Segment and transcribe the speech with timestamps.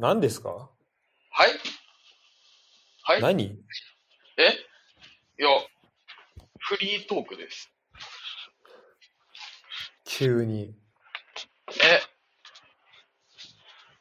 [0.00, 0.48] 何ですか？
[0.48, 0.68] は
[1.46, 1.50] い？
[3.02, 3.20] はい？
[3.20, 3.44] 何？
[4.38, 4.42] え？
[5.38, 5.48] いや、
[6.58, 7.70] フリートークです。
[10.06, 10.74] 急に。
[11.82, 12.00] え？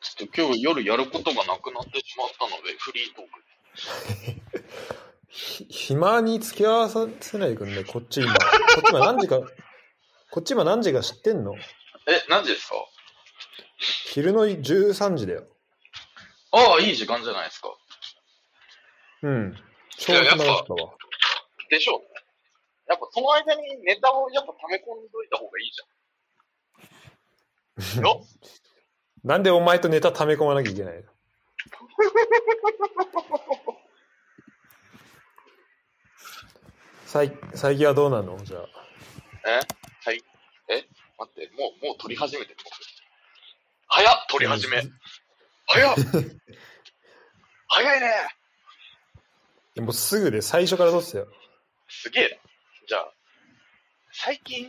[0.02, 4.70] ちょっと今日夜やることがなくなってしまったので、フリートーク
[5.28, 8.34] ひ暇に付き合わせないでくんね、こっち今。
[8.34, 8.40] こ
[8.80, 9.40] っち今何時か、
[10.32, 11.56] こっち今何時か知ってんの？
[12.08, 12.76] え、何時ですか？
[14.06, 15.46] 昼の13時だよ。
[16.52, 17.70] ああ、いい時間じゃないですか。
[19.24, 19.56] うん。
[19.98, 20.94] ちょうど暇だったわ。
[21.70, 22.06] でしょうね。
[22.88, 28.04] やっぱその間にネタをやっぱ溜め込んどいた方がいいじゃん。
[28.06, 28.26] よ
[29.24, 31.04] なんでお前とネタ溜め込まなきゃいけないの？
[37.06, 38.38] 最最近はどうなの？
[38.44, 38.66] じゃあ。
[39.48, 39.60] え？
[40.06, 40.24] はい。
[40.70, 40.88] え？
[41.18, 42.76] 待って、もう、もう撮り始めてる僕。
[43.88, 44.84] 早っ撮り始め。
[45.72, 45.96] 早っ
[47.70, 48.12] 早いね
[49.76, 51.28] でもうすぐで最初から撮ってたよ。
[51.88, 52.38] すげえな。
[52.88, 53.14] じゃあ、
[54.12, 54.66] 最近、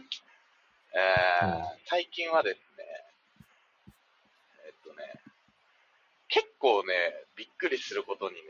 [0.92, 2.84] えーうん最近はですね、
[4.66, 5.20] えっとね、
[6.28, 6.94] 結構ね、
[7.34, 8.40] びっくりすることにね、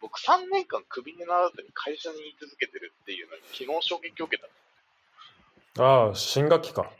[0.00, 4.42] 僕3年間クビにならずに会社に居続けてるっていうのに昨日衝撃を受け
[5.74, 5.82] た。
[5.82, 6.92] ああ、新学期か。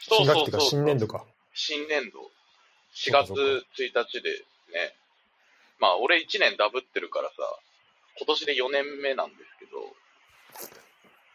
[0.00, 1.06] 新学期か新年度。
[1.06, 1.26] 度か。
[1.54, 2.30] 新年度。
[3.06, 3.66] 4月そうかそうか
[4.02, 4.30] 1日で
[4.74, 4.94] ね、
[5.78, 7.34] まあ俺1年ダブってるからさ、
[8.18, 9.70] 今年で4年目なんですけど、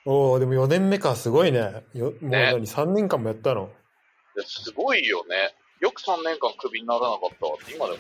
[0.06, 1.84] おおでも4年目か、すごいね。
[1.94, 3.72] よもうね何、3年間もやったの？
[4.36, 5.56] いやすごいよね。
[5.80, 7.98] よく3年間クビにならなかったわって今でも、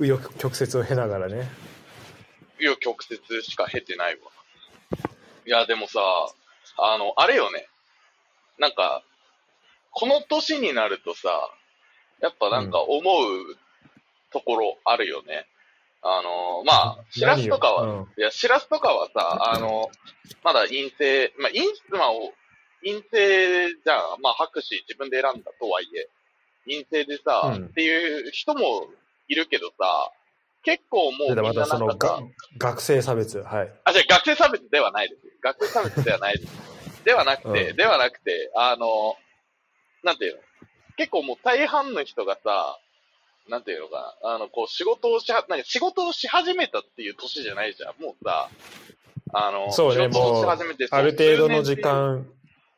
[0.00, 1.48] 紆余曲折を経ながらね。
[2.60, 4.30] いや、曲折しか経てないわ。
[5.46, 6.00] いや、でもさ、
[6.78, 7.68] あの、あれよね。
[8.58, 9.02] なんか、
[9.90, 11.50] この年になるとさ、
[12.20, 13.56] やっぱなんか思う
[14.32, 15.46] ところあるよね。
[16.02, 19.90] あの、まあ、しらすとかは、何よいや、しらすとかはさ、あの、
[20.42, 21.62] まだ陰性、まあ、陰、
[21.98, 22.32] まあ、お
[22.84, 24.20] 陰性じゃん。
[24.20, 26.08] まあ、博士自分で選んだとはいえ、
[26.66, 28.86] 陰性でさ、うんっていう人も
[29.28, 30.10] いるけどさ、
[30.62, 32.22] 結構もうみんなまたそのなんか
[32.58, 33.38] 学生差別。
[33.38, 33.72] はい。
[33.84, 35.20] あ、じゃあ学生差別ではないです。
[35.42, 37.04] 学生差別ではないです。
[37.04, 39.16] ではなくて、うんではなくて、あの、
[40.02, 40.40] なんていうの？
[40.96, 42.78] 結構もう大半の人がさ、
[43.48, 48.02] なんていうのかな、あの、こう仕事をしは、なんか仕事をし始めたっていう年じゃないじゃん。
[48.02, 48.48] もうさ、
[49.32, 52.26] あの、そうね、仕事をし始めてある程度の時間、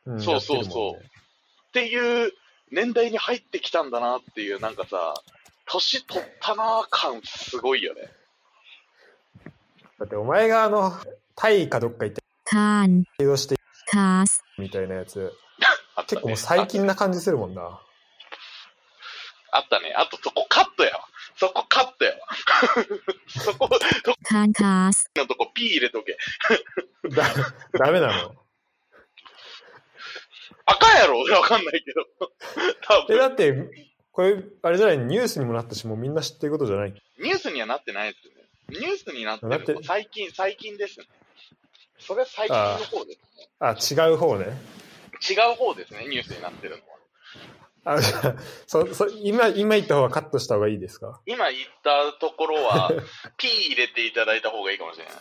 [0.05, 2.31] うん、そうそうそう、っていう
[2.71, 5.13] 年代に入ってきたんだなっていう、なんかさ、
[5.65, 8.09] 年取ったな感すごいよね。
[9.99, 10.93] だってお前があの、
[11.35, 13.55] タイかどっか行って、ターン、移動して、
[13.89, 15.31] カース、みたいなやつ、 ね、
[16.07, 17.79] 結構最近な感じするもんな。
[19.51, 19.93] あったね。
[19.95, 21.07] あとそこカットやわ。
[21.35, 22.17] そこカットやわ。
[23.27, 23.69] そこ、
[24.03, 25.09] そこカンカース。
[25.15, 26.17] のとこ P 入れとけ。
[27.09, 27.23] だ、
[27.73, 28.35] ダメなの？
[30.65, 31.19] 赤やろ？
[31.19, 32.05] わかんないけど。
[32.81, 33.53] 多分え、だって、
[34.11, 36.93] これ、あれじゃない、ニュースにもなったし、もうみんな知ってることじゃない。
[37.19, 38.37] ニュースにはなってないですよね。
[38.69, 41.05] ニュースになってる最近、最近ですね。
[41.99, 43.47] それ最近の方ですね。
[43.59, 44.45] あ違う方ね。
[45.29, 46.96] 違う方ですね、ニュースになってるのは。
[47.93, 51.19] あ、じゃあそ、 そ、今、今言った方がカットした方がいいですか？
[51.25, 52.91] 今言ったところは、
[53.37, 55.13] P 入れていただいた方がいいかもしれない。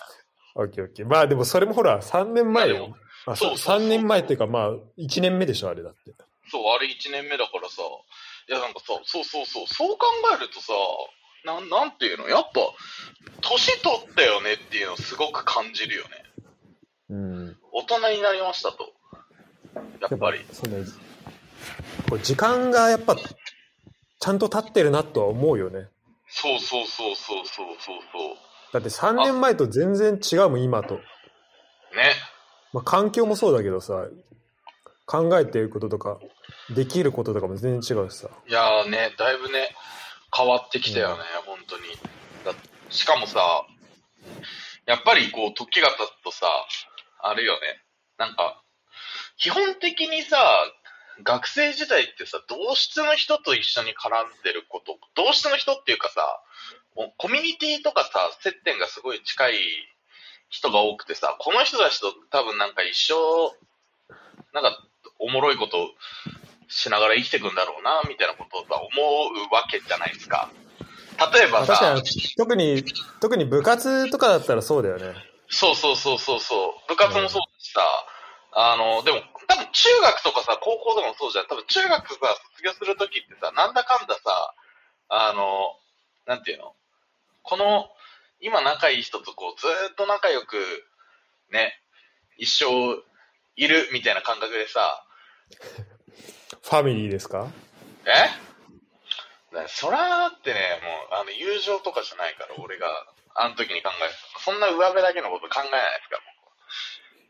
[0.56, 1.06] オッケーオッケー。
[1.06, 6.12] まあでもそれもほら、3年前よまあそうそうそう3年前っていうか、まあ、1年目でしょ、あれだって。
[6.50, 7.82] そう、あれ1年目だからさ、
[8.48, 10.06] いやなんかさ、そうそうそう、そう考
[10.36, 10.72] えるとさ、
[11.44, 12.28] なん、なんていうの？
[12.28, 12.60] やっぱ、
[13.42, 16.10] 年取ったよねっていうのをすごく感じるよね。
[17.10, 17.56] うん。
[17.72, 18.92] 大人になりましたと。
[20.00, 20.40] やっぱり。
[20.52, 20.84] そうね。
[22.08, 25.88] これ時間がやっぱ、ちゃんと経ってるなとは思うよね。
[26.28, 28.36] そうそうそうそうそうそうそう。
[28.72, 30.96] だって3年前と全然違うもん、今と。
[30.96, 31.02] ね。
[32.72, 34.06] まあ、環境もそうだけどさ、
[35.06, 36.18] 考えてることとか、
[36.74, 38.28] できることとかも全然違うしさ。
[38.46, 39.74] いやーね、だいぶね、
[40.36, 41.84] 変わってきたよね、本当に。
[42.44, 42.52] だ
[42.90, 43.66] しかもさ、
[44.86, 46.46] やっぱりこう、時が経つとさ、
[47.22, 47.82] あれよね、
[48.18, 48.62] なんか、
[49.38, 50.36] 基本的にさ、
[51.22, 56.40] 学生時代ってさ、同室の人と一緒に絡んでること、同室の人っていうかさ、
[57.16, 59.54] コミュニティとかさ、接点がすごい近い
[60.48, 63.14] 人が多くてさ、この人たちと多分なんか一生、
[64.52, 64.82] なんか、
[65.18, 65.90] おもろいこと
[66.68, 68.88] しながら生きていくんだろうな、みたいなことをさ、思
[69.50, 70.50] うわけじゃないですか。
[71.32, 72.02] 例えばさに、
[72.36, 72.84] 特に、
[73.20, 75.14] 特に部活とかだったらそうだよね。
[75.48, 77.80] そうそうそうそうそう、部活もそうだしさ、
[78.52, 81.46] あの、でも、多分中学とかさ、高校とかもそうじゃん。
[81.46, 82.18] 多分中学さ、
[82.54, 84.54] 卒業するときってさ、なんだかんださ、
[85.08, 85.76] あの、
[86.26, 86.74] なんていうの？
[87.42, 87.88] この、
[88.40, 90.56] 今仲いい人とこう、ずーっと仲良く、
[91.50, 91.80] ね、
[92.38, 92.66] 一生
[93.56, 95.04] いるみたいな感覚でさ、
[96.62, 97.46] ファミリーですか？
[98.04, 98.30] え？
[99.68, 100.60] そらってね、
[101.10, 102.88] もう、あの、友情とかじゃないから、俺が、
[103.36, 104.40] あの時に考えた。
[104.40, 106.22] そんな上辺だけのこと考えないですから、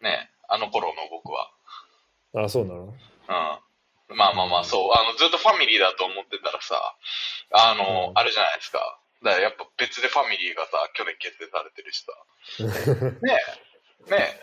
[0.01, 1.51] 僕はね、あの頃の僕は。
[2.35, 2.83] あ、そうなの？
[2.85, 2.93] う
[4.13, 4.17] ん。
[4.17, 4.91] まあまあまあ、そう。
[4.93, 6.97] あの、ずっとファミリーだと思ってたらさ、
[7.51, 9.01] あの、うんあれじゃないですか。
[9.25, 12.13] だからやっぱ別でファミリーがさ、去年結成されてるしさ。
[13.23, 13.39] ね
[14.09, 14.11] え。
[14.11, 14.41] ねえ。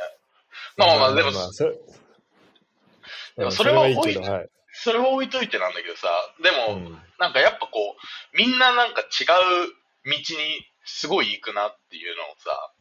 [0.78, 1.76] まあまあまあ、でも、それ
[3.38, 4.50] でもそれはうんいはい。
[4.74, 6.10] それは置いといてなんだけどさ、
[6.42, 12.74] でも、うんなんかやっぱこう、みんななんか違う道にすごい行くなっていうのをさ、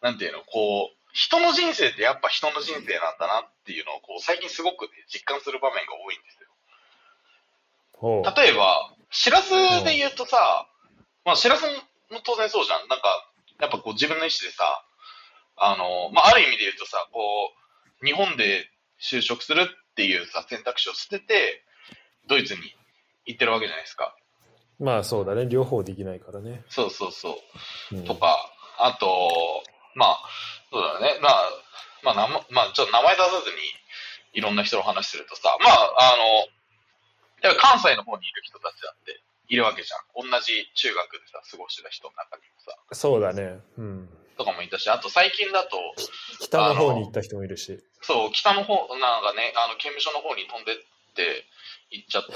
[0.00, 6.50] なんていうの、こう、人の人生ってやっぱ人の人生なんだなっていうのをこう最近すごくね、実感する場面が多いんですよ。
[8.36, 9.50] 例えば、しらす
[9.84, 10.66] で言うとさ、
[11.24, 11.64] まあしらす
[12.10, 12.88] も当然そうじゃん。
[12.88, 13.30] なんか、
[13.60, 14.84] やっぱこう自分の意思でさ、
[15.56, 17.20] あの、まあある意味で言うとさ、こ
[18.02, 18.68] う、日本で
[19.00, 21.62] 就職するっていうさ、選択肢を捨てて、
[22.26, 22.60] ドイツに
[23.24, 24.16] 行ってるわけじゃないですか。
[24.80, 25.46] まあそうだね。
[25.46, 26.64] 両方できないからね。
[26.68, 27.38] そうそうそ
[27.92, 27.96] う。
[27.96, 29.62] うんとか、あと、
[29.94, 30.18] まあ、
[30.74, 31.22] そうだね。
[31.22, 31.46] まあ、
[32.02, 33.62] まあ、まあ、ちょっと名前出さずに、
[34.34, 36.50] いろんな人の話するとさ、まあ、あの、
[37.46, 40.26] やっぱ関西の方にいる人たちだっているわけじゃん。
[40.26, 43.62] 同じ中学でさ、過ごしてた人の中にもさ、そうだね。
[43.78, 44.08] うん。
[44.36, 45.78] とかもいたし、あと最近だと、
[46.40, 47.78] 北の方に行った人もいるし。
[48.02, 50.76] そう、北の方、なんかね、あの、刑務所の方に飛んでっ
[51.14, 51.46] て
[51.90, 52.32] 行っちゃった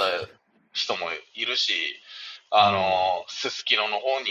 [0.73, 1.73] 人もいるし、
[2.50, 4.31] あの、すすきのの方に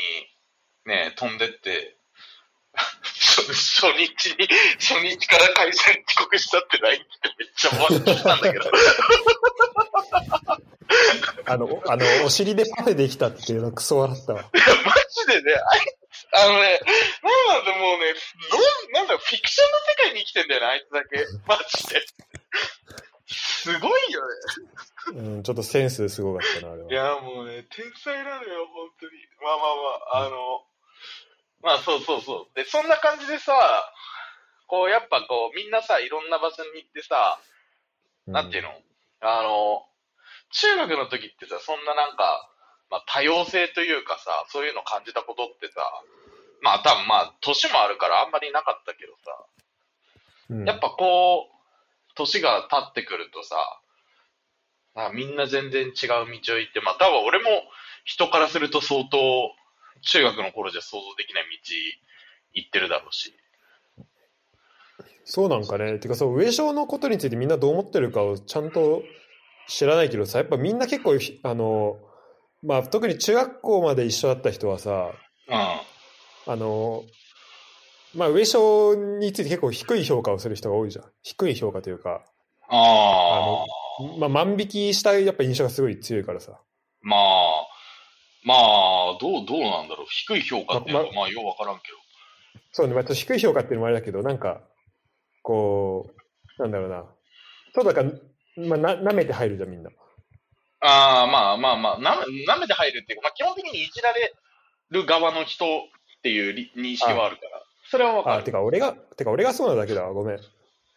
[0.85, 1.97] ね、飛んでって、
[3.53, 4.47] 初初日に、
[4.79, 8.71] 初日から会社に遅刻したって LINE ってめっちゃ笑ってたんだけど。
[11.45, 14.41] あの、おあの、お尻でパフェできたっていうのクソ笑ったわ。
[14.41, 15.79] マジでね、あい
[16.11, 16.79] つ、あのね、
[17.23, 18.13] なんなんだもうね、
[18.51, 21.25] どんなんだフィクションの世界に生きてんだよね、あいつだけ。
[21.47, 22.05] マジで。
[23.29, 24.35] すごいよね。
[25.15, 26.91] うん、ちょっとセンスすごかったな、あれは。
[26.91, 29.11] いや、もうね、天才なのよ、本当に。
[29.41, 30.63] まあまあまあ、あの、
[31.63, 32.55] まあそうそうそう。
[32.55, 33.53] で、そんな感じでさ、
[34.67, 37.39] こう、やっぱこう、みんなさ、いろんな場所に行ってさ、
[38.27, 38.69] なんていうの？
[39.21, 39.85] あの、
[40.51, 42.49] 中学の時ってさ、そんななんか、
[42.89, 45.81] まあ多様性というかさ、そういうの感じたことってさ、
[46.61, 49.45] まあ多分まあ、年もあるからあんまりなかったけどさ、
[50.49, 50.65] うん。
[50.65, 51.53] やっぱこう、
[52.15, 53.55] 年が経ってくるとさ、
[54.95, 55.93] あみんな全然違う
[56.41, 57.49] 道を行って、まあ多分俺も
[58.03, 59.51] 人からすると相当、
[60.01, 61.73] 中学の頃じゃ想像できない道
[62.53, 63.33] 行ってるだろうし。
[65.25, 65.99] そうなんかね。
[65.99, 69.03] てかそう、上昇のことについてみんなどう思ってるかをちゃんと
[69.67, 71.97] 知らないけどさ、やっぱみんな結構ひ、あの、
[72.63, 75.11] まあ特に中学校まで一緒だった人はさ、
[75.47, 75.55] うん。
[75.55, 77.03] あの、
[78.15, 81.05] まあ上昇について結構低い評価をする人が多いじゃん。
[81.23, 82.23] 低い評価というか、
[82.69, 84.17] ああ。
[84.17, 86.59] まあ万引きしたやっぱ印象がすごい強いからさ。
[87.01, 87.19] まあ、
[88.47, 90.07] まあ、どう、どうなんだろう。
[90.09, 91.97] 低い評価っていうか、ままあ、ようわからんけど。
[92.71, 94.61] そうね、まあ、低い評価っていうのもあれだけど、なんか、
[95.43, 96.09] こ
[96.57, 97.03] う、なんだろうな。
[97.73, 98.17] ちょっとなんか、
[98.55, 99.89] まあ、な舐めて入るじゃん、みんな。
[100.79, 104.33] ああ、まあまあまあ、なめ、舐めて入るっていうか、まあ基本的にいじられ
[104.91, 105.69] る側の人っ
[106.23, 107.61] ていうり認識はあるから。
[107.89, 108.43] それはわかあ、る。
[108.43, 110.37] てか俺が、てか俺がそうなだけだわ、ごめん。
[110.37, 110.41] い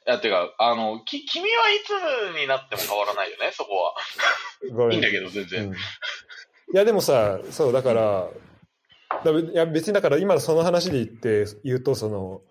[0.07, 1.91] や、てか、あの、き、君はいつ
[2.41, 4.93] になっても変わらないよね、そこは。
[4.93, 5.65] いいんだけど、全然。
[5.65, 5.75] うん
[6.73, 8.29] いや、でもさ、そう、だから、
[9.25, 12.43] だいや別にだから今のその話で言って、言うと、その、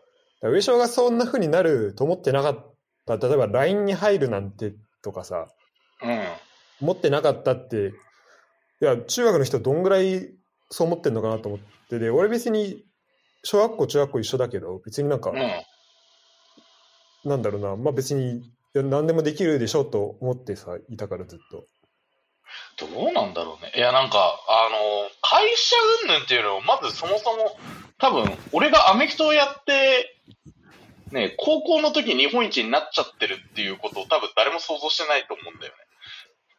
[0.41, 5.47] 上昇がそんな風になると思ってなかった、例えば LINE に入るなんてとかさ、
[6.03, 6.21] うん。
[6.81, 7.93] 思ってなかったって、
[8.81, 10.29] いや、中学の人どんぐらい
[10.69, 11.59] そう思ってんのかなと思っ
[11.89, 12.83] て、で、俺別に、
[13.43, 15.39] 小学校、中学校一緒だけど、別になんか、うん。
[17.29, 18.41] なんだろうな、まあ別に、
[18.73, 21.65] 何でもできるでしょと思ってさ、いたからずっと。
[22.77, 23.71] どうなんだろうね。
[23.75, 27.57] いや、なんか、あの、会社云々っていうのを、まずそもそも、
[27.97, 30.15] 多分、俺がアメフトをやって、
[31.11, 35.77] ね、高校の時日本一になっちゃってるっていうことを多分誰も想像してないと思うんだよね。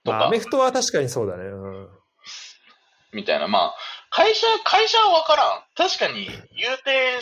[0.04, 1.44] とかまあアメ、フトは確かにそうだね。
[1.44, 1.88] うん。
[3.12, 3.48] みたいな。
[3.48, 3.74] まあ、
[4.10, 5.62] 会社、会社はわからん。
[5.76, 7.18] 確かに、言うて、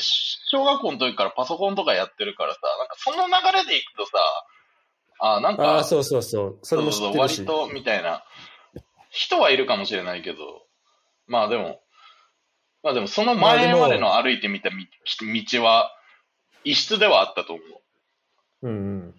[0.51, 4.13] 小学校の時からパソコンとかやってるからさ、なんかその流れでいくとさ、
[5.21, 6.59] あなんか、ああ、そうそうそう。
[6.63, 7.37] それも知ってるし。
[7.37, 8.25] そうそう割と、みたいな
[9.19, 10.39] 人はいるかもしれないけど、
[11.27, 11.81] まあでも、
[12.85, 15.91] まあでもその前までの歩いてみた道道は、
[16.63, 17.63] 異質ではあったと思
[18.63, 18.69] う。
[18.69, 19.15] うんうん。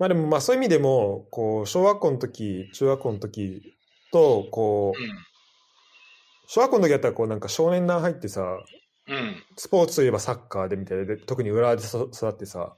[0.00, 3.62] まあでも、まあそういう意味でも、こう、小学校の時、中学校の時
[4.10, 4.98] と、こう、
[6.48, 8.42] 小学校の時だったらこうなんか少年団入ってさ、
[9.06, 9.42] うん。
[9.56, 12.74] スポーツといえばサッカーでみたいなで、特に浦和でそ育ってさ、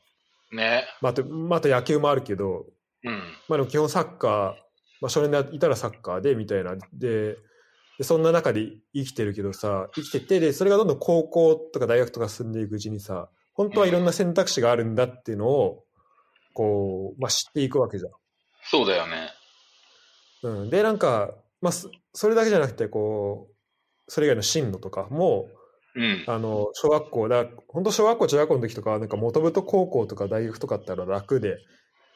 [0.52, 0.84] ね。
[1.00, 2.66] まあ、あと、まあ、あと野球もあるけど、
[3.02, 3.12] うん。
[3.48, 4.63] まあ、でも基本サッカー、
[5.04, 7.36] まあ、少年でいたらサッカーでみたいなで
[7.98, 15.84] でそんな中で生きてるけどさ生きててでそれがどんどん高校とか大学とか進んでいくうちにさ本当はいろんな選択肢があるんだっていうのを
[16.54, 18.04] こう、まあ、知っていくわけじ
[18.62, 19.28] そうだよね。
[20.42, 20.50] ゃん。
[20.62, 23.54] うん、でなんか、まあ、そそれだけじゃなくてこう
[24.08, 25.48] それ以外の進路とかも
[25.94, 26.24] うん。
[26.26, 31.58] あの小学校だ本当小学校中学校の時とかはなんか元々高校とか大学とかあったら楽で、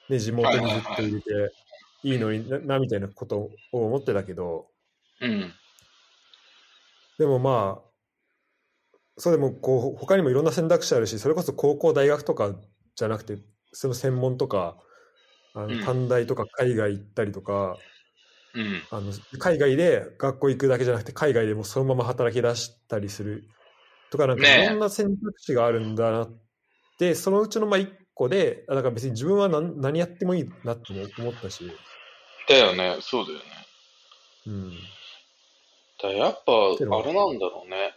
[0.09, 1.68] ね、地元にずっと入れていい
[2.05, 4.69] のにななみたいなことを思ってたけど。
[5.21, 5.53] うん。
[7.19, 7.89] でもまあ
[9.17, 12.55] そうでもこう他にもいろんな選択肢あるしそれこそ高校大学とか
[12.95, 13.39] じゃなくて
[13.73, 14.77] その専門とか
[15.55, 15.81] あうん。
[15.81, 17.77] の短大とか海外行ったりとか、
[18.55, 18.83] うん。
[18.91, 23.49] あの海外で学校行くだけじゃなくて海外でもそのまま働き出したりする。
[24.11, 26.39] とかなんかいろんな選択肢があるんだなっ
[26.99, 31.71] て、そのうちのまあ一個であだから別に自分は何何やってもいいなとも思ったし、
[32.49, 32.99] だよね。
[33.01, 33.45] そうだよね。
[34.47, 34.73] うん、
[36.03, 37.93] だやっぱ、あれなんだろうね。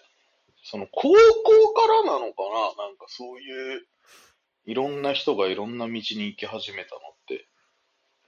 [0.63, 2.43] その、高校からなのか
[2.77, 2.85] な？
[2.85, 3.87] なんかそういう、
[4.65, 7.47] いろんな人がいろんな道に行き始めたのって。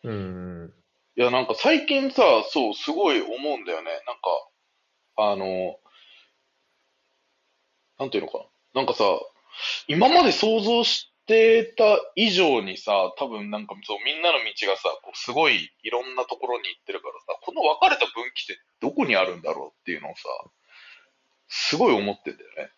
[0.04, 0.74] うん、
[1.16, 3.92] いや、なんか最近さ、そう、すごい思うんだよね。
[3.92, 4.48] なんか、
[5.16, 5.78] あの、
[8.00, 8.40] なんていうのか
[8.74, 8.82] な？
[8.82, 9.04] なんかさ、
[9.88, 11.84] 今まで想像してた
[12.16, 20.24] 以上にさ、多分なんかそう、みんなの道がさ、こうすごいいろんなところに行ってるからさ、この分かれた分岐ってどこにあるんだろうっていうのをさ、
[21.48, 22.70] すごい思ってんだよね。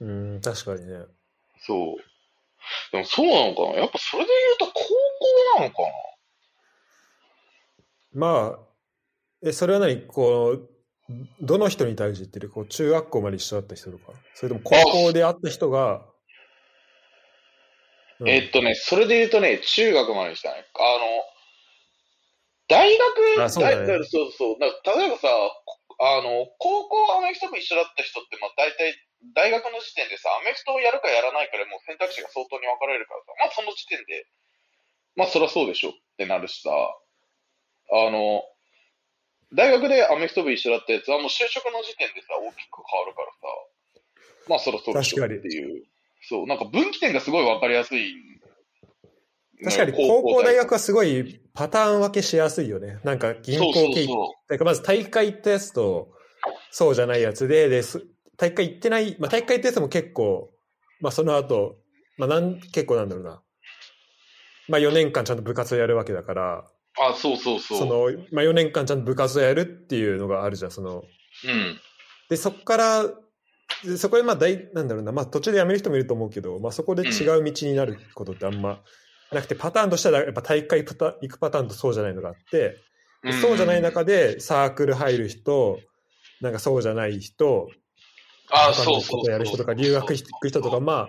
[0.00, 1.04] うん、確かにね。
[1.60, 1.96] そう。
[2.92, 3.80] でもそうなのかな？
[3.80, 4.82] やっぱそれで言うと高
[5.54, 5.82] 校なのか
[8.12, 8.20] な？
[8.20, 8.58] まあ、
[9.42, 10.02] え、それは何？
[10.02, 10.68] こう、
[11.40, 14.12] どの人に対して言ってるこう中学校まで一緒だった人とか？
[14.34, 16.04] それとも高校で会った人が、
[18.20, 18.28] うん。
[18.28, 20.64] えっとね、それで言うとね、中学まででしたね。
[20.74, 21.24] あの、
[22.68, 23.86] 大学、あそうだね。
[23.86, 24.60] 大そうそう。
[24.60, 25.28] 例えばさ、
[25.64, 28.92] こあの、高校アメフト部一緒だった人って、まあ大体、
[29.34, 34.26] 大学の時点でさ、アメフトをやるかやらないかでもう選択肢が相当に分かれるからさ、まあその時点で、
[35.16, 35.90] まあそりゃそうでしょ。
[35.90, 38.44] ってなるしさ、あの、
[39.54, 43.48] 大学でアメフト部一緒だったやつはもう就職の時点でさ、大きく変わるからさ、
[44.48, 45.24] まあそりゃそうでしょ。
[45.24, 45.86] っていう。
[46.28, 48.14] そう、なんか分岐点がすごい分かりやすい。
[49.64, 52.98] 確かに高校大学はすごいパターン分けしやすいよね。
[53.04, 54.06] なんか銀行経費。
[54.48, 56.10] だからまず大会行ったやつと、
[56.70, 58.06] そうじゃないやつで、です
[58.36, 60.50] 大会行ってない、まあ大会行ったやつも結構、
[61.00, 61.76] まあその後、
[62.18, 63.42] まあなん、結構なんだろうな。
[64.68, 66.64] まあ4年間ちゃんと部活をやるわけだから、
[66.98, 67.78] あ、そうそうそう。
[67.78, 71.04] その、まあ4年間ちゃんと部活をやるっていうのがあるじゃん、その。
[71.44, 71.78] うん。
[72.28, 73.04] で、そこから、
[73.84, 78.80] でそこでまあ大、なんだろうな、まあ途中で辞める人もいると思うけど、まあそこで違う道になることってあんま
[79.32, 82.76] なくて、パターンとしてはやっぱ大会パタ行くパターンとそうじゃないのがあって、
[83.22, 85.78] でそうじゃない中でサークル入る人、
[86.40, 87.68] なんかそうじゃない人、
[88.50, 91.08] あ、他のそうそうことやる人とか、留学行く人とか、まあ、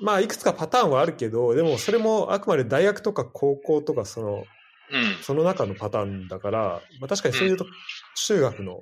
[0.00, 4.44] まあいくつかパターンはあるけど、でもそれもあくまで大学とか高校とかその、
[4.88, 5.16] うん。
[5.22, 7.66] その中のパターンだから、まあ確かにそういうと、
[8.14, 8.80] 中学の、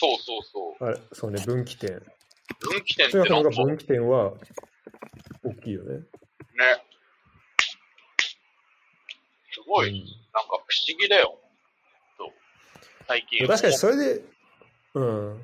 [0.00, 0.88] そうそうそう。
[0.88, 1.90] あれ、そうね、分岐点。
[2.60, 4.32] 分岐点ってか分岐点は
[5.42, 6.04] 大きいよね。
[9.52, 11.36] すごい、うんなんか不思議だよ。
[12.16, 12.28] そう。
[13.08, 13.46] 最近。
[13.46, 14.22] 確かにそれで、
[14.94, 15.40] うん。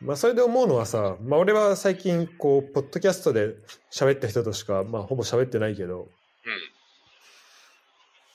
[0.00, 3.54] まあそれで思うのはさ、まあ俺は最近こう、ポッドキャストで
[3.92, 6.08] 喋った人としか、まあほぼ喋ってないけど、うん。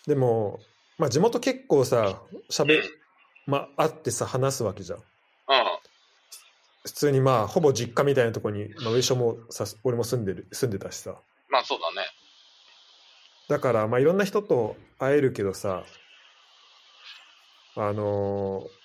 [0.08, 0.62] でも、
[0.98, 2.82] まあ地元結構さ、喋、
[3.46, 5.00] まあ会ってさ、話すわけじゃん。
[6.84, 6.92] うん。
[6.92, 11.16] 普通にまあほぼ実家みたいなところに、まあ上所もさ、俺も住んでる、住んでたしさ。
[11.50, 12.08] まあそうだね。
[13.48, 15.84] だからまあいろんな人と会えるけどさ、
[17.76, 18.80] あのー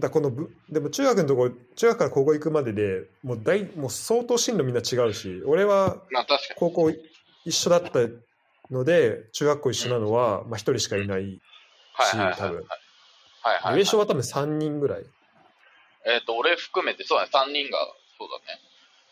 [0.00, 5.96] だこのぶでも中学のとこ中学から高校行くまででもう大もう相当進路みんな違うし俺は。
[6.56, 6.92] 高校
[7.44, 8.00] 一緒だった
[8.70, 11.40] ので中学校一緒なのはまあ、一人しかいない
[11.94, 12.36] はいはいはい。
[12.36, 12.64] 多分。
[13.74, 15.04] 上所は多分3人ぐらい
[16.08, 17.30] えっ、と、俺含めて、そうだね。
[17.32, 17.78] 3人が、
[18.18, 18.60] そうだね。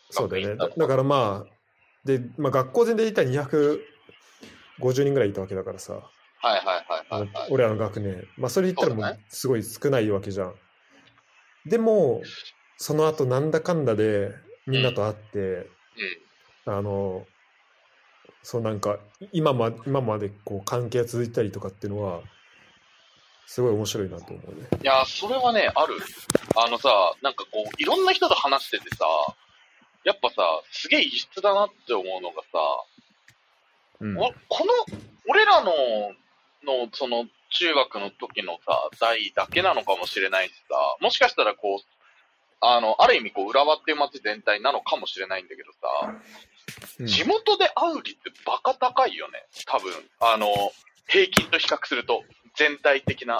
[0.09, 1.57] そうだよねだだからまあ
[2.05, 3.79] で、まあ、学校全体でいたら250
[5.03, 6.03] 人ぐらいいたわけだからさはい
[6.43, 6.73] はいは
[7.19, 7.47] いはい、はい。
[7.49, 10.53] 俺らの学年、まあ、それ言ったらもそうすごい少ないわけじゃん。
[11.65, 12.21] でも、
[12.77, 14.33] その後なんだかんだで
[14.67, 15.67] みんなと会って、
[16.65, 17.25] あの、
[18.43, 18.99] そうなんか、
[19.31, 22.21] 今ま今までこう関係が続いたりとかっていうのは、
[23.47, 24.67] すごい面白いなと思うね。
[24.83, 25.95] いや、それはね、ある。
[26.57, 26.89] あのさ、
[27.21, 29.05] なんかこう、いろんな人と話しててさ、
[30.03, 30.35] やっぱさ、
[30.71, 32.59] すげえ異質だなって思うのがさ、
[33.99, 34.17] うん。
[34.17, 34.73] おこの、
[35.27, 35.71] 俺らの、
[36.63, 41.79] の、その、中学の時のさ、代だけなのかもしれないしさ、もしかしたらこう、
[42.59, 46.21] あの、ある意味こう、浦和っていう街全体なのかもしれないんだけどさ、うん
[46.99, 49.45] 地元で会う率ってバカ高いよね。
[49.65, 49.91] 多分。
[50.19, 50.47] あの、
[51.07, 52.23] 平均と比較すると、
[52.55, 53.37] 全体的な。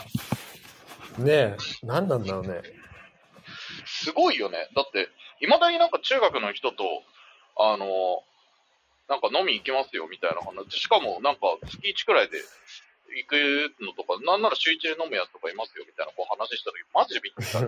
[1.17, 2.61] ねえ、何なんだろうね。
[3.87, 4.69] すごいよね。
[4.75, 6.83] だって、未だになんか中学の人と、
[7.57, 8.21] あの、
[9.07, 10.77] なんか飲み行きますよみたいな話。
[10.77, 12.37] しかもなんか月1くらいで
[13.15, 17.63] 行くのとか、なんなら週1で飲むやつとかいますよみたいなこう話した時、マジでびっくりした。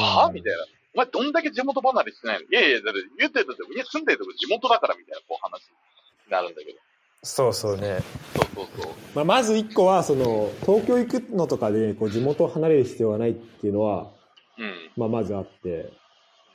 [0.00, 0.32] はぁ？
[0.32, 0.64] みたいな。
[0.94, 2.46] お前どんだけ地元離れしてないの？
[2.46, 6.78] いやいや、だって言うてるだって家住んでるとこ地元だからみたいなこう話になるんだけど。
[7.26, 7.98] そうそうね。
[8.36, 8.92] そうそうそう。
[9.14, 14.12] まあ、まず一個は、その、東京行くのとかで、こう、地元を離れる必要がないっていうのは、
[14.58, 14.90] うん。
[14.96, 15.92] まあ、まずあって、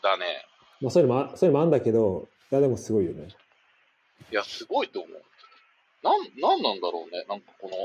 [0.02, 0.46] だね。
[0.82, 3.28] まあ、そういうのもあ、そういうのもあるんだけど、いや、でもすごいよね。
[4.32, 5.22] いや、すごいと思う。
[6.02, 7.26] なん、なんなんだろうね。
[7.28, 7.76] なんかこの、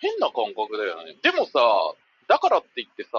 [0.00, 1.16] 変な感覚だよね。
[1.22, 1.60] でもさ、
[2.28, 3.18] だからって言ってさ、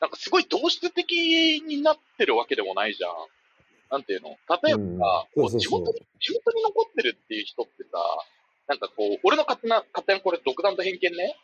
[0.00, 3.12] なんかすごい同質的になってるわけでもないじゃん。
[3.90, 4.30] なんていうの？
[4.62, 7.98] 例えばさ、うんこうそうそうそう地元に、地元に残ってるっていう人ってさ、
[8.68, 11.36] なんかこう、俺の勝手な、勝手なこれ独断と偏見ね。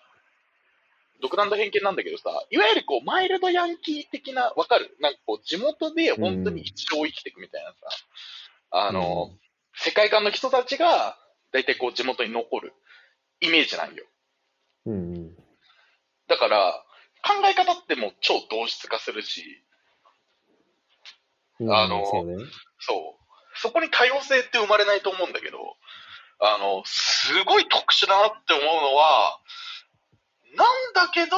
[1.20, 4.96] 独断と偏見なんだけどさ、いわゆるこう、マイルドヤンキー的な、わかる？
[5.00, 7.76] なんかこう、地元で本当に一生生きていくみたいなさ、
[8.70, 9.30] あの、
[9.75, 11.16] 世界観の人たちが、
[11.52, 12.75] 大体こう地元に残る
[13.40, 14.04] イメージなんよ。
[14.87, 15.37] うんうん。
[16.28, 16.85] だから、
[17.25, 19.62] 考え方ってもう超同質化するし、
[21.58, 22.37] うんあのそうね。
[22.78, 23.58] そう。
[23.58, 25.58] そこに多様性って生まれないと思うんだけど、
[26.38, 29.40] あの、すごい特殊だなって思うのは、
[30.56, 31.36] なんだけど、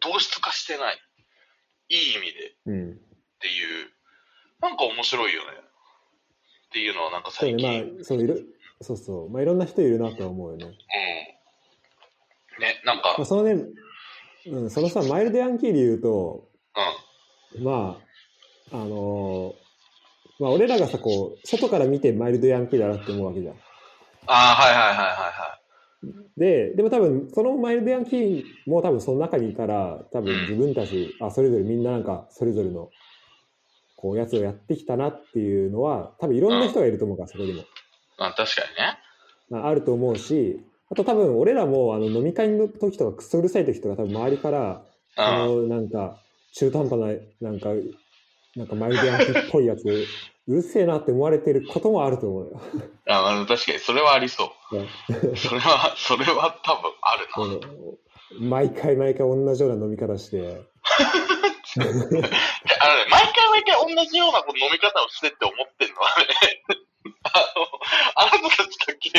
[0.00, 0.98] 同質化してない。
[1.88, 2.98] いい意味でっうん。
[3.40, 3.90] ていう、
[4.60, 5.58] なんか面白いよね。
[6.68, 8.36] っていうのはなんかそう最近、ね、まあ、そういろ、
[8.80, 9.30] そうそう。
[9.30, 10.64] まあ、いろんな人いるなとは思うよね。
[10.66, 12.62] うん。
[12.62, 13.64] ね、なんか、まあ、そのね、
[14.46, 16.48] うん、そのさ、マイルドヤンキーで言うと、
[17.56, 17.64] うん。
[17.64, 18.00] ま
[18.72, 19.70] あ、あのー
[20.40, 23.54] まあ、俺らがさ、こう、外から見てマイルドヤンキーだなって思うわけじゃん。
[23.54, 23.58] あ
[24.26, 25.59] あ、はいはいはいはいはい。
[26.40, 32.88] で、でも多分、そのマイルドヤンキーも多分その中にいたら、多分自分たち、あ、それぞれみんななんか、それぞれの、
[33.94, 37.64] こう、やつをやってきたなっていうのは、多分いろんな人がいると思うから、そこにも。
[38.16, 38.98] まあ確かにね。
[39.50, 44.82] まあ、あると思うし、あと多分俺らもあの飲み会の時とかクソうるさい時とか多分周りから、
[45.16, 45.26] そう
[45.66, 45.68] ん。
[45.68, 46.22] のなんか
[46.54, 46.98] 中途半端
[47.42, 47.68] な、なんか、
[48.56, 49.82] なんかマイルドヤンキーっぽいやつ、
[50.50, 52.60] うるせえなって思われてることもあると思うよ。
[53.08, 54.76] ああの確かに、それはありそう。
[54.76, 54.88] ね
[55.36, 57.54] それは、それは多分あるこな。
[57.54, 57.60] の
[58.40, 62.20] 毎回毎回同じような飲み方して、あのね、
[63.10, 66.26] 毎回毎回同じようなこの飲み方をしてって思ってんのはね、
[67.22, 67.66] あの、
[68.16, 69.10] あなたたちだけ、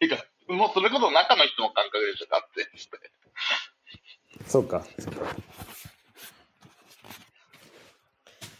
[0.00, 2.98] てか、もうそれこそ中の人の感覚でしょ、勝手にして。
[4.46, 4.82] そうか。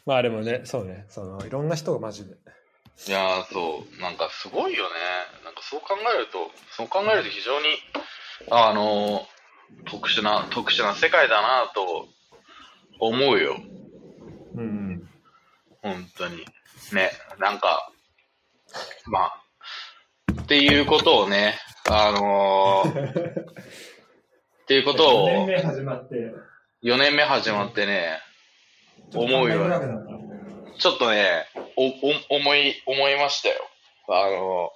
[0.06, 2.36] まあでもね、そうね、そのいろんな人がマジで。
[3.08, 4.94] いやー、そう、なんかすごいよね。
[5.44, 7.66] なんかそう考えると、そう考えると非常に、
[8.50, 9.26] あの、
[9.86, 12.08] 特殊な、特殊な世界だなと
[13.00, 13.56] 思うよ。
[14.54, 15.08] うん。
[15.82, 16.44] 本当に。
[16.92, 17.90] ね、なんか、
[19.06, 19.44] まあ、
[20.42, 21.54] っていうことをね、
[21.90, 23.40] あのー、
[24.62, 26.14] っていうことを、目始まって、
[26.82, 28.20] 4年目始まってね、
[29.14, 29.76] 思うよね。
[30.78, 31.46] ちょっとね、
[31.76, 31.92] お、お、
[32.36, 33.54] 思い、思いましたよ。
[34.08, 34.70] あの、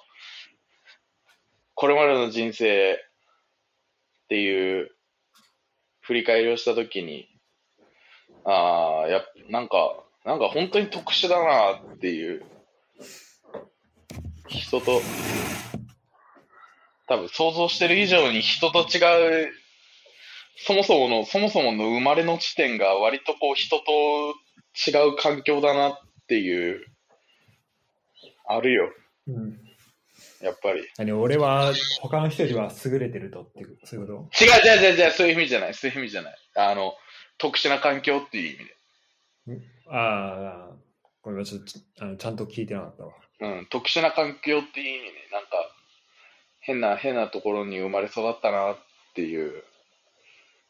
[1.75, 2.97] これまでの人生っ
[4.29, 4.91] ていう
[6.01, 7.27] 振り返りをしたときに、
[8.45, 12.43] ああ、やっなんか、なんか本当に特殊だなっていう、
[14.47, 15.01] 人と、
[17.07, 19.51] 多分想像してる以上に人と違う、
[20.65, 23.83] そもそもの、そもそもの生まれの地点が割とこう人と
[24.87, 26.85] 違う環境だなっていう、
[28.45, 28.91] あるよ、
[29.27, 29.59] うん。
[30.41, 30.87] やっぱり。
[30.97, 31.11] 何？
[31.13, 36.35] 俺は他の人よりは優れてるとっていう、そういうこ違う違う違う違う、そういう意味じゃない、そういう意味じゃない。
[36.55, 36.93] あの、
[37.37, 39.65] 特殊な環境っていう意味で。
[39.85, 40.75] とああ、
[41.21, 43.13] これはちょっとあのちゃんと聞いてなかったわ。
[43.41, 45.49] うん、特殊な環境っていう意味で、なんか、
[46.59, 48.77] 変な、変なところに生まれ育ったなっ
[49.15, 49.63] ていう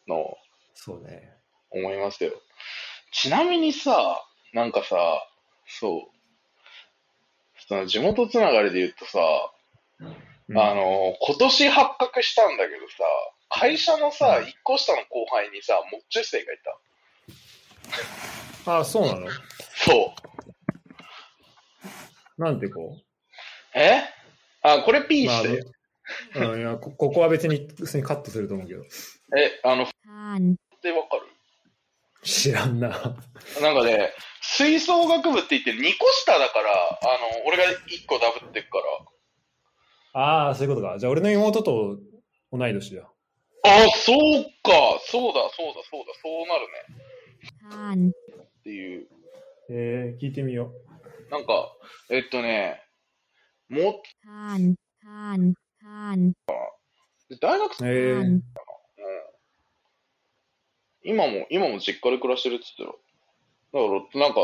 [0.09, 0.37] のを
[0.73, 1.31] そうね。
[1.71, 2.31] 思いますよ。
[3.11, 4.21] ちなみにさ、
[4.53, 4.97] なんかさ、
[5.67, 6.01] そう、
[7.67, 9.19] その地元つながりで言うとさ、
[9.99, 10.05] う
[10.53, 13.03] んあの、今年発覚したんだけどさ、
[13.49, 16.57] 会社のさ、うん一個下の後輩にさ、もっちゅ生がい
[18.65, 18.79] た。
[18.79, 19.29] あ、そうなの？
[19.75, 20.13] そ
[22.37, 22.41] う。
[22.41, 22.97] なんてこ
[23.75, 24.01] え？
[24.61, 25.63] あ、これ P まあして。
[26.35, 28.83] うん、いやこここは別に普通にカットすると思うけど。
[29.37, 29.87] え、あの、っ
[30.81, 31.27] てわかる？
[32.23, 32.89] 知らんな。
[32.89, 36.95] なんかね、吹奏楽部って言って2個下だから、あ
[37.41, 38.79] の、俺が1個ダブってっか
[40.13, 40.21] ら。
[40.21, 40.97] ああ、そういうことか。
[40.99, 41.97] じゃあ俺の妹と
[42.51, 43.09] 同い年だ。
[43.63, 44.99] あ、そうか。
[45.05, 46.67] そうだ、そうだ、そうだ、そうなる
[48.07, 48.13] ね。
[48.43, 49.07] っていう。
[49.71, 50.73] えー、聞いてみよ
[51.29, 51.71] なんか、
[52.09, 52.81] えっとね、
[53.69, 54.01] も
[57.39, 57.87] 大学生、う。
[57.87, 58.41] えー
[61.03, 62.97] 今も、今も実家で暮らしてるって言って
[63.71, 63.83] たら。
[63.85, 64.39] だから、なんか、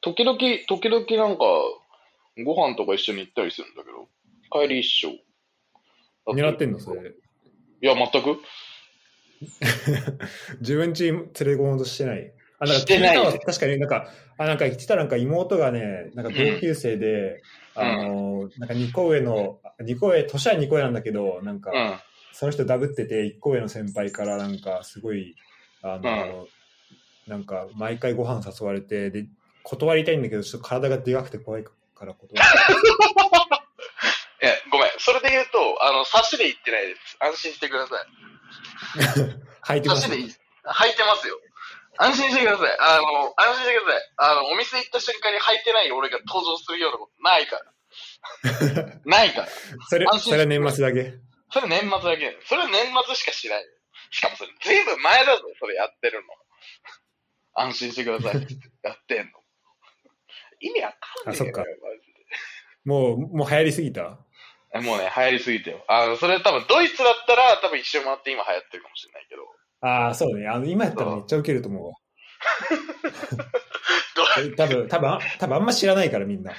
[0.00, 1.44] 時々、時々なんか、
[2.44, 4.08] ご飯とか一緒に行ったりするんだけど、
[4.50, 5.12] 帰り一緒。
[6.26, 7.12] 狙ってんのそれ。
[7.82, 8.40] いや、全く
[10.60, 12.32] 自分家連れ込もうとしてない。
[12.58, 17.42] あ、なんかしてない確かになんか、あ、なんか言ってたなんか妹がね、なんか同級生で、
[17.76, 22.13] うんあの、なんか2個上の、2個上、年は2個上なんだけど、なんか、うん。
[22.34, 25.36] その人ダブってて、1個上の先輩からなんかすごい、
[25.82, 26.48] あの、
[27.28, 29.26] なんか毎回ご飯誘われて、で、
[29.62, 31.72] 断りたいんだけど、ちょっと体がでかくて怖いか
[32.04, 32.50] ら断る。
[34.42, 34.90] え、ごめん。
[34.98, 37.16] それで言うと、あの、差しで言ってないです。
[37.20, 38.06] 安心してください。
[39.78, 40.24] 履いてます差しでいい。
[40.24, 41.40] 履いてますよ。
[41.98, 42.76] 安心してください。
[42.80, 44.02] あの、安心してください。
[44.16, 47.64] あの、お店行った瞬間に履いてない俺が登場するようなことないから。
[49.06, 49.48] ないから。
[49.88, 51.14] それ、それは年末だけ。
[51.54, 52.36] それ年末だけ。
[52.46, 53.68] それ年末しかしないよ。
[54.10, 56.34] しかもそれずいぶん前だぞ、それやってるの。
[57.54, 58.42] 安心してください。
[58.82, 59.38] やってんの。
[60.58, 60.92] 意味わ
[61.24, 61.42] かんねえよ。
[61.44, 61.72] あそっかマジ
[62.84, 64.18] もう、もう流行りすぎた？
[64.72, 65.84] でもうね、流行りすぎてよ。
[65.86, 69.54] あの、それ多分ドイツだったら多分一周回って今流行ってるかもしれないけど。
[69.80, 70.48] ああ、そうね。
[70.48, 71.94] あの、今やったらめっちゃウケると思うわ。
[74.56, 76.52] 多分、多分、あ多分あんま知らないからみんな。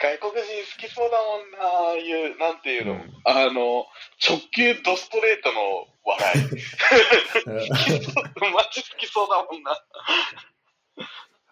[0.00, 0.46] 外国人好
[0.78, 3.86] きそうだもんな、ああいう、なんていうの、うんあの、
[4.26, 6.38] 直球ドストレートの笑い。
[8.52, 9.78] マジ好きそうだもんな。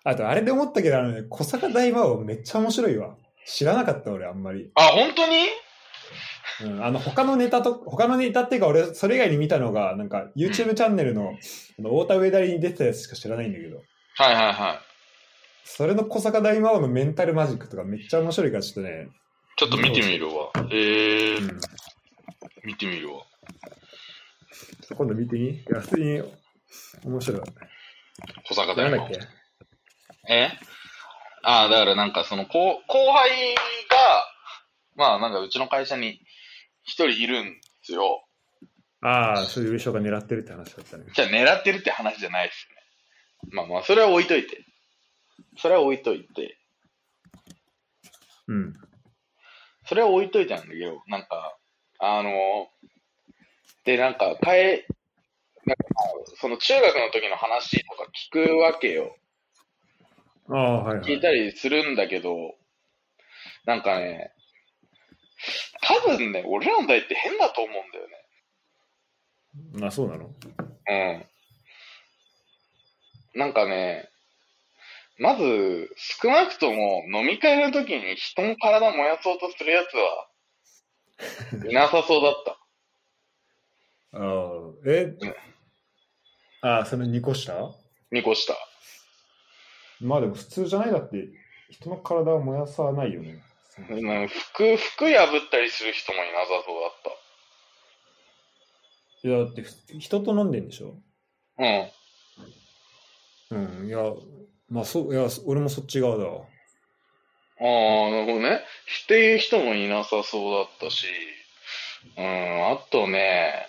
[0.05, 3.17] あと、あれで思ったけど、あのね、小坂大魔王めっちゃ面白いわ。
[3.47, 4.71] 知らなかった俺、あんまり。
[4.75, 5.49] あ、本当に？
[6.61, 11.35] うん、あの、他のネタと、他のネタっていうか、俺、それ以外に見たのが、なんか、YouTube チャンネルの、
[11.79, 13.83] あの、太田上田に出てたやつしか知らないんだけど、
[14.17, 14.79] はいはいはい。
[15.65, 19.09] それの小坂大魔王のメンタルマジックとかめっちゃ面白いから、ちょっとね、
[19.57, 20.51] ちょっと見てみるわ。
[20.55, 21.61] えー、うん、
[22.65, 23.23] 見てみるわ。
[24.97, 25.51] 今度見てみ？
[25.51, 26.23] いや、普通に
[27.05, 27.43] 面白い。
[28.49, 29.21] 小坂大魔王なんだっ
[30.27, 30.33] け？
[30.33, 30.51] え？
[31.43, 34.25] ああ、だからなんかその後後輩が、
[34.97, 36.21] まあなんかうちの会社に
[36.85, 38.25] 一人いるんですよ。
[39.01, 41.05] ああ、そういう優勝が狙ってるって話だったね。
[41.15, 42.67] じゃあ狙ってるって話じゃないです
[43.47, 43.55] ね。
[43.55, 44.65] まあまあ、それは置いといて。
[45.59, 46.57] それは置いといて。
[48.47, 48.75] うん。
[49.87, 51.59] それは置いといてなんだけど、なんか、
[51.99, 52.69] あの、
[53.85, 54.87] で、なんか、かえ、
[55.65, 55.85] なんか
[56.41, 59.17] その中学の時の話とか聞くわけよ。
[60.51, 61.07] ああ、はい、はい。
[61.07, 62.55] 聞いたりするんだけど、
[63.67, 64.33] なんかね、
[65.83, 68.09] 多分ね、俺らの代って変だと思うんだよ
[69.81, 69.87] ね。
[69.87, 70.27] あ、そうなの？
[70.27, 71.25] うん。
[73.35, 74.09] なんかね、
[75.19, 75.91] まず、
[76.23, 82.59] 少なくとも飲み会の時に人の体燃やそうとするやつは、いなさそうだった。
[84.13, 85.15] ああ、え、
[86.63, 87.75] ああ、その2個下
[88.13, 88.55] 2個下。
[90.01, 91.29] まあでも普通じゃないだって、
[91.71, 93.43] 人の体を燃やさないよね。
[93.91, 96.99] うん服、服破ったりする人もいなさそうだっ
[99.25, 100.95] いや、だってふ人と飲んでんでしょ？
[101.57, 101.65] た。
[101.65, 103.69] うん。
[103.81, 103.99] うん、いや、
[104.71, 106.43] まあそう、いや、俺もそっち側だわ。
[107.61, 108.61] ああ、なるほどね。
[109.05, 111.07] って人もいなさそうだったし、
[112.17, 113.67] うん、あとね、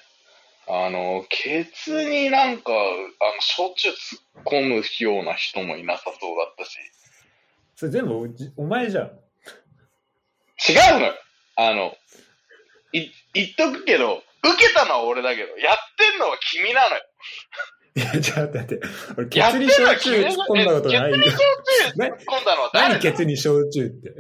[0.67, 3.93] あの、ケツになんか、あの、焼酎突
[4.41, 6.77] っ込むような人もいなさそうだったし、
[7.75, 9.05] それ全部お前じゃん。
[9.07, 11.13] 違うのよ
[11.55, 11.95] あの、
[12.91, 17.01] い、言っとくけど、受けたのは俺だけど、やってんのは君なのよ。
[17.95, 18.85] いや、ちょっと待って。
[19.17, 21.19] 俺、ケツに焼酎突っ込んだことないよえ。
[21.19, 24.13] ケツに焼酎突ねっ込んだのは誰何だケツに焼酎って？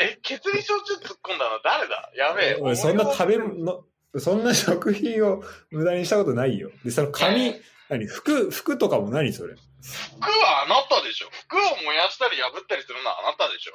[0.00, 1.54] え、ケツに焼酎突っ込んだの？
[1.54, 2.10] は誰だ？
[2.16, 2.58] やべえ。
[2.60, 3.84] 俺、そんな食べの、
[4.18, 6.70] そんな食品を無駄にしたことないよ。
[6.84, 7.54] で、その紙、
[7.88, 8.06] 何？
[8.06, 9.54] 服、服とかも何それ？
[9.54, 11.28] 服はあなたでしょ。
[11.48, 13.72] 服を燃やしたり破ったりするのはあなたでしょ。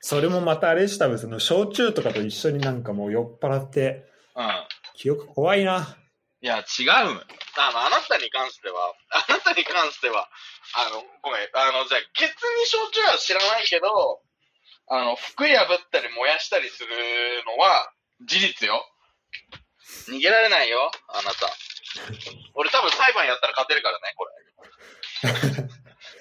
[0.00, 4.04] それもまたあれした分、その焼酎とかと一緒になんかもう酔っ払って、
[4.36, 4.50] うん。
[4.94, 5.96] 記憶怖いな。
[6.44, 7.24] いや、違うのよ。
[7.56, 10.28] あの、あなたに関しては、 あなたに関しては、
[10.76, 14.20] あの、ごめん、あの、じゃあ、ケツに焼酎は知らないけど、
[14.88, 18.86] あの、服破ったり燃やしたりするのは事実よ。
[20.08, 21.50] 逃げられないよ、あなた。
[22.52, 24.32] 俺多分裁判やったら勝てるからね、これ。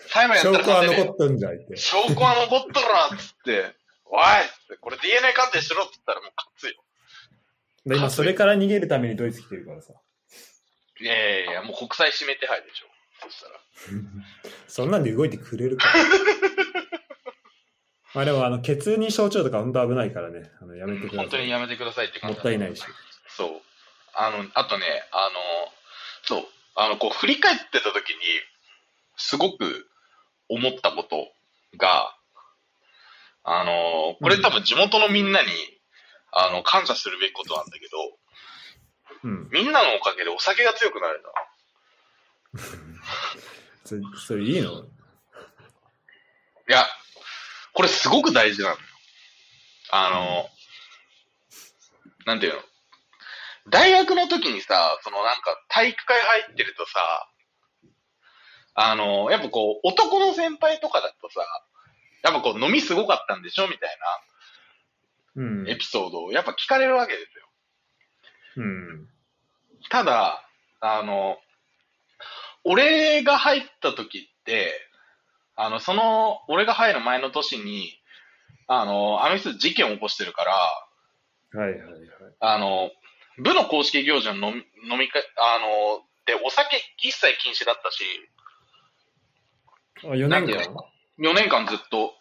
[0.08, 1.06] 裁判やった証拠はら勝てるよ。
[1.06, 1.76] 残っとんじゃいって。
[1.76, 3.76] 証拠は残っとるな、っつって。
[4.06, 6.82] おいっつって、これ DNA 鑑定しろっつったらもう勝つよ。
[7.86, 9.94] で今、それから逃げるためにドイツ来てるからさ。
[11.04, 12.86] いやいやいや、もう国際指名手配でしょ。
[13.22, 13.60] そしたら。
[14.68, 15.92] そんなんで動いてくれるか。
[18.16, 20.50] まあでも、あの、ケツに焼酎とか本当危ないからね。
[20.62, 21.18] あのやめてください。
[21.18, 22.84] 本当にやめてくださいって感もじったいないし。
[23.28, 23.62] そう。
[24.14, 25.74] あの、あとね、あの、
[26.24, 28.18] そう、あの、こう、振り返ってた時に、
[29.18, 29.90] すごく
[30.48, 31.34] 思ったこと
[31.78, 32.16] が、
[33.44, 35.50] あの、これ多分地元のみんなに、
[36.32, 38.18] あの、感謝するべきことなんだけど、
[39.24, 39.50] うん。
[39.52, 41.30] みんなのおかげでお酒が強くなれた。
[43.86, 44.84] それ、それいいの？
[44.84, 44.86] い
[46.68, 46.88] や、
[47.74, 48.80] これすごく大事なのよ。
[49.92, 50.50] あの、
[52.26, 52.62] なんていうの？
[53.68, 57.30] 大学の時にさ、そのなんか体育会入ってるとさ、
[58.76, 61.46] あの、やっぱこう、男の先輩とかだとさ、
[62.24, 63.98] やっぱこう飲みすごかったんでしょみたい
[65.36, 67.46] うんなエピソードをやっぱ聞かれるわけですよ。
[68.58, 69.13] うん。
[69.90, 70.48] ただ、
[70.80, 71.38] あの、
[72.64, 74.74] 俺が入った時って、
[75.56, 78.00] あの、その、俺が入る前の年に、
[78.68, 82.00] あの、あの人事件を起こしてるから、はいはいはい。
[82.40, 82.92] あの、
[83.38, 88.04] 部の公式行事の飲み飲み会、あの、で、お酒一切禁止だったし、
[90.04, 92.14] あ、4なんていう年間の ?4 年間ずっと。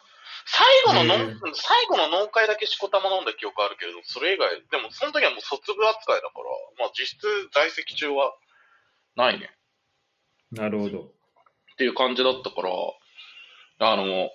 [0.47, 6.39] 最後の飲へえ最後の農会だけしこたま飲んだ記憶あるけれど、それ以外、でもその時はもう卒部扱いだか
[6.79, 8.35] ら、まあ実質在籍中は
[9.17, 9.51] ないね。
[10.51, 11.01] なるほど。
[11.01, 12.71] っていう感じだったから、
[13.79, 14.31] あの、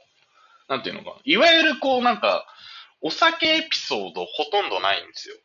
[0.67, 1.15] なんていうのかな。
[1.23, 2.45] いわゆるこうなんか、
[3.01, 5.35] お酒エピソードほとんどないんですよ。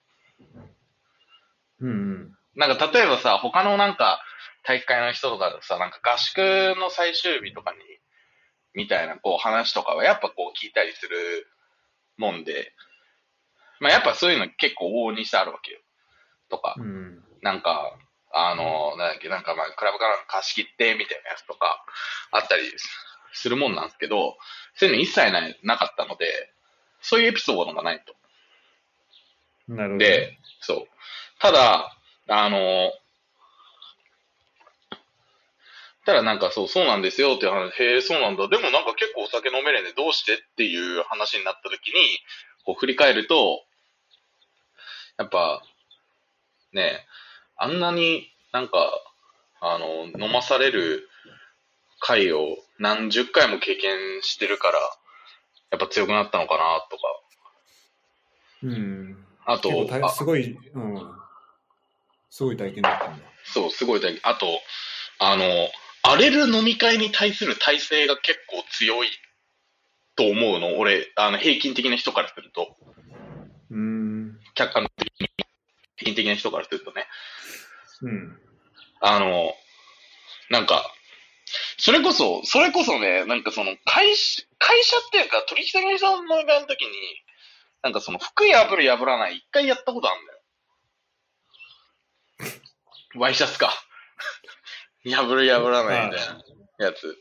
[1.80, 2.36] うんうん。
[2.54, 4.22] なんか例えばさ、他のなんか
[4.62, 6.38] 大会の人とかさ、なんか合宿
[6.78, 7.78] の最終日とかに、
[8.74, 11.46] みたいなこう話とかはやっぱこう聞いたりする
[12.16, 12.72] もんで、
[13.80, 15.80] まあやっぱそういうの結構往々にしてあるわけよ。
[16.48, 17.24] とか、うん。
[17.40, 17.96] なんか、
[18.32, 21.84] あの、なんだっけ、なんかまあ、クラブから貸し切ってみたいなやつとか、
[22.30, 22.70] あったり
[23.32, 24.36] するもんなんですけど、
[24.74, 26.52] そういうの一切ない、なかったので、
[27.00, 28.14] そういうエピソードがないと。
[29.68, 29.98] なるほど。
[29.98, 30.88] で、そう。
[31.40, 31.96] ただ、
[32.28, 32.92] あの、
[36.04, 38.48] ただなんかそう、そうなんですよっていう話、へえ、そうなんだ。
[38.48, 41.94] でもなんか結構お酒飲めれんでどうしてっていう話になった時に、
[42.64, 43.62] こう振り返ると、
[45.18, 45.62] やっぱ、
[46.72, 47.06] ね、
[47.56, 48.90] あんなになんか、
[49.60, 51.08] あの、飲まされる
[52.00, 54.80] 回を何十回も経験してるから、
[55.70, 57.02] やっぱ強くなったのかなとか。
[58.64, 59.24] うん。
[59.44, 61.12] あと、あすごい、うん。
[62.30, 63.24] すごい体験だったんだ。
[63.44, 64.20] そう、すごい大事。
[64.24, 64.46] あと、
[65.18, 65.44] あの、
[66.02, 69.08] 荒れる飲み会に対する体制が結構強い
[70.16, 70.78] と思うの？
[70.78, 72.76] 俺、あの、平均的な人からすると。
[73.70, 74.38] うん。
[74.54, 75.28] 客観的に、
[75.96, 77.06] 平均的な人からするとね。
[78.02, 78.38] うん。
[79.00, 79.54] あの、
[80.50, 80.84] なんか、
[81.78, 86.90] それこそ、それこそね、なんかその、会社、会社っていうか、取引先の人の飲み会の時に、
[87.82, 90.32] なんかその、服破る破らない、一回やったことあるんだ
[92.50, 92.60] よ。
[93.20, 93.72] ワイシャツか。
[95.04, 96.28] 破る破らないみたい
[96.78, 97.16] なやつ。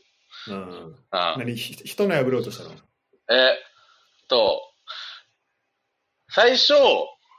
[0.48, 0.96] うん。
[1.10, 1.54] あ何？
[1.56, 2.70] ひ人の破ろうとしたの？
[2.70, 2.76] えっ
[4.28, 4.60] と、
[6.28, 6.74] 最初、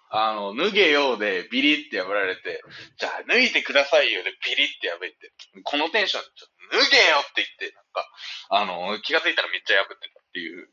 [0.10, 2.62] あの、脱げようでビリって破られて、
[3.00, 8.08] じゃあ脱いでくださいよでビリって破って、このテンションでちょっと脱げよって言って、なんか、
[8.50, 10.70] あの、気がついたらめっちゃ破ってたっていう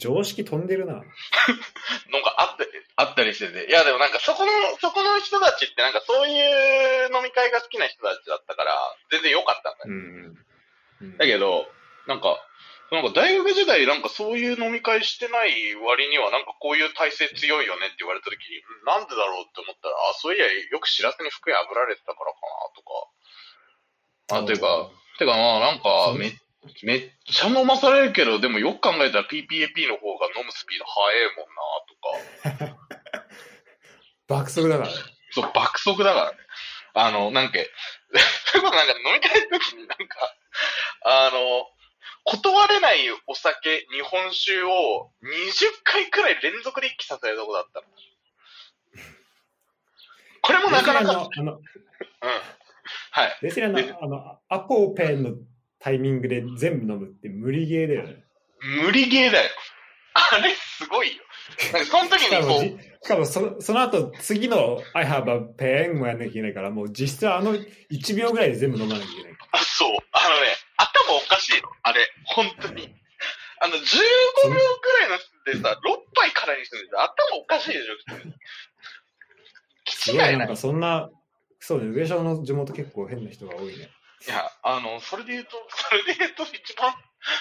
[0.00, 0.94] 常識飛んでるな。
[2.10, 3.68] のがあったり、あったりしてて。
[3.68, 10.46] いやでもなんかそこの、そこの人たちってなんかそういう飲み会が好きな人たちだったから、全然良かったんだようん。
[11.02, 11.70] うんだけど、
[12.06, 12.44] なんか、
[12.90, 24.42] なんか大学時代なんかそういう飲み会してない割にはなんかこういう体制強いよねって言われた時に、うんなんでだろうって思ったら、あ、そういやよく知らずに服破られてたからかなとか。
[24.42, 26.34] あ、というか、てかまあなんかめ、
[26.82, 32.76] めっちゃ飲まされるけど、でもよく考えたら PPAP の方が飲むスピード速いもんなとか。
[34.28, 34.94] 爆速だからね。
[35.30, 36.38] そう、爆速だからね。
[36.94, 37.58] あの、なんか、
[38.46, 40.34] それこそなんか飲み会の時になんか、
[41.04, 41.66] あの、
[42.24, 47.86] 断れないお酒、日本酒を20回くらい連続で一気させるとこだったの。
[50.42, 51.48] これもなかなか、うん。
[51.48, 51.60] あの、
[53.10, 53.38] はい。
[53.42, 55.30] 別にあの、あの、アポペンの
[55.80, 58.24] タイミングで全部飲むって無理ゲーだよね。
[58.84, 59.50] 無理ゲーだよ。
[60.14, 61.22] あれすごいよ。
[61.72, 69.32] なんかその時しかにこう、しかもそその後、次の I have a pen もやんなきゃいけないから、もう実質あの1秒ぐらいで全部飲まなきゃいけない。
[69.52, 69.90] あ、そう。
[70.12, 71.68] あのね、頭おかしいの。
[71.82, 72.94] あれ、本当に。
[73.62, 73.80] あの、15秒
[74.52, 74.54] く
[75.00, 78.34] らいのでさ、6杯からにするんで頭おかしいでしょ、普通に。
[79.86, 80.38] すごい、気違いない。
[80.38, 81.10] なんかそんな、
[81.58, 83.90] そうね、上昇の地元結構変な人が多いね。
[84.26, 86.94] いや、あの、それで言うと、 それで言うと一番、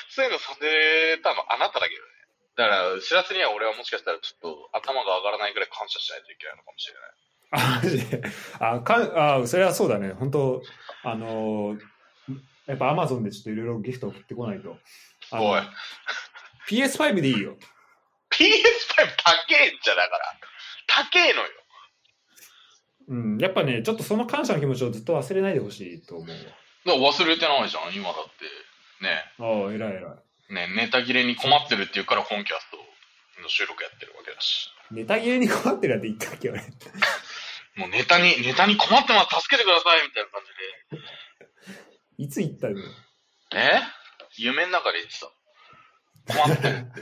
[0.09, 2.07] そういうのさせたのあなただけどね。
[2.55, 7.11] だから、知らせには俺はもしかしたらちょっと頭が上がらないくらい感謝しないといけないのかもしれない。
[7.51, 8.21] あ、マジで。
[8.59, 9.11] あ、かん
[9.43, 10.13] あそれはそうだね。
[10.13, 10.61] 本当
[11.03, 11.99] あのー
[12.67, 14.77] やっぱアマゾンでちょっといろいろギフト送ってこないと。
[15.31, 15.61] おい。
[16.69, 17.57] PS5 でいいよ。
[18.29, 20.39] PS5 高えんじゃだから。
[20.85, 21.49] 高えのよ。
[23.07, 23.37] うん。
[23.39, 26.37] やっぱね、ちょっとその感謝の気持ちをずっと忘れないでほしいと思う
[26.89, 28.49] だから忘れてないじゃん、今だって。
[29.05, 29.65] ねわ。
[29.65, 30.17] ああ、偉い偉
[30.49, 30.53] い。
[30.53, 32.77] ね、ネタ切れに困ってるっていうから本キャスト
[33.41, 34.69] の収録やってるわけだし。
[34.91, 36.61] ネタ切れに困ってるやって言ったっけ俺。
[37.75, 40.97] もうネタに、ネタに困ってます、助けてくださいみたいな感じ
[42.17, 42.23] で。
[42.23, 42.79] いつ言ったの？
[43.55, 43.81] え？
[44.37, 46.43] 夢の中で言ってた。
[46.45, 47.01] 困ってるって。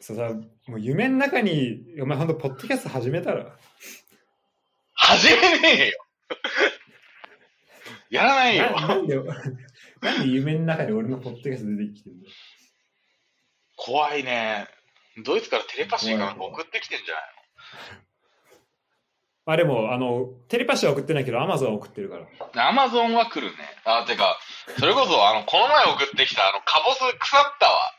[0.00, 0.32] そうさ、
[0.68, 3.58] もう夢の中に、お前ほんと、ポッドキャスト始めたら？
[4.94, 5.98] 始めねえよ。
[8.10, 8.70] やらないよ。
[8.72, 9.22] ななんで、な
[10.18, 12.22] んで夢の中に俺のポッドキャスト出てきてるの？
[13.76, 14.66] 怖いね。
[15.24, 17.24] ドイツからテレパシーかなんか送ってきてんじゃない
[19.50, 22.26] あ、でも、あの、テレパシーは送ってないけど、アマゾンは送ってるから。
[22.64, 23.76] のアマゾンは来るね。
[23.84, 24.38] あ、てか、
[24.78, 27.94] それこそ、あの、この前送ってきた、あの、カボス腐ったわ。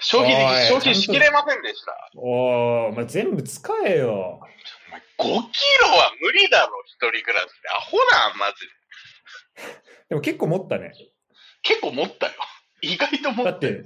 [0.00, 0.34] 消費
[0.66, 2.10] 消費しきれませんでした。
[2.16, 4.40] おー、お前全部使えよ。
[4.40, 4.40] お
[4.90, 7.68] 前5キロは無理だろ、一人暮らしで。
[7.68, 8.72] アホな、マジで。
[10.10, 10.92] でも結構持ったね。
[11.62, 12.32] 結構持ったよ。
[12.82, 13.80] 意外と持っだったて、だ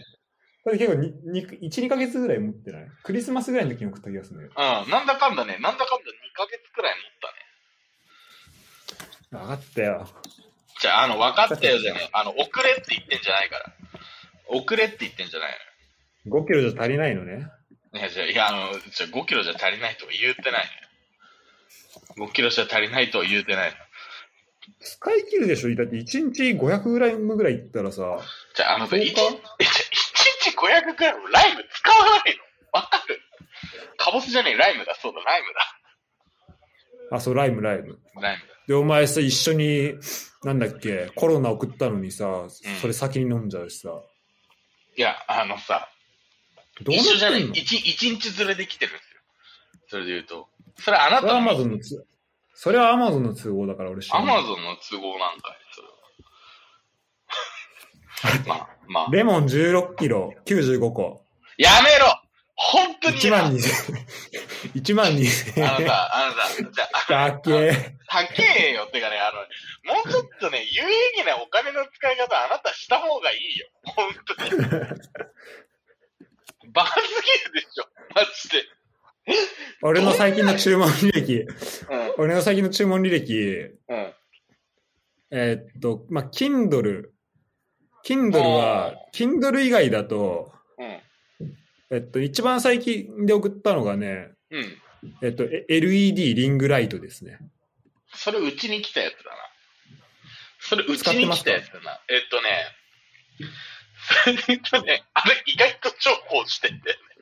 [0.71, 2.89] って結構にに1、2ヶ月ぐらい持ってない？
[3.03, 4.51] クリスマスぐらいの時に送った気がするのよ。
[4.85, 7.11] うん、なんだかんだね、なんだかんだ2ヶ月くらい持っ
[9.31, 9.45] たね。
[9.45, 10.09] 分かったよ。
[10.81, 13.73] じゃあ、あの、分かったよじゃねあの、遅れって言ってんじゃないから。
[14.47, 15.59] 遅れって言ってんじゃない
[16.27, 17.49] 5キロじゃ足りないのね。
[17.93, 18.01] の。
[18.01, 20.69] いや、じゃあ、いや、あの、じゃあ5キロじゃ足りないとは言ってない
[22.17, 22.29] のよ。
[22.29, 23.77] 5キロじゃ足りないとは言ってないの。
[24.81, 25.75] 使い切るでしょ？
[25.77, 28.19] だって1日500グラムぐらいいったらさ、
[28.57, 32.81] じゃあ、あのさ、そうか？1、えじゃあ一日500グラムライム使わないの？
[32.81, 33.21] わかる？
[33.97, 35.47] カボスじゃねえ、ライムだ、そうだ、ライム
[37.17, 37.99] あ、そう、ライム、ライム。
[38.17, 38.21] だ。
[38.21, 38.55] ライムだ。
[38.67, 39.95] で、お前さ、一緒に、
[40.43, 42.47] なんだっけ、コロナ送ったのにさ、
[42.81, 44.03] それ先に飲んじゃうしさ。
[44.97, 45.89] いや、あのさ、
[46.83, 47.45] どうな一緒じゃない。
[47.51, 49.21] 一一日ずれできてるんですよ。
[49.89, 50.49] それで言うと。
[50.81, 52.05] それあなたのマゾンのつ、
[52.55, 55.95] それはアマゾンの都合だから俺知らアないマゾンの都合なんかい、それは。
[58.47, 59.11] まあ、まあ。
[59.11, 61.27] レモン16キロ、95個。
[61.59, 62.21] やめろ
[62.57, 64.07] 本当に1万2000、
[64.81, 65.69] 1万2000円。
[65.69, 68.87] あのさ、あのさ、じゃあ、だっけ高えよ。
[68.87, 69.41] てかね、あの、
[69.93, 70.85] もうちょっとね、有意
[71.19, 73.69] 義なお金の使い方あなたした方がいいよ。
[73.85, 74.51] 本当に。
[76.73, 77.15] バカすぎ
[77.51, 77.89] るでしょ。
[78.15, 78.65] マジで。
[79.83, 81.49] 俺の最近の注文履歴、う
[82.19, 83.95] 俺の最近の注文履歴、ん。
[83.95, 84.13] うん。
[85.31, 87.11] えーっと、まあ、Kindle。
[88.05, 91.01] Kindle は、Kindle 以外だと、うん。
[91.91, 94.79] えっと、一番最近で送ったのがね、うん。
[95.23, 97.39] えっと、え LED リングライトですね。
[98.15, 99.37] それうちに来たやつだな。
[100.61, 102.01] それうちに来たやつだな。
[102.09, 102.75] えっとね、
[104.25, 107.14] それとね、あれ意外と重宝してんだよね。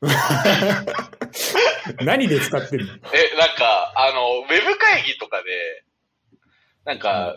[2.02, 2.94] 何で使ってるの？
[3.12, 5.84] え、なんか、あの、ウェブ会議とかで、
[6.84, 7.36] なんか、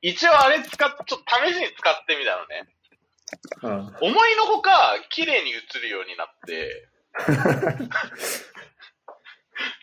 [0.00, 2.66] 一応あれ使っ、ちょっと試しに使ってみたのね。
[3.62, 6.88] うん思いのほか、綺麗に映るようになって、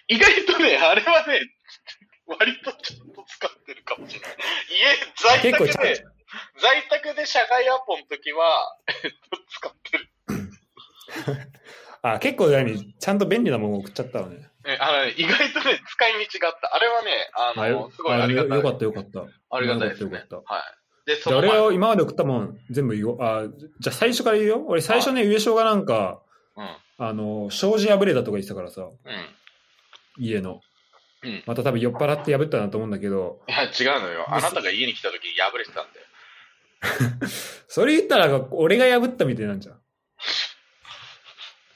[0.08, 1.41] 意外とね、あれはね、
[2.26, 4.38] 割とちょっと使ってるかもしれない。
[4.72, 4.95] 家、
[5.41, 5.74] 在宅で、
[6.58, 9.18] 在宅で社外アポの時は、えっと、
[9.50, 10.10] 使ってる。
[12.14, 14.47] あ、結構何ちゃんと便利なもの送っちゃったのね。
[14.64, 16.76] え、あのね、意外とね、使い道があった。
[16.76, 18.58] あれはね、あの、あよすごいありがたい。
[18.58, 19.24] よかったよかった。
[19.49, 20.12] ありがたいですね。
[20.12, 21.10] よかったはい。
[21.10, 23.24] で、その前俺は今まで送ったもん全部言おう。
[23.24, 23.47] あ、
[23.80, 24.66] じゃあ最初から言うよ。
[24.68, 26.22] 俺最初ね、上昇がなんか、
[26.56, 26.78] うん。
[26.97, 30.24] あの、障子破れたとか言ってたからさ、うん。
[30.24, 30.62] 家の。
[31.24, 34.26] うんまた多分酔っ払って破ったなと思うんだけど、いや、違うのよ。
[34.28, 36.06] あなたが家に来た時に破れてたんだよ。
[37.68, 39.82] それ言ったら、俺が破ったみたいなんじゃん。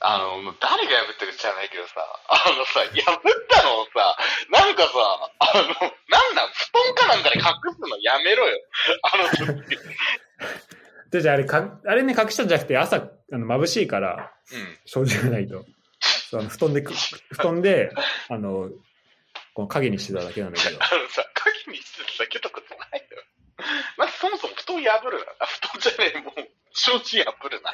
[0.01, 4.17] あの、誰が破ったか知らないけどさ、あのさ、破ったのをさ、
[4.49, 4.91] なんかさ、
[5.39, 5.63] あの、
[6.07, 8.57] なんなん、布団かなんかで隠すのやめろよ。
[9.03, 9.77] あの時。
[11.11, 14.77] で、 じゃああれか、あれね、隠したんじゃなくて、朝、あの、眩しいから、うん。
[14.85, 15.65] 障子がないと。
[16.29, 17.91] そうあの布団でく、布団で、
[18.29, 18.69] あの、
[19.53, 20.77] この影にしてただけなんだけど。
[20.81, 23.23] あのさ、鍵にしてただけとかじゃないよ。
[23.97, 25.25] まずそもそも布団破るな。
[25.39, 27.73] あ、布団じゃねえ、もう、承知破るな。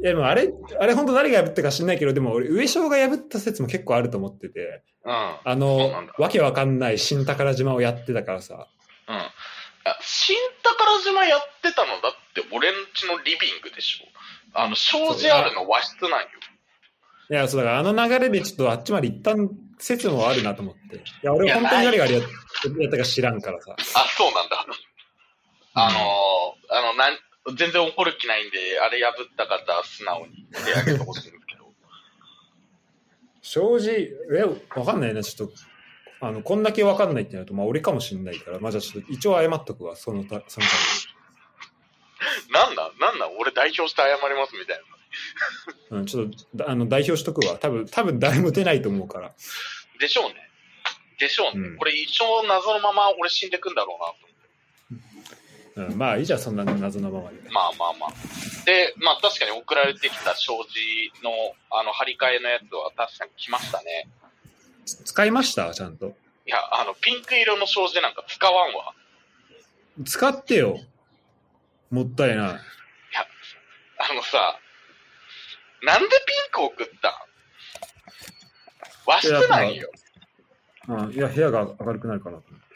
[0.00, 5.12] いや、でもあれ、あれ本当誰が破ったか知んないけど、でも俺、上昇が破った説も結構あると思ってて、うん。
[5.12, 5.36] うん。
[5.44, 8.68] あのわけわかんない新宝島をやってたからさ、
[9.06, 9.32] あ
[10.00, 14.06] 新宝島やってたのだって俺んちのリビングでしょ。
[14.52, 16.26] あの、障子あるの和室なんよ。
[17.30, 19.34] いや、そうだからあの流れでちょっとあっちまで行った
[19.78, 20.96] 説もあるなと思って。
[20.96, 22.26] いや、俺本当に誰があれやや
[22.88, 23.76] ったか知らんからさ。
[23.78, 24.66] あ、そうなんだ。
[25.74, 27.18] あのー、あの、なん、
[27.54, 31.72] 全然怒る気ないんで、あれ破った方は素直に手挙げてほしいんですけど。
[33.42, 34.42] 正直、え、
[34.78, 35.54] わかんないな、ちょっと、
[36.20, 40.66] あの、こんだけわかんないってなると、まあ俺かもしんないから、まあじゃあちょっと一応謝っとくわ、そのた、その
[42.50, 44.82] なんなんなんなん俺代表して謝りますみたいな。
[45.88, 46.00] ために。
[46.00, 47.58] うん、ちょっと、だあの、代表しとくわ。
[47.58, 49.34] 多分、多分誰も出ないと思うから。
[50.00, 50.50] でしょうね。
[51.18, 51.68] でしょうね。
[51.68, 54.35] うんこれ一生謎のまま俺死んでくんだろうなと。
[55.76, 57.36] うん、まあいいじゃん、そんな謎のままで。
[57.50, 58.10] まあまあまあ。
[58.64, 61.30] で、まあ確かに送られてきた障子の、
[61.70, 64.08] あの、張り替えのやつは確かに来ましたね。
[64.86, 65.74] つ使いました？
[65.74, 66.16] ちゃんと。
[66.46, 68.94] いや、あの、ピンク色の障子なんか使わんわ。
[70.04, 70.78] 使ってよ。
[71.90, 72.38] もったいない。
[73.98, 74.58] あのさ、
[75.82, 77.12] なんでピンク送ったん？
[79.06, 79.90] 和室なんよ。
[80.88, 82.66] うん、いや、部屋が明るくなるかなと思って。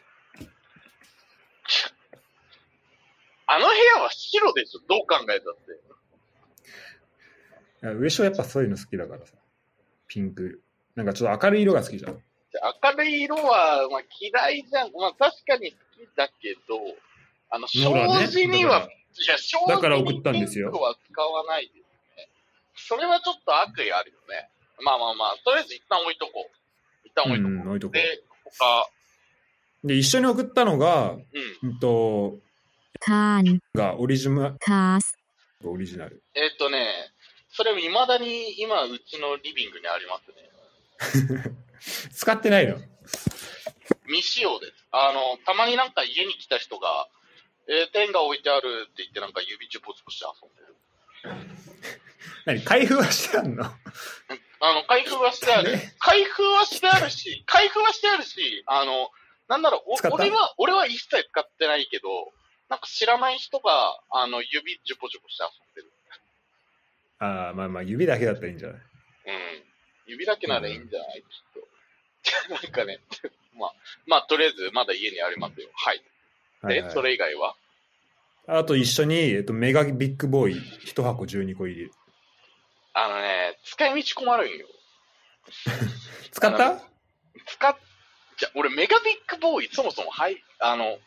[3.50, 4.80] あの部屋は白でしょ？
[4.88, 5.56] どう考えたっ
[7.82, 7.90] て。
[7.98, 9.32] 上昇やっぱそういうの好きだからさ。
[10.06, 10.62] ピンク。
[10.94, 12.12] なんかちょっと明るい色が好きじゃん。
[12.12, 14.92] 明るい色は、まあ、嫌いじゃん。
[14.92, 16.78] まあ、確かに好きだけど、
[17.50, 22.28] あの、障子には、だかいや、障子に送ったんですよピンクは使わないですね。
[22.76, 24.48] それはちょっと悪意あるよね。
[24.84, 27.08] まあまあまあ、とりあえず一旦置いとこう。
[27.08, 27.52] 一旦置いとこう。
[27.52, 28.86] うん、置いとこで、他、
[29.82, 29.88] う。
[29.88, 31.12] で、一緒に送ったのが、
[31.62, 31.70] うん。
[31.70, 32.38] うんと、
[33.00, 35.00] Khan, がオリジナル、Cast,
[35.64, 36.22] オリジナル。
[36.34, 36.86] えっ、とね、
[37.50, 40.28] それ未だに今、うちのリビングにあります
[41.40, 41.54] ね。
[42.14, 42.76] 使ってないの？
[44.06, 44.72] 未使用です。
[44.92, 47.08] あの、たまになんか家に来た人が、
[47.68, 50.76] えー、ペンが置いてあるって言ってなんか指チュポチュポして遊んでる。
[52.44, 52.62] 何？
[52.62, 53.64] 開封はしてあんの？
[53.64, 55.78] あの、開封はしてある。
[55.98, 59.10] 開封はしてあるし、開封はしてあるし、あの、
[59.48, 62.08] なんだろう、俺は、俺は一切使ってないけど、
[62.70, 65.92] なんか知らない人が、あの、指チュポチュポして遊んでる。
[67.18, 68.78] ああ、まあまあ、指だけだったらいいんじゃない？
[68.78, 68.82] うん。
[70.06, 71.22] 指だけならいいんじゃない？
[71.22, 71.68] きっと。
[72.54, 73.00] なんかね、
[73.58, 73.74] まあ、
[74.06, 75.68] まあ、とりあえずまだ家にありますよ。
[75.74, 75.98] はい。
[75.98, 76.04] で、
[76.68, 77.56] はいはいそれ以外は？
[78.46, 80.54] あと一緒に、えっと、メガビッグボーイ
[80.86, 81.90] 1箱12個入り。
[82.94, 84.66] あのね、使い道困るんよ。
[86.32, 86.80] 使った？
[87.46, 87.76] 使っ、
[88.38, 90.98] じゃ、俺メガビッグボーイそもそも、はい、あの、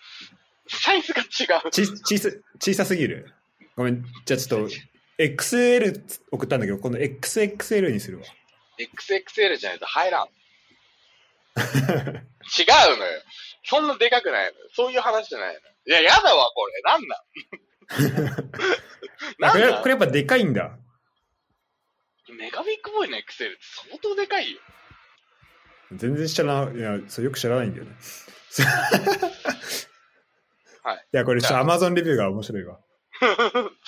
[0.68, 1.26] サイズが違
[1.68, 1.72] う。
[1.72, 3.34] ち小さ小さすぎる
[3.76, 4.76] ごめん、じゃあちょっと、
[5.18, 6.01] XL
[6.32, 8.26] 送ったんだけど、今度 XXL にするわ。
[8.80, 10.28] XXL じゃないと入らん。
[11.57, 11.61] 違
[12.93, 13.22] うのよ。
[13.66, 14.70] そんなでかくないのよ。
[14.74, 15.59] そういう話じゃないのよ。
[15.86, 16.82] いや、やだわ、これ。
[16.82, 17.16] なんな
[18.38, 18.43] ん？
[19.45, 20.78] あなんなんこれこれやっぱでかいんだ。
[22.30, 23.57] メガビッグボーイの XL って
[23.89, 24.59] 相当でかいよ。
[25.91, 26.76] 全然知らない。
[26.76, 27.91] いや、それよく知らないんだよね。
[30.84, 31.07] はい。
[31.13, 32.79] いや、これちょっと Amazon レビューが面白いわ。
[33.21, 33.25] じ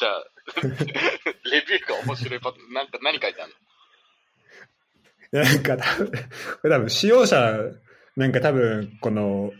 [0.05, 0.25] ゃあ、
[0.63, 3.53] レビューが面白いパターン、なんか何書いてある
[5.33, 5.41] の？
[5.41, 6.17] いやなんか多分、こ
[6.63, 7.59] れ多分使用者、
[8.15, 9.51] なんか多分、この、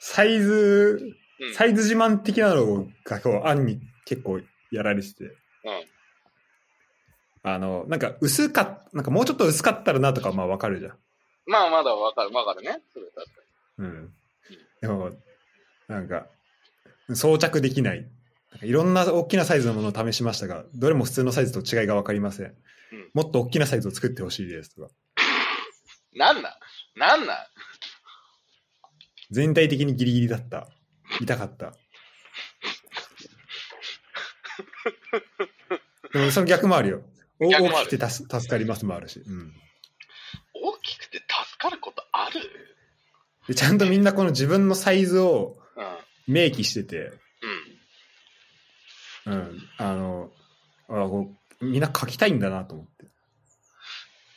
[0.00, 1.54] サイズ、うん。
[1.54, 4.40] サイズ自慢的なのがこう、案に結構
[4.70, 5.24] やられてて。
[5.24, 5.36] うん。
[7.44, 10.98] あの、なんか薄かっ、なんかもうちょっと薄かったらなとかまあわかるじゃん。
[11.46, 12.80] まあ、まだわかる、わかるね。
[12.92, 13.40] それ確か
[13.78, 14.14] うん。
[14.80, 15.10] でも、
[15.88, 16.26] なんか、
[17.16, 18.08] 装着できない。
[18.62, 22.46] いろんな大きなサイズのものを試しましたが、どれも普通のサイズと違いがわかりません。
[22.46, 22.54] うん
[23.14, 24.88] もっと大きなサイズを作ってほしいですとか。
[26.12, 26.18] に。
[26.18, 26.44] なんなん
[26.96, 27.36] なんなん
[29.30, 30.68] 全体的にギリギリだった。
[31.20, 31.72] 痛かった。
[36.12, 36.96] でもその逆もあるよ。
[36.98, 37.04] る
[37.48, 39.52] 大きくて助助かりますもあるし、うん
[40.54, 42.40] 大きくて助かることある？
[43.48, 43.54] で。
[43.54, 45.56] ちゃんとみんなこの自分のサイズを。
[46.26, 47.12] 明記してて、
[49.26, 50.30] うん、あの、
[50.88, 53.06] あこうみんな書きたいんだなと思って。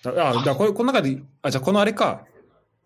[0.04, 2.26] だあ、だこれ、この中で、あ、じゃあこのあれか、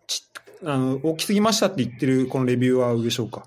[0.06, 0.22] ち
[0.64, 3.46] あの大きすぎましたって言ってるこのレビューは上昇か。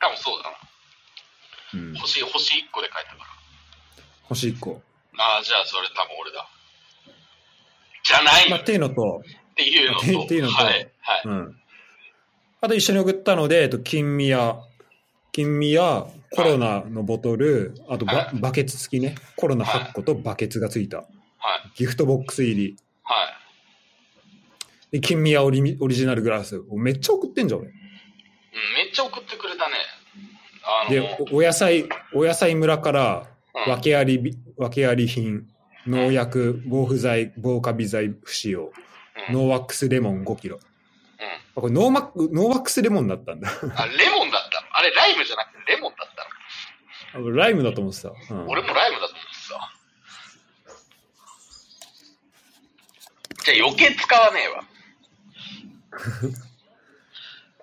[0.00, 0.56] 多分そうだな。
[1.74, 1.94] うん。
[1.94, 3.24] 星、星1個で書いたから。
[4.24, 4.82] 星1個。
[5.18, 6.48] ああ、じゃあそれ多分俺だ。
[8.04, 10.00] じゃないまあ、っていうのと、っていうのと。
[10.00, 10.90] ってっていうのとはい。
[11.00, 11.22] はい。
[11.24, 11.61] うん。
[12.64, 14.56] あと一緒に送ったので、えっと、金宮、
[15.32, 19.16] 金宮、コロナのボトル、あとバはいバケツ付きね。
[19.36, 20.98] コロナ8個とバケツが付いた。
[20.98, 21.08] はい。
[21.74, 22.76] ギフトボックス入り。
[23.02, 23.14] は
[24.92, 24.92] い。
[24.92, 26.62] で、金宮オリオリジナルグラス。
[26.70, 27.68] めっちゃ送ってんじゃん、俺。
[27.68, 27.74] うん、
[28.76, 29.74] めっちゃ送ってくれたね。
[30.64, 33.26] あの、で、おお野菜、お野菜村から、
[33.66, 35.46] うん訳ありび、訳あり品、
[35.86, 38.72] 農薬、防腐剤、防カビ剤不使用、
[39.28, 40.58] うんノーワックスレモン5キロ。
[41.26, 43.48] うあこれノーマック、ノーワックスレモンだったんだ。
[43.48, 43.52] ん。
[43.52, 44.66] あ、レモンだったの？
[44.72, 46.08] あれ、ライムじゃなくてレモンだっ
[47.12, 48.08] たの、ライムだと思ってた。
[48.08, 49.72] うん俺もライムだと思ってさ。
[53.44, 54.64] じゃあ余計使わねえわ。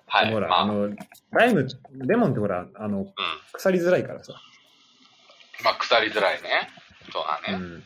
[0.06, 0.32] はい。
[0.32, 0.90] ほら、まあ、あの、
[1.30, 3.14] ライム、レモンってほら、あの、うん。
[3.52, 4.34] 腐りづらいからさ。
[5.64, 6.68] まあ、腐りづらいね。
[7.12, 7.58] そうだね。
[7.58, 7.84] うん。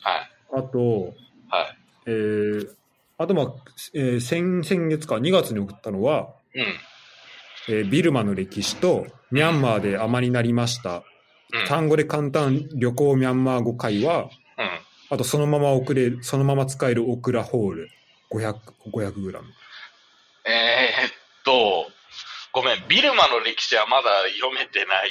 [0.00, 0.30] はい。
[0.56, 1.14] あと、
[1.48, 1.78] はい。
[2.06, 2.74] えー、
[3.24, 3.46] あとまあ、
[3.94, 6.66] えー先、先月か、2月に送ったのは、うん。
[7.68, 11.02] えービルマの歴史と、ミャンマーで甘になりました。
[11.52, 11.66] うん。
[11.66, 14.30] 単語で簡単旅行ミャンマー語会話、うん。
[15.10, 17.90] あとそのまま送れる、そのまま使えるオクラホール、
[18.32, 18.54] 500、
[18.92, 19.48] 500グラム。
[20.46, 21.12] えー、っ
[21.44, 21.86] と、
[22.52, 25.10] ごめん、ビルマの歴史はまだ読めてない。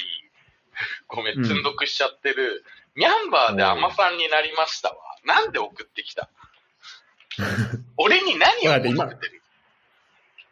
[1.08, 2.64] ごめん、うん積んどくしちゃってる。
[2.94, 4.96] ミャンマーでアマさんになりましたわ。
[5.24, 6.30] なんで送ってきた？
[7.96, 9.42] 俺に何を求めてる？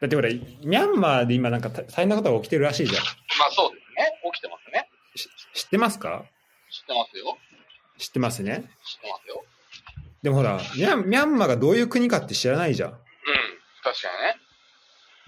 [0.01, 3.05] だってほら、ミャンマーで今なんか大変なことが起きてるらしいじゃん。
[3.05, 4.21] まあそうですね。
[4.33, 4.89] 起きてますね。
[5.15, 6.25] し知ってますか？
[6.71, 7.39] 知ってますよ。
[7.99, 8.65] 知ってますね。
[8.85, 9.45] 知ってますよ。
[10.23, 12.91] でもほら、ミャンミャンマーがどういう国かって知らないじゃん。
[12.91, 12.99] うん。
[13.83, 14.41] 確かにね。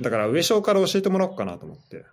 [0.01, 2.05] だから上昇から教えてもらおうかなと思って。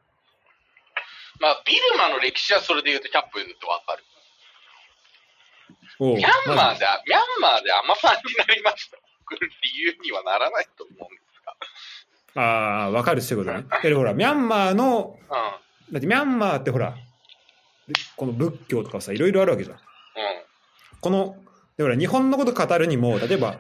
[1.39, 4.03] まあ、ビルマの歴史はそれで言うと100歩譲ってわかる。
[5.99, 8.97] ミャンマまーで、ミャンマーでアマさんになりました。
[9.31, 11.53] 送る理由にはならないと思うんですが。
[12.33, 13.65] ずああ、わかるってことね。
[13.69, 15.93] だけどほら、ミャンマーの、うん。
[15.93, 16.95] だってミャンマーってほら、
[18.15, 19.77] この仏教とかさ、いろいろあるわけじゃん。
[19.77, 19.81] うん。
[20.99, 21.35] この、
[21.77, 23.59] でほら、日本のこと語るにも、例えば、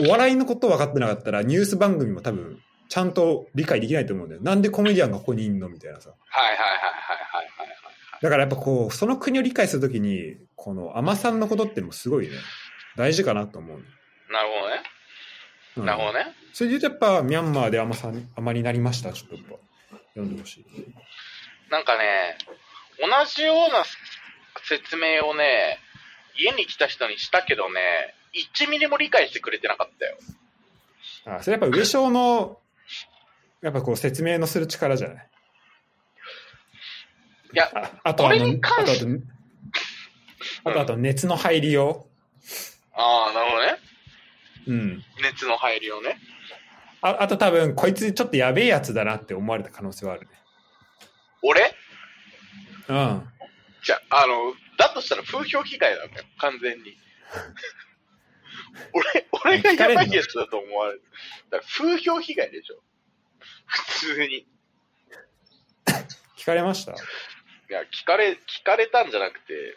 [0.00, 4.42] おお笑いのこと分かってなかったら、ニュース番組も多分、ちゃんと理解できないと思うんだよ。
[4.42, 6.10] なんでコメディアンがここにいんのみたいなさ。
[6.10, 8.22] はいはいはいはいはいはいはい。
[8.22, 12.34] だからやっぱこう、その国を理解するときに、この、アマさんのことってもすごいね、
[12.96, 13.84] 大事かなと思う。
[14.30, 14.82] なるほどね。
[15.76, 16.34] うんなるほどね。
[16.52, 19.12] それで言うとやっぱ、ミャンマーでアマさん、アマになりました？
[19.12, 19.56] ちょっとやっぱ、
[20.14, 20.66] 読んでほしい。
[21.70, 22.38] なんかね、
[22.98, 23.84] 同じような
[24.64, 25.78] 説明をね、
[26.38, 27.80] 家に来た人にしたけどね、
[28.56, 30.16] 1ミリも理解してくれてなかったよ。
[31.38, 32.58] あ、それやっぱ上昇の、
[33.60, 35.28] やっぱこう説明のする力じゃない？
[37.52, 39.06] いや、ああとあの、あとあと、
[40.64, 42.06] あとあと熱の入りよ
[42.94, 43.78] ああ、なるほどね。
[44.66, 44.72] う。
[44.72, 45.04] うん。
[45.22, 46.18] 熱の入りをね。
[47.02, 50.28] ああと多分、こいつちょっとやべえやつだなって思われた可能性はあるね。
[51.42, 51.74] 俺？
[52.88, 53.28] うん。
[53.84, 56.96] じゃあ、あの、だとしたら風評被害なんだよ、完全に。
[58.92, 61.02] 俺、俺がやばいやつだと思われる。
[61.50, 62.82] だから風評被害でしょ。
[63.66, 64.36] 普通に。
[64.38, 64.46] い
[66.38, 66.92] 聞かれました？
[66.92, 69.76] や、聞かれ、聞かれたんじゃなくて、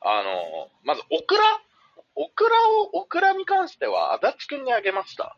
[0.00, 1.42] あの、まず、オクラ
[2.20, 5.36] オクラを、オクラに関しては、足立くんにあげました。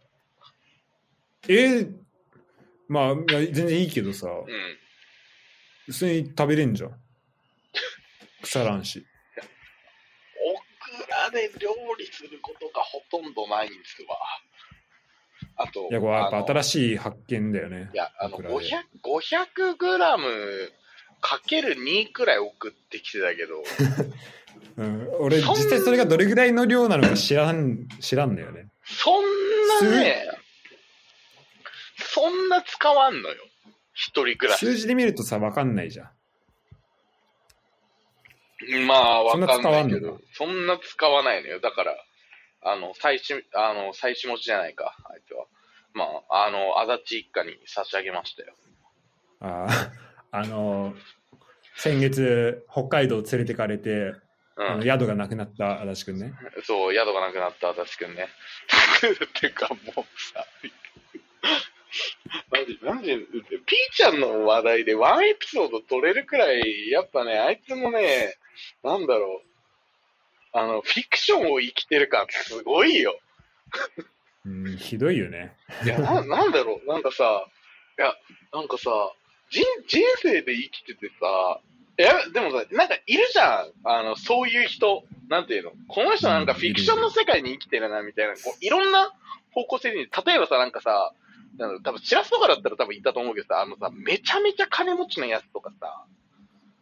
[1.46, 1.92] えー、
[2.88, 4.46] まあ、全然いいけどさ、うん、
[5.86, 6.94] 普通に食べれんじゃん。
[8.42, 9.06] 腐らんし。
[10.42, 14.16] オクラで料理することがほとんどないんですわ。
[15.56, 17.90] あと、いや、これやっぱ新しい発見だよね。
[17.92, 19.78] いや、あの、500g
[21.20, 23.62] かける2くらい送ってきてたけど、
[24.76, 28.68] うん、俺、実際それがどれぐらいの量なのか知らん、知らんだよね。
[28.84, 29.24] そん
[29.90, 30.26] なね、
[31.96, 33.36] そんな使わんのよ。
[33.92, 34.66] 一人暮らし。
[34.66, 36.10] 数字で見るとさ、わかんないじゃん。
[38.86, 41.60] まあ、わかんないけど、そんな使わないのよ。
[41.60, 41.96] だから、
[42.62, 45.46] あの、最初、あの、最初持ちじゃないか、相手は。
[45.94, 48.54] まあ、あの、足立一家に差し上げましたよ。
[49.40, 49.92] ああ、
[50.32, 50.94] あの、
[51.76, 54.14] 先月、北海道連れてかれて、
[54.56, 54.66] うん。
[54.72, 56.34] あの宿がなくなった足立くんね。
[56.64, 58.26] そう、宿がなくなった足立くんね。
[58.26, 60.46] っ てか、もうさ、
[62.50, 63.26] マジ、マジ、
[63.66, 68.36] ピーちゃんの話題でワンエピソード取れるくらい、やっぱね、あいつもね、
[68.82, 69.50] なんだろう。
[70.52, 73.18] あの、フィクションを生きてる感すごいよ。
[74.44, 75.56] うん、ひどいよね。
[75.84, 76.88] いや、な、なんだろう。
[76.88, 77.46] なんかさ、
[77.98, 78.14] いや、
[78.52, 78.90] なんかさ、
[79.50, 81.60] 人、人生で生きててさ、
[81.98, 83.72] いや、でもさ、なんかいるじゃん。
[83.84, 85.04] あの、そういう人。
[85.28, 85.72] なんていうの？
[85.86, 88.34] この人なんかフィクションの世界に生きてるな、みたいな。
[88.34, 89.12] こういろんな
[89.52, 91.12] 方向性に、例えばさ、なんかさ、
[91.58, 96.04] なんか多分、シラスとかだったら多分いたと思うけどさ、あのさ、めちゃめちゃ金持ちのやつとかさ、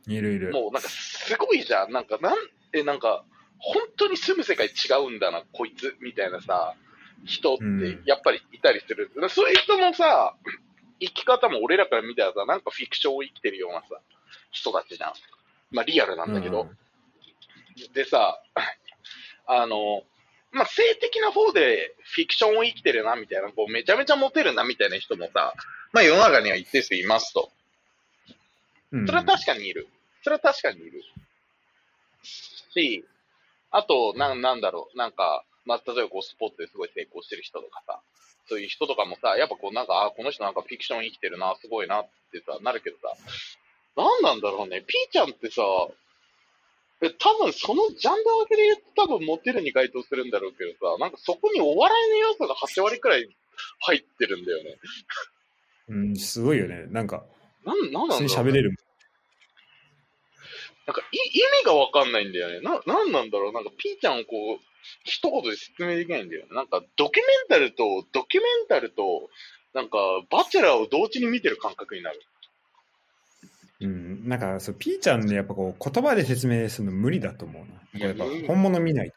[0.06, 0.52] いるいる。
[0.52, 1.92] もうなんかすごいじゃん。
[1.92, 2.36] なんか、なん、
[2.72, 3.24] え、なんか、
[3.58, 4.70] 本当に住む世界違
[5.06, 6.74] うんだな、こいつ、みたいなさ、
[7.24, 9.10] 人ってうんやっぱりいたりする。
[9.28, 10.36] そういう人もさ、
[11.00, 14.00] 生き方も俺らから見たらさ、なんかフィクションを生きてるようなさ、
[14.50, 15.12] 人たちじゃん。
[15.70, 16.62] まあリアルなんだけど。
[16.62, 16.78] うん
[17.92, 18.42] でさ、
[19.46, 20.02] あの、
[20.50, 25.54] まあ性的な方でフィクションを生きてるな、みたいな、こうめちゃめちゃモテるな、みたいな人もさ、
[25.92, 27.52] まあ世の中には一定数いますと。
[28.90, 29.86] うんそれは確かにいる。
[30.22, 31.04] それは確かにいる。
[32.22, 33.04] し、
[33.70, 38.00] あと、なん、なんだろう、なんか、まあ、例えばこう、スポーツですごい成功してる人とかさ、
[38.48, 43.14] そういう人とかもさ、やっぱこう、なんか、あ、この人なんかフィクション生きてるな、すごいなってさ、なるけどさ、
[43.96, 45.62] なんなんだろうね、ピーちゃんってさ、
[47.00, 53.28] え、多分そのジャンル分けで言うと多分モテるに該当するんだろうけどさ、なんかそこにお笑いの要素が8割くらい
[53.80, 54.78] 入ってるんだよね。
[55.88, 56.86] うん、すごいよね。
[56.88, 57.24] なんか、
[57.64, 58.26] なん、なん普なんね。
[58.26, 58.74] 喋れる。
[60.86, 62.60] なんかい意味がわかんないんだよね。
[62.60, 64.67] な、なんなんだろうなんかピーちゃんをこう、
[65.04, 66.54] 一言で説明できないんだよね。
[66.54, 69.30] なんかドキュメンタルと、ドキュメンタルと、
[69.74, 69.98] なんか
[70.30, 72.20] バチェラーを同時に見てる感覚になる。
[73.80, 78.06] うん、なんかそう、ピーちゃんね、やっぱこう、言葉で説明するの無理だと思うな。
[78.06, 79.12] やっぱ本物見ない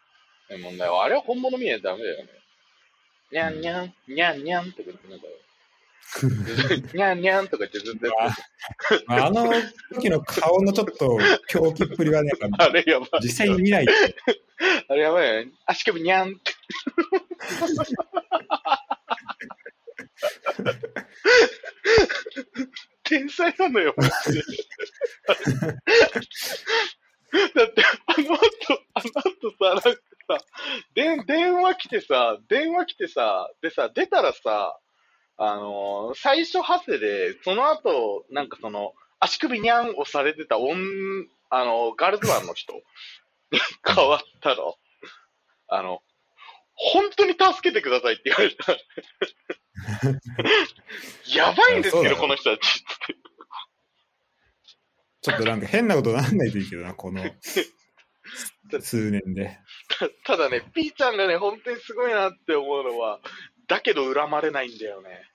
[0.62, 2.30] 問題は、あれは本物見ないとダメだよね。
[3.32, 5.26] にゃんにゃん、にゃんにゃんとか言ってなんか、
[6.94, 9.50] にゃんにゃんとか言ってずっとやってあの
[9.96, 11.18] 時の顔のちょっと
[11.48, 13.10] 狂気っぷりはね、 あれやばい。
[13.24, 13.92] 実際に見ないと。
[14.88, 15.52] あれやばいよね。
[15.66, 16.40] 足首にゃんって。
[23.04, 24.10] 天才なのよ、だっ
[27.74, 28.42] て、あの後、
[28.94, 29.90] あの後さ、なんかさ、
[30.96, 34.78] で電話来てさ、電話来てさ、でさ、出たらさ、
[35.38, 40.78] あのー最初ハセで、その後、なんかその、足首にゃんをされてた女、
[41.50, 42.74] あの、ガールズバーの人
[43.52, 44.76] に 変わったの。
[45.68, 46.02] あの、
[46.74, 48.78] 本当に助けてくださいって言われた。
[51.36, 52.84] やばいんですけど、この人たち。
[55.22, 57.24] ちょっとなんか変なことなんないといいけどな、この
[58.82, 59.60] 数年で。
[60.26, 63.22] ただね、ピーちゃんがね、本当にすごいなって思うのは、
[63.68, 65.30] だけど恨まれないんだよね。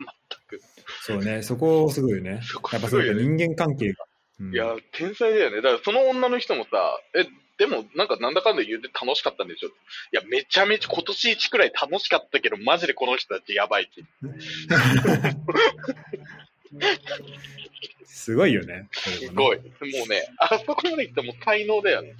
[0.00, 0.60] 全く。
[1.02, 2.40] そうね、そこすごいよね。
[2.42, 3.22] そこやっぱすごいよね。
[3.22, 4.04] 人間関係が。
[4.04, 5.56] うんいや、天才だよね。
[5.56, 7.26] だからその女の人もさ、え、
[7.58, 9.72] でもなんかなんだかんだ言うて楽しかったんでしょい
[10.12, 14.02] や、めちゃめちゃ今年一くらい楽しかったけど、マジでこの人たちやばいって。
[18.04, 18.88] すごいよね。
[18.92, 19.58] すごい。
[19.58, 19.64] も
[20.06, 22.14] うね、あそこまで来てもう才能だよね。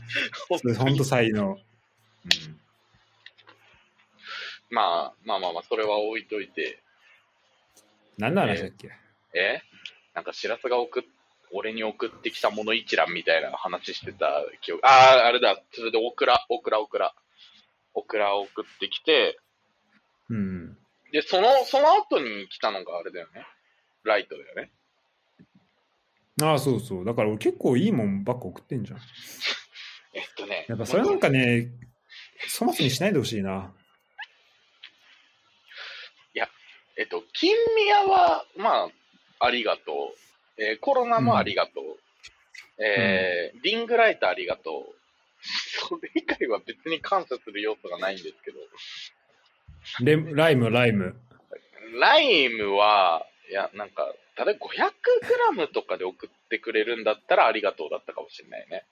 [0.49, 1.59] 本当才能。
[4.71, 6.83] まあ、まあまあまあ、それは置いといて、
[8.19, 8.91] 何の話だっけ、
[9.35, 9.63] え？
[10.15, 11.03] なんか、しらすが送っ、
[11.53, 14.87] 俺に送ってきたもの一覧みたいな話してた記憶。
[14.87, 15.61] ああ、あれだ。
[15.73, 17.15] それで、オクラ、オクラ、オクラ。
[17.95, 19.39] オクラを送ってきて、
[20.31, 20.79] うん。
[21.13, 23.47] で、その、その後に来たのがあれだよね。
[24.05, 24.71] ライトだよね。
[26.43, 27.05] ああ、そうそう。
[27.05, 29.01] だから俺結構いいもんばっか送ってんじゃん。
[30.15, 30.67] えっとね。
[30.69, 31.69] やっぱそれなんかね、
[32.59, 33.73] 粗末にしないでほしいな。
[37.03, 38.89] えっと、金宮は、ま
[39.41, 40.32] あ、ありがとう。
[40.59, 42.83] えーコロナもありがとう。
[42.83, 44.97] えーリングライトありがとう。
[45.43, 48.59] それ以外は別に感謝する要素がないんですけど。
[50.01, 51.17] レライム、ライム。
[51.99, 54.67] ライムは、いや、なんか、例えば
[55.57, 58.85] 500g とかで送ってくれるんだったらありがとうだったかもしれないね。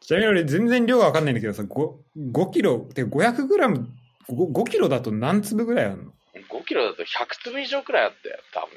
[0.00, 1.94] ちなみに俺全然量がわかんないんだけどさ、5,
[2.32, 3.88] 5キロ、てか500グラム、
[4.28, 6.12] 5, 5キロだと何粒ぐらいあるの
[6.48, 8.70] ？5キロだと100粒以上くらいあったよ、多分。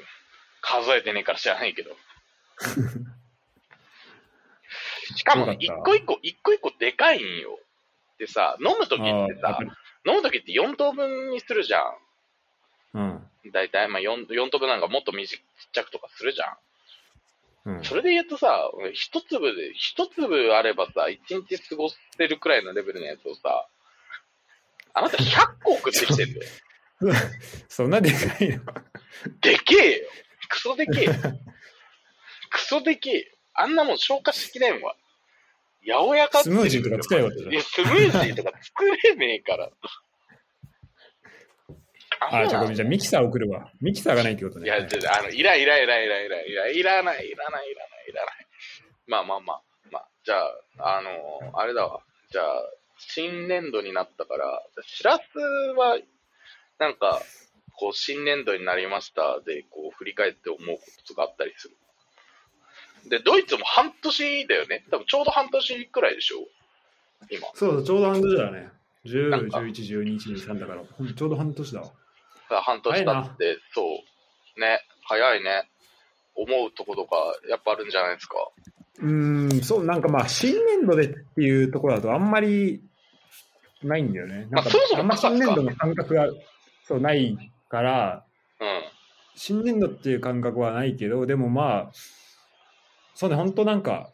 [0.60, 1.96] 数えてねえから知らないけど。
[5.16, 7.58] しかもね、一個一個、一個一個でかいんよ。
[8.18, 9.62] でさ、飲むときってさあ、
[10.06, 11.80] 飲むときって4等分にするじゃ
[12.94, 13.02] うん。
[13.02, 13.30] ん。
[13.52, 16.56] だいたい、まあ 4, 4等分なんかもっと短ちっちゃくとかするじゃ
[17.66, 17.76] ん。
[17.76, 17.84] うん。
[17.84, 23.68] それで言うとさ、一粒で、一粒あればさ、一日過ごせるくらいのレベルのやつをさ、
[24.94, 26.46] あなた100個送ってきてんだよ。
[27.68, 28.62] そんなでかいの？
[29.40, 30.08] でけえよ。
[30.48, 31.12] クソでけえよ。
[32.54, 33.24] クソでけえよ。
[33.54, 34.94] あんなもん消化しきれんわ。
[35.84, 39.70] 八百屋かスムージーとか作れいや、スムージーとか作れねえから。
[42.20, 43.70] あ、じゃあごめん、んじゃあミキサー送るわ。
[43.80, 44.66] ミキサーがないってことね。
[44.66, 48.46] いや、じゃあの、いらんいらんいらんいらんいらんいらんいらない、いらない、いらない、いらない。
[49.08, 50.36] まあまあまあ、まあ、じゃ
[50.78, 51.10] あ、あの
[51.58, 52.00] あれだわ。
[52.30, 52.46] じゃあ、
[52.98, 55.22] 新年度になったから、しらす
[55.76, 55.98] は、
[56.78, 57.20] なんか、
[57.76, 61.76] こう、新年度になりましたで、こう、振り返って思うことがあったりする？
[63.08, 64.84] で、ドイツも半年だよね。
[64.90, 66.36] 多分ちょうど半年くらいでしょ
[67.30, 67.46] 今。
[67.54, 68.70] そう、ちょうど半年だね。
[69.06, 71.92] 10、なんか11、12、1、2、3だから、ちょうど半年だわ。
[72.62, 73.82] 半年経って、そ
[74.56, 74.60] う。
[74.60, 75.68] ね、早いね。
[76.36, 77.16] 思うとことか、
[77.48, 78.36] やっぱあるんじゃないですか。
[79.00, 82.82] うーん、そう、なんかまあ、新年度でっていうところだとあんまり
[83.82, 84.46] ないんだよね。
[84.50, 86.28] なんかあんま新年度の感覚が
[86.86, 87.36] そうない
[87.68, 88.24] から、
[88.60, 88.82] うん。
[89.36, 91.92] 新年度っていう感覚はないけど、でもまあ、
[93.14, 94.10] そうね、本当なんか、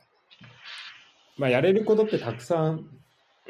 [1.37, 2.87] まあ、やれることってたくさん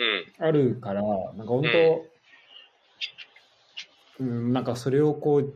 [0.00, 0.46] うん。
[0.46, 2.06] あるから、なんか本当、
[4.20, 5.54] うん、なんかそれをこう、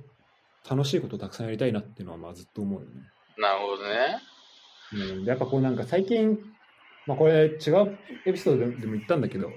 [0.69, 2.93] 楽しいことをたくさんやりたいなっていうのはまあずっと思うよね。
[3.37, 4.19] なるほどね。
[4.93, 6.39] うん、でやっぱこうなんか最近、
[7.07, 9.55] まあこれ違うエピソードででも言ったんだけど、うん。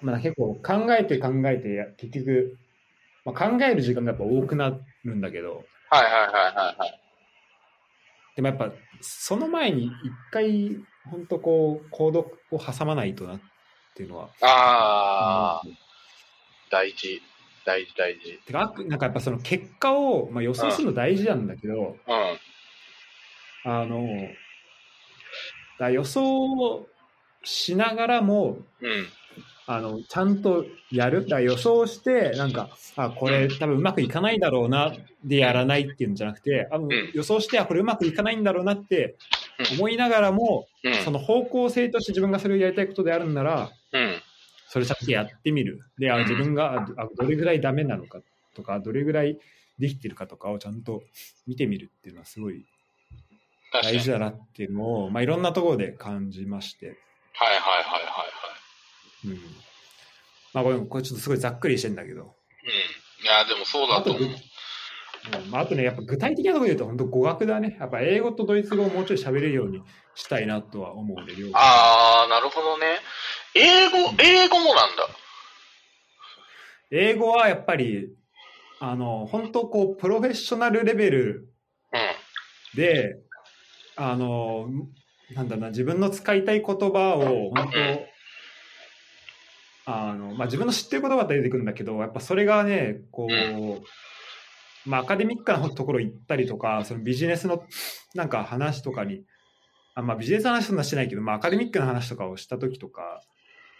[0.00, 2.56] まあ結構考えて考えてや、結局、
[3.24, 6.99] まあ、考える時間がやっぱ多くなるんだけど、はいはいはいはいはい。
[8.36, 9.92] でもやっぱその前に一
[10.30, 10.76] 回、
[11.10, 12.20] 本当こう、行動
[12.50, 13.40] を挟まないとなっ
[13.94, 14.28] ていうのは。
[14.42, 15.62] ああ、
[16.70, 17.20] 大事。
[17.64, 18.38] 大事大事。
[18.46, 22.38] てか、なんかやっぱその結果を、まあ、予想するの大事なんだけど、うん。
[23.64, 24.06] あの、
[25.78, 26.86] だ予想
[27.42, 29.06] しながらも、うん。
[29.72, 31.28] あの、ちゃんとやる。
[31.28, 34.92] だ予想して、なんか、あ、これ多分うまくいかないだろうな、
[35.24, 36.80] でやらないっていうんじゃなくて、あ
[37.14, 39.16] 予想して、あ、これうまくいかないんだろうなって
[39.60, 40.94] うん思いながらも、うん。
[41.04, 44.22] その方向性として自分がそれをやりたいことであるんなら、うん。
[44.66, 45.78] それちゃんとやってみる。
[45.98, 48.22] で、あ自分があどれぐらいダメなのか
[48.56, 49.38] とか、どれぐらい
[49.78, 51.04] できてるかとかをちゃんと
[51.46, 52.66] 見てみるっていうのはすごい。
[53.72, 56.86] 大事だなっていうのを、まあ、いろんなところで感じまして。
[56.86, 58.29] はいはいはいはいはい。
[59.24, 59.40] うん。
[60.52, 62.22] まあ、これ、これちょっとすごいざっくりしてんだけど。
[62.22, 63.24] うん。
[63.24, 64.22] いや、でもそうだと思う。
[64.22, 64.34] うん
[65.50, 67.76] まあ、あとね、やっぱ具体的なところで言うと、本当語学だね。
[67.78, 69.82] やっぱ英語とドイツ語をもうちょい喋れるように
[70.14, 72.98] したいなとは思うので、両方ああ、なるほどね。
[73.54, 75.08] 英語、英語もなんだ。
[76.90, 78.08] 英語はやっぱり、
[78.80, 81.52] あの、本当こう、プロフェッショナルレベル
[81.92, 82.80] うん。
[82.80, 83.16] で、
[83.96, 84.68] あの、
[85.34, 88.09] なんだろうな、自分の使いたい言葉を、本当、
[89.86, 97.64] あの、まあ、自分の知ってる言葉って出てくるんだけど、やっぱそれがね、こう、まあ、アカデミックなところ行ったりとか、そのビジネスの
[98.14, 99.22] なんか話とかに、
[99.94, 103.20] あまあ、ビジネスの話そんなしてないけど、まあ、アカデミックな話とかをした時とか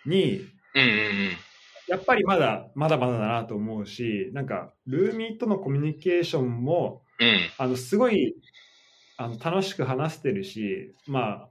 [0.06, 0.40] に、
[0.74, 1.30] うんうんうん。
[1.88, 7.38] やっぱりまだ、まだまだだなと思うし、なんか、ルーミーとのコミュニケーションも、うん。
[7.58, 8.36] あの、すごい、
[9.16, 11.48] あの、楽しく話してるし、まあ、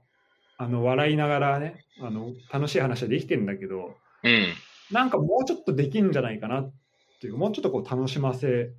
[0.58, 3.94] あの、笑いながらね、あの、楽しい話はできてるんだけど、
[4.24, 4.54] うん。
[4.90, 6.72] なんかもうちょっとできんじゃないかなっ
[7.20, 8.76] ていうか、もうちょっとこう楽しませる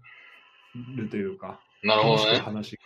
[1.10, 2.40] というか、なるほどね。
[2.40, 2.78] 話、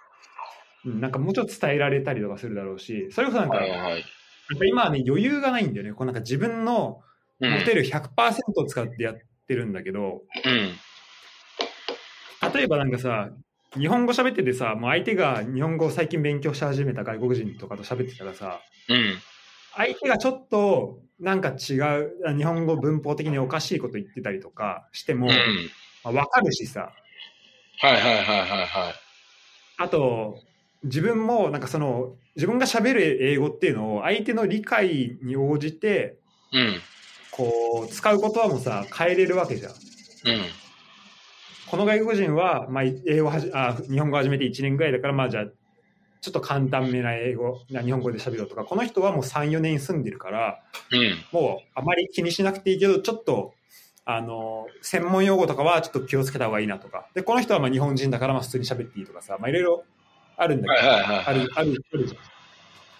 [0.85, 4.01] うん、なんかもうちょっと伝えられたりとかするだろうし、それこそなんか、やはいはい。
[4.01, 4.03] っ
[4.59, 5.93] ぱ今はね、余裕がないんだよね。
[5.93, 7.01] こうなんか自分の
[7.41, 7.51] うん。
[7.51, 8.07] 持てる100%
[8.55, 10.71] を使ってやってるんだけど、うん。
[12.53, 13.29] 例えばなんかさ、
[13.77, 19.15] 日本語喋っててさ、もう相手が日本語を最近勉強し始めた外国人とかと喋ってたらさ、うん。
[19.75, 25.33] 相手がちょっとなんか違う、あ日本語文法的におかしいこと言ってたりとかしても、うん。
[26.03, 26.91] まあ、わかるしさ、
[27.79, 28.93] はいはいはいはいはい。
[29.77, 30.39] あと、
[30.83, 36.17] 自分もなんかその、自分が喋る英語っていうのを相手の理解に応じて、
[36.53, 36.81] うん。
[37.31, 39.71] こう、使う言葉もさ、変えれるわけじゃん。
[39.71, 39.77] うん。
[41.67, 45.45] この外国人は、まあ、英語はじあ、日本語始めて1年ぐらいだから、まあじゃあ、
[46.25, 51.23] ちょっと簡単めな英語、な日本語で喋ろうとか、この人はもう3、4年住んでるから、うん。
[51.31, 53.53] もうあまり気にしなくていいけど、ちょっと、
[54.05, 57.05] あの、専門用語とかはちょっと気をつけた方がいいなとか。
[57.13, 59.83] で、この人はまあ日本人だからまあ普通に喋っていいとかさ、まあいろいろ
[60.35, 60.97] あるんだけど、あ
[61.31, 62.21] る、ある、あるじゃん。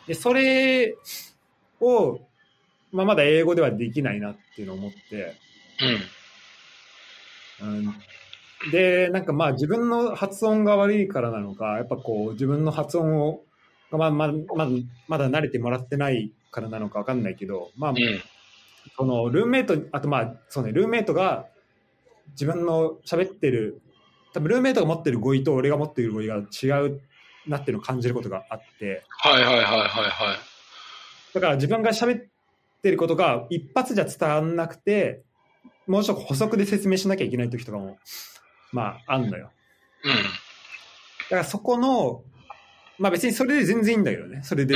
[0.05, 0.95] で、それ
[1.82, 2.19] を、
[2.91, 5.36] まあまだ英語ではできないなっていうのを思って、
[7.61, 7.67] うん。
[7.67, 7.95] うん
[8.72, 13.43] で、なんかまあ自分の発音が悪いからなのか、やっぱこう自分の発音を、
[13.91, 14.72] まあまあ、まだ、
[15.08, 17.97] まだ慣れてもらってないからなのかわかんないけど、まあ、うん。
[18.97, 21.47] そのルームメイト、あとまあ、そうね、ルームメイトが、
[22.32, 23.82] 自分の喋ってる、
[24.34, 27.01] 多分ルームメイトが持ってる語彙と俺が持ってる語彙が違う
[27.47, 29.88] なっていうのを感じることがあって、はいはいはいはいはい。
[31.34, 32.24] だから自分が喋っ
[32.82, 35.24] てることが一発じゃ伝わんなくて、
[35.88, 37.97] もうちょっと補足で説明しなきゃいけない時とかも、
[38.76, 39.51] まあ、あんのよ。
[40.03, 40.11] うん。
[40.11, 40.17] だ
[41.30, 42.23] からそこの、
[42.97, 44.41] まあ別にそれで全然いいんだけどね。
[44.43, 44.76] それで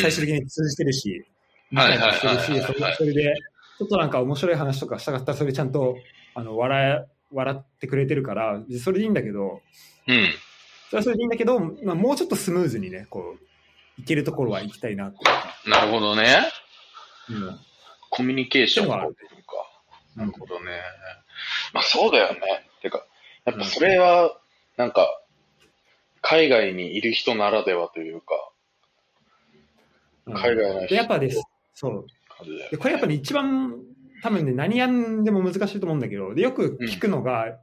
[0.00, 1.24] 最終的に通じてるし、
[1.72, 3.34] 理はいはい解もしてるし、それで、
[3.78, 5.96] ちょっとなんか面白い話とかしたかったら、それちゃんと、
[6.34, 9.62] あの、笑え、笑ってくれてるから、それでいいんだけど、
[10.06, 10.26] うん。
[10.90, 15.18] それはそれでいいんだけど、まあもうちょっとスムーズにね、こう、いけるところは行きたいなって
[15.68, 16.36] なるほどね。
[17.30, 17.58] いうか。
[18.10, 19.52] コミュニケーションってのがあるっていうか。
[20.16, 20.80] なるほどね。
[21.72, 22.40] まあそうだよね。
[22.80, 23.04] てか、
[23.48, 24.38] やっぱそれは、
[24.76, 25.22] なんか、
[26.20, 28.50] 海外にいる人ならではというか、
[30.26, 31.42] うん海外の人で、やっぱです。
[31.74, 32.06] そう。
[32.70, 33.74] で、これやっぱり一番、
[34.22, 37.56] 多分ね、何やんでも難しいと思うんだけど、で、よく聞くのが、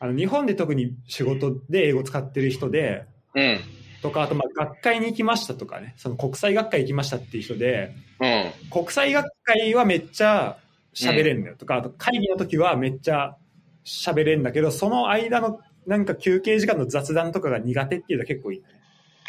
[0.00, 3.60] あの、日本で特に仕事で英語使ってる人で、うん。
[4.02, 8.52] とか、あと、まあ、学会に行きましたとかね、その国際学会行きましたっていう人で、うん。
[8.70, 10.58] 国際学会はめっちゃ
[10.92, 13.36] 喋れるんだよとか、あと会議の時はめっちゃ
[13.84, 18.64] 喋れるんだけど、その間のなんか休憩時間の雑談とかが苦手っていうのは結構いい、ね。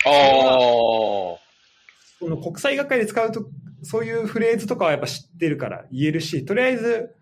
[0.05, 1.43] ああ。
[2.19, 3.45] その国際学会で使うと、
[3.81, 7.15] そういうフレーズとかはやっぱ知ってるから言えるし、とりあえず、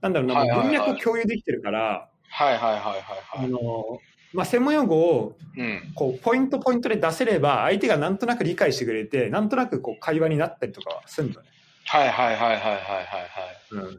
[0.00, 3.02] なんだろうな、はいはいはい文脈を共有できてるから、はいはいはいはい
[3.34, 3.48] あはい。
[3.48, 4.00] の、
[4.32, 5.92] まあ、専門用語をうん。
[5.94, 11.48] こうポイントポイントで出せれば、相手がなんとなく理解してくれて、なんとなくこう会話になったりとかはするんだね。
[11.86, 12.80] はいはいはいはいはいはい
[13.78, 13.98] はい。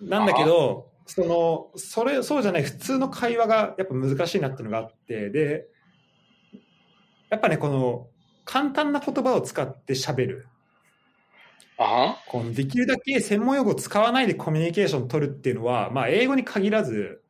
[0.00, 5.66] うん、なんだけど、その、それ、そうじゃない普通の会話がやっぱ難しいなっていうのがあって、で、
[7.30, 8.08] やっぱね、この、
[8.44, 10.48] 簡単な言葉を使って喋る。
[11.78, 12.16] あは？
[12.28, 17.22] このできるだけ専門用語を使わないでコミュニケーションを取るっていうのは、まあ、英語に限らず、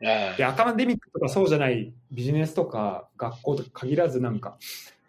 [0.00, 4.58] えでアカデミックとかそうじゃないビジネスとか学校とか限らずなんか、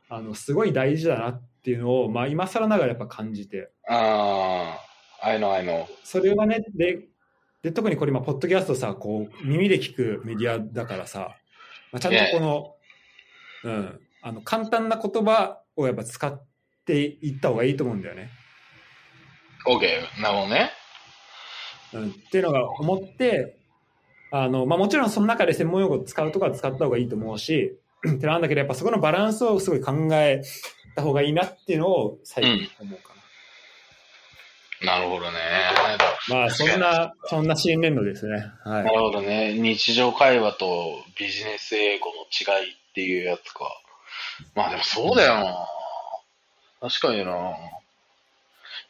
[0.08, 4.78] あの、すごい大事だなっていうのを、まあ、今更ながらやっぱ感じて、あ
[5.22, 5.28] あ。
[5.28, 5.88] I know, I know.
[6.04, 7.08] それはね、で、
[7.66, 11.36] で特にこれ今、ポッドキャストさ、こう、耳で聞くメディアだからさ、
[11.92, 12.76] まあ、ちゃんとこの、
[13.64, 16.46] うん、あの、簡単な言葉をやっぱ使っ
[16.86, 18.30] ていった方がいいと思うんだよね。
[19.66, 20.22] OK。
[20.22, 20.70] なるほどね。
[21.94, 23.58] うん、っていうのが思って、
[24.32, 30.44] あの、まあ、もちろんその中で専門用語を使うとかは使った方がいいと思うし、 ってなんだけど、やっぱそこのバランスをすごい考え
[30.96, 33.15] た方がいいなっていうのを最近思うか
[34.86, 35.40] なるほどね。
[36.30, 36.36] な。
[36.36, 38.46] まあ、そんな、そんな新年度ですね。
[38.64, 38.84] は。
[38.84, 39.54] ないるほどね。
[39.54, 43.66] 日常会話とビジネス英語の違いっていうやつか。
[44.56, 45.68] まあでもそうだよな。
[46.82, 47.54] 確かにな。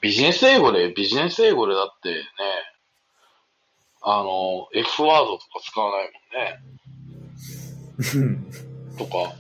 [0.02, 2.16] ビジネス英語で、ビジネス英語でだってね、
[4.02, 6.20] あの、F ワードとか使わないも
[8.20, 8.40] んね。
[8.98, 9.34] とか。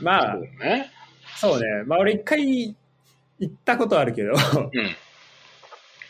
[0.00, 0.92] まあそう、ね。
[1.36, 1.66] そうね。
[1.86, 2.74] まあ、俺一回
[3.38, 4.36] 行ったことあるけど、うん。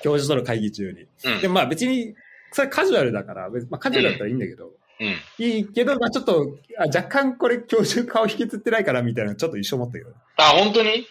[0.03, 1.07] 教授との会議中に。
[1.25, 1.41] うん。
[1.41, 2.15] でもまあ別に、
[2.53, 5.45] それカジュアルだから、別まあカジュアルだったらいいんだけど、うん。
[5.45, 10.11] いいけど、まあちょっと、あ若干これ教授顔引きつってないからみたいな、ちょっと一緒思ったけど。
[10.37, 11.07] あ、本当に？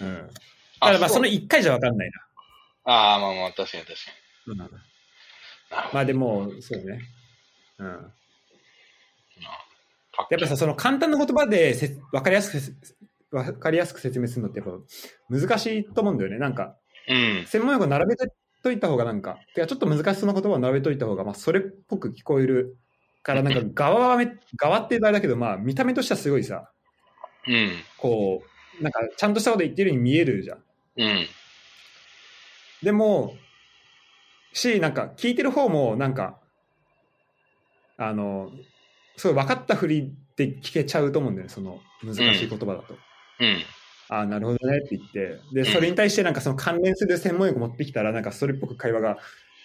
[0.00, 0.14] うん。
[0.26, 0.32] だ
[0.80, 2.10] からまあそのう一回じゃわかんない
[2.84, 4.64] ああ、まあまあ、確かに確かな。
[4.64, 4.78] うん、に。
[5.92, 7.00] まあでも、そうね。
[7.78, 7.86] うん。
[10.30, 12.72] やっぱさ、その簡単な言葉でせわかりやすくせ、
[13.32, 14.72] わかりやすく説明するのってやっぱ
[15.28, 16.38] 難しいと思うんだよね。
[16.38, 16.76] なんか、
[17.08, 17.46] うん。
[17.46, 18.16] 専門用語並べ
[18.62, 22.76] といた方がなんか、いやちょっと難しそうな言葉を並べといた方が、まあそれっぽく聞こえる
[23.22, 26.70] から、なんか側はめ、側ってあれだけど、まあ見た目としてはすごいさ、
[27.46, 27.72] うん。
[27.98, 28.42] こ
[28.80, 30.58] う、なんかちゃんとしたこと言ってるように見えるじゃん。
[30.96, 31.26] うん。
[32.82, 33.36] でも、
[34.52, 36.38] し、なんか聞いてる方もなんか、
[37.96, 38.50] あの、
[39.16, 42.94] すごい分かったふりで聞けちゃうと思うんだよね、その難しい言葉だと。
[43.40, 43.62] うん。
[44.08, 49.18] ああ、なるほどねって言って、で、んそれに対してなんかその関連する専門用語持ってきたら、なんかそれっぽく会話が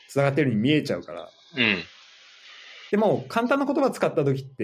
[0.08, 1.30] 繋がってるように見えちゃうから。
[1.58, 1.84] うん。
[2.92, 4.64] でも、簡単な言葉使った時って、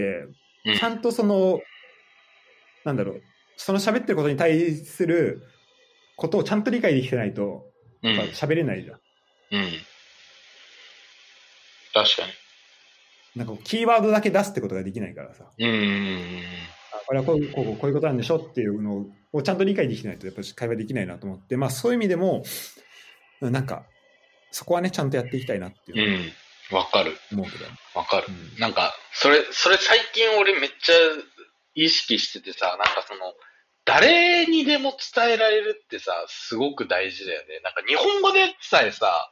[0.66, 1.60] うんちゃんとその、
[2.86, 3.22] なんだろう、
[3.56, 5.44] その喋ってることに対する
[6.16, 7.68] ことをちゃんと理解できてないと、
[8.02, 8.34] うんやっぱ。
[8.34, 9.00] 喋れないじゃん。
[9.52, 9.70] うん。
[11.94, 12.24] 確か
[13.36, 15.68] なんかキーワードだけ出すってことができないからさ、に。
[15.68, 16.42] うん。
[16.96, 22.44] あこれはこうこうこういうことなんでしょっていうのをちゃんと理解できないと、やっぱり会話できないなと思って、まあそういう意味でも、
[23.42, 23.86] なんか、
[24.52, 26.32] そこはね、ちゃんとやっていきたいなっていううのん。
[26.72, 27.18] わかる。
[27.32, 27.66] 思うけど。
[27.94, 28.28] わかる。
[28.30, 30.94] うんなんか、それ、それ最近俺めっちゃ
[31.76, 33.34] 意識しててさ、なんかその、
[33.86, 37.60] 誰にでも伝えられるってさ、すごく大事だよね。
[37.64, 39.32] なんか日本語でさえさ、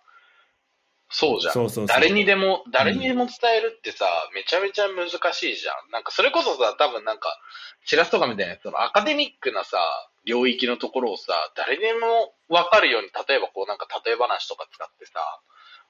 [1.14, 1.54] そうじゃん。
[1.54, 5.92] そうそうそう誰にでも、誰にでも伝えるってさ、めちゃめちゃ難しいじゃん。
[5.92, 7.40] なんかそれこそさ、多分なんか、
[7.86, 9.78] チラスとかみたいな、そのアカデミックなさ、
[10.26, 15.14] 領域のところをさ、誰にでもわかるように、例えばこうなんか例え話とか使ってさ、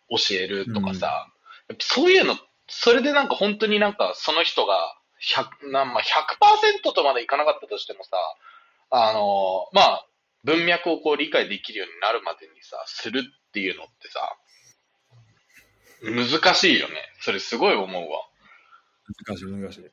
[0.09, 1.31] 教えるとかさ、
[1.69, 2.35] やっぱそういうの、
[2.67, 4.75] それでなんか本当になんかその人が
[5.23, 8.17] 100、なんまあ、100%とまでいかなかったとしてもさ、
[8.89, 10.07] あのまあ、
[10.43, 14.19] 文脈をこう理解できるようになるまでにさ、するっていうのってさ、
[16.03, 16.95] 難しいよね。
[17.21, 18.27] それすごい思うわ。
[19.27, 19.83] 難しい、難しい。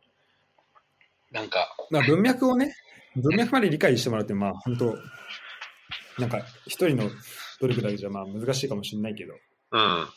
[1.31, 2.75] なんか、まあ、文脈をね、
[3.17, 4.99] 文脈まで理解してもらって、まあ、本当
[6.19, 7.11] なんか、一人の
[7.61, 9.35] 努力だけじゃ、まあ、難しいかもしれないけど。
[9.73, 10.09] うん。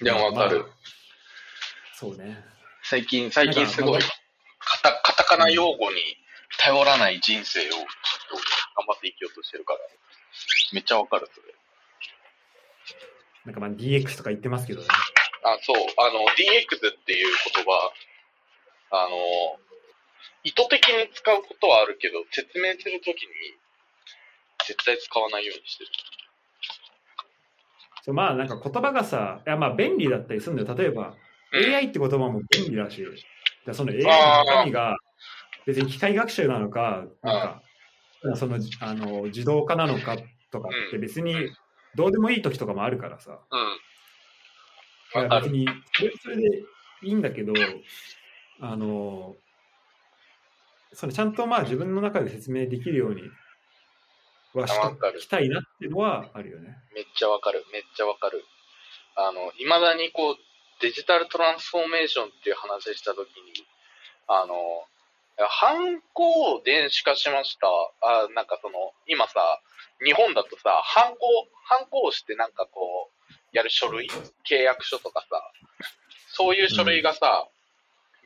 [0.00, 0.58] でもわかる。
[0.60, 0.68] まあ
[1.98, 2.44] そうね。
[2.82, 5.96] 最近、最近すごいカタカタカナ用語に
[6.58, 8.36] 頼らない人生をちょっと
[8.76, 9.78] 頑張って生きようとしてるから、
[10.72, 11.54] めっちゃわかる、それ。
[13.46, 14.88] なんかまあ DX とか言ってますけどね。
[15.44, 17.92] あ、そう、あの、DX っていう言葉、
[18.90, 19.16] あの、
[20.42, 23.30] 意図的に使うことはあるけど、説明するときに、
[24.66, 25.90] 絶対使わないようにしてる。
[28.02, 30.78] そうまあなんか言葉がさ、いやまあ便利だったりするんだよ。
[30.78, 31.14] 例えば、
[31.52, 33.04] AI って言葉も便利だし、
[33.66, 34.96] だその AI の中身が
[35.66, 37.62] 別に機械学習なのか、なんか、
[38.36, 40.16] そのあの自動化なのか
[40.50, 41.34] とかって別に
[41.96, 43.40] どうでもいい時とかもあるからさ。
[43.50, 43.56] う
[45.18, 45.22] ん。
[45.22, 45.44] わかる。
[45.46, 46.62] 別にそれはそれで
[47.02, 47.52] いいんだけど、
[48.60, 49.34] あの、
[50.92, 53.22] そのちゃんとまあ自分の中で説明できるように
[54.54, 54.72] はし
[55.20, 56.76] きたいなっていうのはあるよね。
[56.94, 57.64] めっちゃわかる。
[57.72, 58.44] めっちゃわかる。
[59.16, 60.36] あの、未だにこう、
[60.80, 63.66] デジタルトランスフォーメーションっていう話したときに、
[64.28, 64.54] あの、
[65.38, 67.66] ハンコを電子化しました。
[68.02, 69.60] あ、なんかその、今さ、
[70.04, 71.26] 日本だとさ、ハンコ、
[71.64, 74.08] ハンコをしてなんかこう、やる書類、
[74.48, 75.52] 契約書とかさ、
[76.32, 77.48] そういう書類がさ、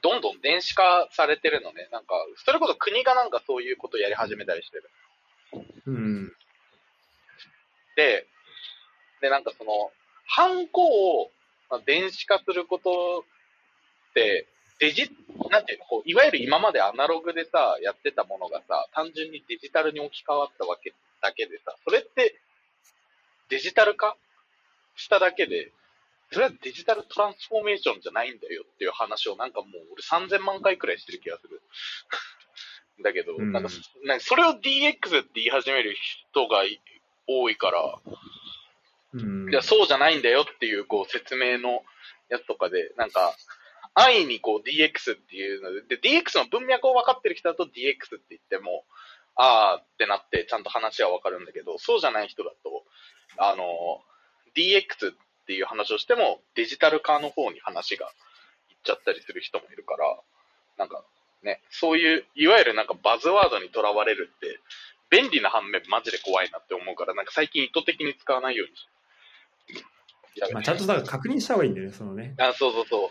[0.03, 1.89] どんどん電子化されてるのね。
[1.93, 2.14] なんか、
[2.45, 4.91] それこそ国がなんかそういうことやり始めたりしてる。
[5.87, 6.33] うん。
[7.97, 8.27] で、
[9.21, 9.71] で、なんかその、
[10.27, 11.31] ハンコを
[11.71, 14.49] まあ電子化することって、
[14.81, 15.11] デジ、
[15.51, 22.41] なんていうの、こういわゆる今までアナログでさ、やってたものがさ、単純にデジタルに置き換わったわけだけでさ、それって
[23.51, 24.16] デジタル化
[24.97, 25.70] しただけで、
[26.33, 31.61] それはデジタルトランスフォーメーションじゃないんだよっていう話をなんかもう俺3000万回くらいしてる気がする。
[33.03, 33.70] だけど、うんなんか、
[34.05, 36.81] なんかそれを DX って言い始める人がい
[37.26, 37.99] 多いから、
[39.14, 41.83] うんいや、そうじゃないんだよっていう、こう、説明の
[42.28, 43.35] やつとかで、なんか、
[44.01, 48.84] 安易にこう DX っていうので、で、DX の文脈を分かってる人だと DX って言っても、
[49.36, 52.84] あーってなって、ちゃんと話は分かるんだけど、そうじゃない人だと、
[53.36, 54.01] あの、
[54.57, 55.14] DX っ
[55.46, 58.07] ていう話をしても、デジタル化の方に話が
[58.70, 60.18] いっちゃったりする人もいるから、
[60.78, 61.05] なんか
[61.42, 64.59] ね、そういう、いわゆるなんかバズワードにとらわれるって、
[65.11, 68.74] 便利な反面マジで怖いなって思うから、なんか最近意図的に使わないように
[70.53, 72.34] まあ、ちゃんとだから確認した方がいいんだよね、そのね。
[72.38, 73.11] あ、そうそうそう。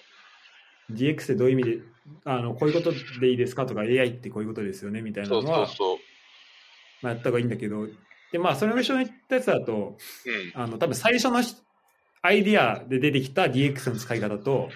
[0.91, 1.79] DX ってどういう意味で、
[2.25, 3.65] あの、こういうことでいいですか？
[3.65, 5.01] とか、AI ってこういうことですよね？
[5.01, 5.67] みたいなのは。
[7.01, 7.87] まあ、やった方がいいんだけど、
[8.31, 9.97] で、まあ、その後ろに言ったやつだと、
[10.55, 10.61] うん。
[10.61, 11.55] あの、多分最初のし
[12.21, 14.69] アイディアで出てきた DX の使い方と、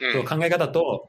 [0.00, 0.24] うん。
[0.26, 1.08] 考え方と、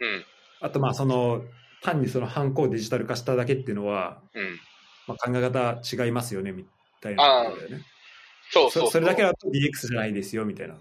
[0.00, 0.24] うん。
[0.60, 1.42] あとまあその
[1.82, 4.58] 単にそのハンコをデジタル化しただけっていうのは、うん。
[5.06, 6.52] まあ、考え方違いますよね？
[6.52, 6.66] み
[7.00, 7.84] たいなことだよね。
[8.50, 10.44] そうそうそそれだけだと DX じゃないですよ？
[10.44, 10.74] みたいな。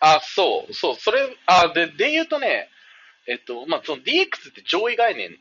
[0.00, 2.68] あ、そう、そう、それ、あ、で、で言うとね、
[3.26, 5.38] えっと、まあ、その DX って上位概念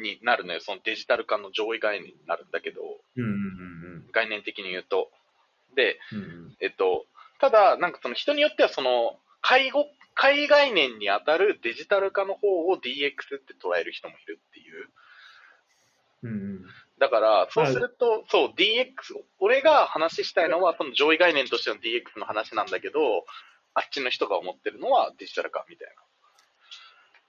[0.00, 0.60] になるのよ。
[0.60, 2.80] そのデジタル化の上位概念になるんだけど、
[3.16, 3.68] うんうん
[4.10, 5.10] 概念的に言うと。
[5.76, 7.04] で、うんうんえっと、
[7.40, 14.88] ただ、なんかその人によってはその、介護、介概念に当たるデジタル化の方を DX って捉える人もいるっていう。
[16.24, 16.64] うんうん
[16.98, 18.92] だから、そうすると、そう、DX、
[19.38, 23.24] 俺が話したいのは、その上位概念としての DX の話なんだけど、
[23.74, 26.02] あっちの人が思ってるのはデジタル化みたいな。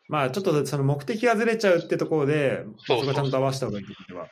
[0.07, 4.27] まあちょっとその目的がずれちゃうってところで、そこはちゃんと合わせた方がいいってことは、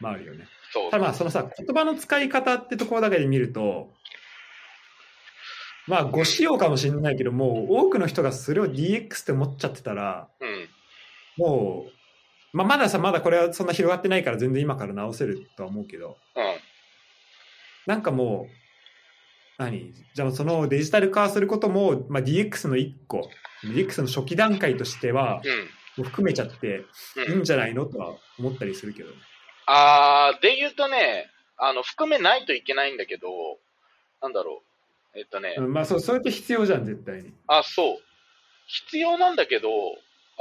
[0.00, 0.46] まああるよね。
[0.72, 3.94] そうただまあそのさ、言葉の使い方ってところだけで見ると、
[5.86, 10.68] まあご使用かもしれないけど、もう多くの人がそれを DX って思っちゃってたら、うん。
[11.38, 12.01] もう、
[12.52, 16.54] まあ、まださ、まだこれはそんな広がってないから全然今から直せるとは思うけど、うん。
[17.86, 18.52] なんかもう、
[19.58, 19.92] 何？
[20.14, 23.30] じゃあそのデジタル化することも、まあ、DX の一個、
[23.64, 26.02] DX の初期段階としては、うん。
[26.02, 26.84] もう含めちゃって
[27.16, 27.84] うんいいんじゃないの？
[27.84, 29.10] とは思ったりするけど。
[29.66, 33.28] あー、で言うとね、あの、含めないといけないんだけど、
[34.22, 34.62] なんだろ
[35.14, 35.18] う。
[35.18, 37.32] えっとね、うんまあそう、それって必要じゃん、絶対に。
[37.46, 37.98] あ、そう。
[38.66, 39.68] 必要なんだけど、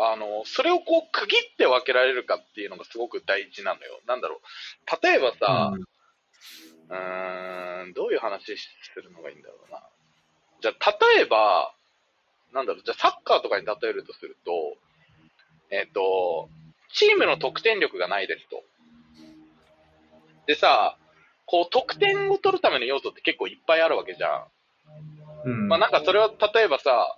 [0.01, 3.99] あの、それをこう区切って分けられるかっていうのがすごく大事なのよ。
[4.07, 5.05] なんだろう。
[5.05, 5.85] 例えばさ、うん
[7.89, 9.81] ん、どういう話するのがいいんだろうな。
[10.61, 11.73] じゃあ、例えば、
[12.53, 14.51] なんだろう、じゃあサッカーとかに例えるとすると、
[15.69, 16.49] えっ、と、
[16.93, 18.63] チームの得点力がないですと。
[20.47, 20.97] でさ、
[21.45, 24.45] こう得点を取るための要素って結構いっぱいあるわけじゃん。
[25.43, 27.17] うんまあなんかそれは例えばさ、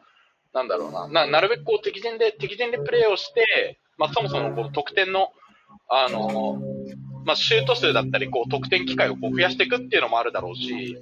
[0.54, 5.32] なんだろうな、ななるべくこう敵陣で、敵陣でプレーをして、まあそもそもこう得点の、
[5.90, 6.62] あの、
[7.26, 10.98] まあシュート数だったり、こう得点機会をこう増やしていくっていうのもあるだろうし、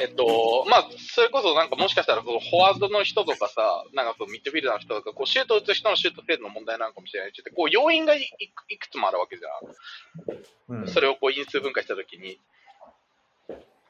[0.00, 8.22] えっと、まあそれこそなんかもしかしたらフォワードの人とかさ、なんかこうミッドフィルダーの人とか、こうシュートを打つ人のシュート精度の問題なのかもしれないし、こう要因がいい
[8.68, 10.80] いくつもあるわけじゃん。
[10.80, 12.38] うんそれをこう因数分解したときに。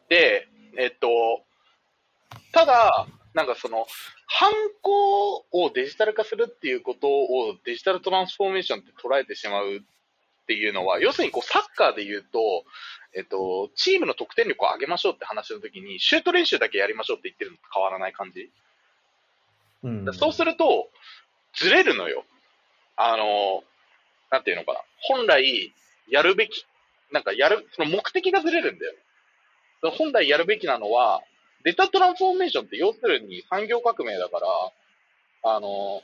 [0.08, 1.08] で、えっと、
[2.52, 3.86] ただ、なんかその、
[4.26, 4.52] ハン
[4.82, 9.80] コをデジタル化するっていうことをデジタルトランスフォーメーションって捉えてしまうっ
[10.46, 12.64] ていうのは、要するにこうサッカーで言うと、
[13.14, 18.50] えっと、チームの得点力を上げましょうって話の時に、シュート練習だけやりましょうって言ってるのと変わらない感じ。
[19.84, 20.88] うんそうすると、
[21.54, 22.24] ずれるのよ。
[22.96, 23.64] あの、
[24.30, 24.80] なんていうのかな。
[25.00, 25.72] 本来、
[26.08, 26.64] やるべき、
[27.10, 28.94] なんかやる、その目的がずれるんだよ。
[29.98, 31.22] 本来やるべきなのは、
[31.64, 36.02] データトランスフォーメーションって要するに産業革命だから、あの、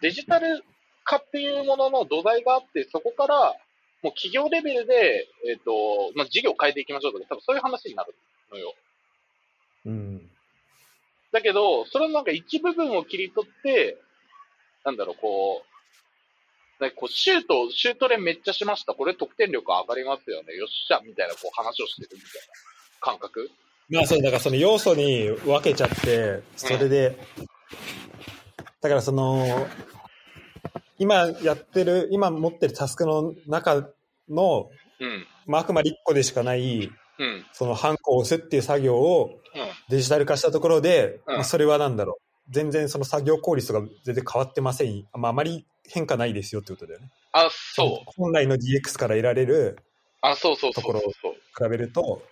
[0.00, 0.62] デジタル
[1.04, 3.54] 化っていうものの土台があって、そこから、
[4.02, 8.14] もう企業レベルで、えっ、と、まあ、事業を変えていきましょうとか、多分そういう話になる
[8.52, 8.74] のよ。
[9.86, 10.30] うん。
[11.32, 13.98] だけど、それのなんか一部分を切り取って、
[14.84, 15.64] なんだろう、こ
[16.80, 18.92] う、ね、こうシュート、シュート練めっちゃしました。
[18.92, 20.54] これ得点力上がりますよね。
[20.54, 22.48] よっしゃ、みたいなこう話をしてるみたいな
[23.00, 23.50] 感覚。
[23.88, 27.18] まあそう、だからその要素に分けちゃって、それで、
[28.80, 29.66] だからその、
[30.98, 33.88] 今やってる、今持ってるタスクの中
[34.28, 35.26] の、うん。
[35.46, 37.46] まあ、あくまで1個でしかない、うん。
[37.52, 39.40] そのハンコを押すっていう作業を
[39.88, 42.22] デジタル化したところで、うんまあ、それはなんだろう。
[42.48, 45.06] 全然その作業効率が全然変わってません。
[45.14, 47.10] まあ、あまり変化ないですよってことだよね。
[47.32, 48.12] あ、そう。
[48.16, 49.78] 本来の DX から得られる
[50.20, 51.32] あ、そうそうそうところそうそう。
[51.64, 52.22] 比べると、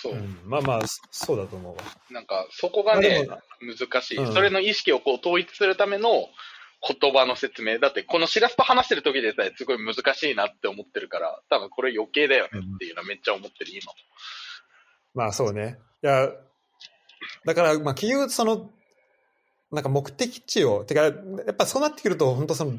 [0.00, 0.16] そうう。
[0.16, 1.82] ん、まあまあ、そそうだと思うわ。
[2.10, 3.26] なんか、そこがね
[3.60, 6.28] 難しい、うんそれの意識をこう統一するための
[6.86, 7.78] 言葉の説明。
[7.78, 13.92] だって、このしらすと話してる時でさえすごい難しいなって思ってるから、多分これ余計だよねっていうのはめっちゃ思ってる、今も。
[15.14, 15.78] まあそうね。
[16.02, 16.30] いや、
[17.44, 18.70] だから、まあ結局その、
[19.72, 21.14] なんか目的地を、てか、やっ
[21.56, 22.78] ぱそうなってくると、本当その、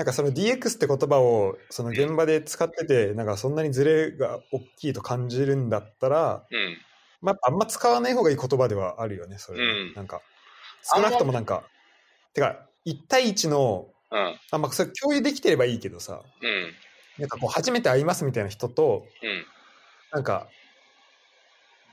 [0.00, 6.78] なんかその DX って言葉をその現場で使ってて、なんかそんなにズレが大きいと感じるんだったら、うん。
[7.20, 10.22] まああんま使わない方がいい言葉ではあるよね、それね、うんなんか、
[10.94, 11.64] 少なくともなんか、
[12.32, 14.40] てか、1対1の、うん。
[14.50, 16.72] あまあそれ共有できてればいいけどさ、うん。
[17.18, 19.44] なんかこう初めて会いますみたいな人と、うん。
[20.12, 20.48] なんか、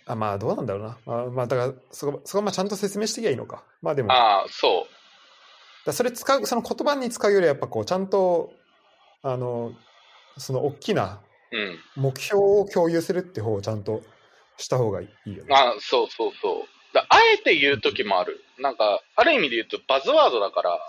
[0.05, 0.97] あまあどうなんだろうな。
[1.05, 3.66] まあ、まあ、だからそこ、そこはまあちゃんと説明してきゃいいのか。
[3.82, 4.88] まあでも、ああ、そ
[5.88, 8.54] らそれ使う、その言葉に使うよりはやっぱこう、ちゃんと、
[9.22, 9.74] あの、
[10.38, 11.22] その大きな。
[11.96, 14.02] 目標を共有するって方をちゃんと
[14.58, 15.56] した方がいいよね。
[15.56, 16.94] あそうそうそう。
[16.94, 18.44] だあえて言う時もある。
[18.60, 20.80] なんか、ある意味で言うとバズワードだから、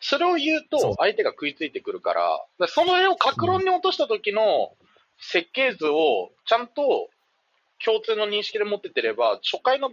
[0.00, 4.72] それを言うと相手が食いついてくるから、だからその辺を格論に落とした時の
[5.18, 7.08] 設計図をちゃんと
[7.84, 9.90] 共通の認識で持っててれば、初回の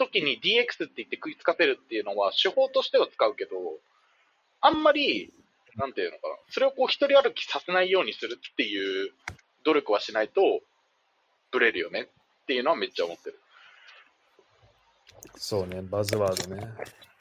[0.00, 3.50] 時に DX って言って食いつかせるっていうのは手法としては使うけど、
[4.62, 5.32] あんまり、
[5.76, 9.12] なんていうのかな、それをこう一人歩きさせないようにするっていう
[9.64, 10.40] 努力はしないと、
[11.52, 13.38] ブレるよねっていうのはめっちゃ思ってる。
[15.36, 16.66] そうね、バズワードね。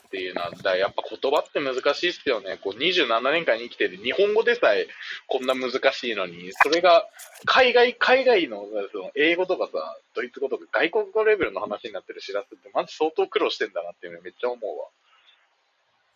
[0.09, 2.57] っていうのは、だやっぱ言葉って難しいっすよね。
[2.63, 4.87] こう27年間に生きてて、日本語でさえ
[5.27, 7.05] こんな難しいのに、それが
[7.45, 14.87] 海外、海外のその英語とかさ、ドイツ語とか外国語レベルの話になってる知らせって、マジ相当苦労してんだなっていうのめっちゃ思うわ。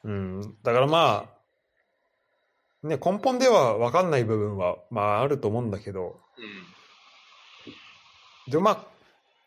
[0.05, 0.57] うん。
[0.63, 1.29] だからま
[2.83, 6.65] あ、ね、根本では分かんない部分は、まああると思うんだけど、うん。
[8.51, 8.87] でもまあ、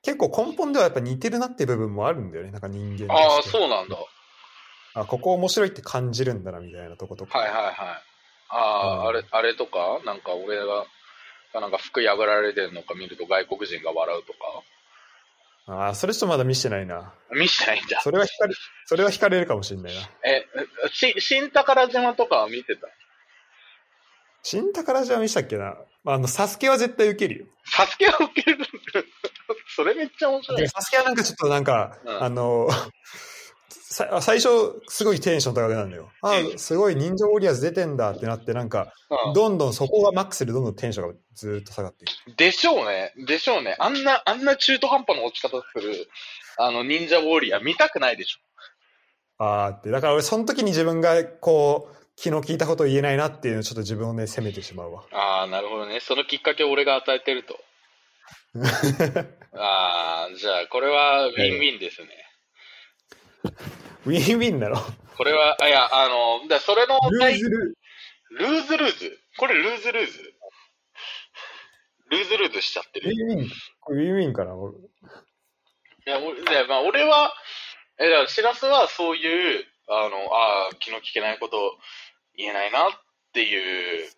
[0.02, 3.12] 結構根本ではやっぱ似てるなって部分もあるんだよね、なんか人間。
[3.12, 3.96] ああ、そうなんだ。
[4.96, 7.38] あ、ここ面白いって感じるんだな、みたいなとことか。
[7.38, 7.74] はいはいはい。
[8.48, 10.86] ああ、うんあれ、あれとかなんか俺が、
[11.60, 14.38] なんか服破られてるのか見ると外国人が笑うとか
[15.68, 17.12] ああ、それちょっとまだ見してないな。
[17.32, 18.00] 見してないんだ。
[18.00, 18.54] それは惹かれ、
[18.84, 20.00] それは惹かれるかもしれないな。
[20.24, 20.46] え、
[20.92, 22.86] し、新宝島とかは見てた？
[24.42, 25.76] 新宝島見したっけな？
[26.04, 27.46] まあ、あの、サスケは絶対受けるよ。
[27.64, 28.64] サスケは受ける
[29.74, 30.68] それめっちゃ面白いで。
[30.68, 32.68] サスケはなんかちょっとなんか、うんあの、
[33.88, 36.10] さ最初、すごいテンション高くなるのよ。
[36.20, 38.92] あうんすごい、忍者ウォリアーズ出てんだってなって、なんか、
[39.28, 42.36] うんどんどんそこがマックスでどんどんテンションがずーっと下がっていく。
[42.36, 43.12] でしょうね。
[43.26, 43.76] でしょうね。
[43.78, 46.08] あんな、あんな中途半端な落ち方する、
[46.58, 48.38] あの、忍者ウォーリアー見たくないでしょ。
[49.38, 49.90] あーって。
[49.90, 55.04] だから俺、その時に自分が、こう、気の利いたことを言えないなっていうのをちょっと自分をね、責めてしまうわ。
[55.12, 56.00] ああ、なるほどね。
[56.00, 57.56] そのきっかけを俺が与えてると。
[59.54, 62.08] ああ、じゃあ、これはウィンウィンですね。
[64.06, 64.76] ウィンウィンなの
[65.16, 67.78] これは、あいや、あの、だそれのルーズル
[68.30, 69.18] ルーズルーズ？
[69.38, 70.34] これルーズルーズ？
[72.10, 73.10] ルーズルーズしちゃってる。
[73.10, 73.50] ウィンウィン
[73.80, 74.74] これウィンウィンかな俺。
[74.76, 74.78] い
[76.04, 77.34] や、俺でまあ、俺は、
[77.98, 81.78] え、だから、しらすはそういう、あの、ああ、気の利けないこと
[82.36, 82.90] 言えないなっ
[83.32, 84.08] ていう、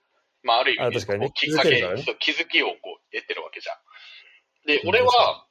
[0.42, 1.80] まあ、ある意味、きっかけ
[2.18, 3.76] 気づきをこう得てるわけじゃん。
[4.66, 5.46] で、俺は、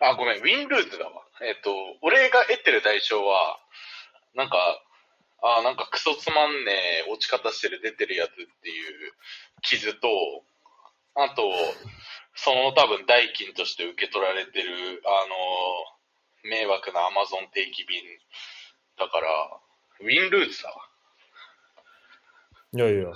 [0.00, 1.22] あ、ごめん、ウィンルーズだわ。
[1.42, 3.58] えっ、と、俺が得てる代償は、
[4.34, 4.56] なんか、
[5.42, 6.72] あなんかクソつまんね
[7.08, 9.12] え落ち方してる出てるやつっていう
[9.62, 10.08] 傷と、
[11.14, 11.42] あと、
[12.34, 15.26] その多分代金として受け取られてる、あ
[16.44, 18.02] の、迷惑なアマゾン定期便
[18.98, 19.28] だから、
[20.00, 20.76] ウィンルーズだわ。
[22.72, 23.08] いやいや。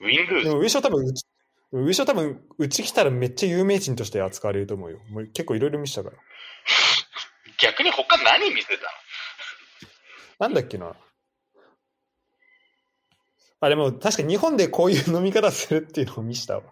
[0.00, 0.48] ウィンルーズ。
[0.48, 1.25] でも上昇多分うち、
[1.72, 4.98] 上昇多分、うち来たらめっちゃ有名人として扱われると思うよ。
[5.10, 6.16] もう結構いろいろ見せたから。
[7.60, 8.88] 逆に他何見せたの？
[10.38, 10.94] なんだっけな。
[13.60, 16.62] あ、でも確か日本でこういう飲み方するっていうのを見したわ。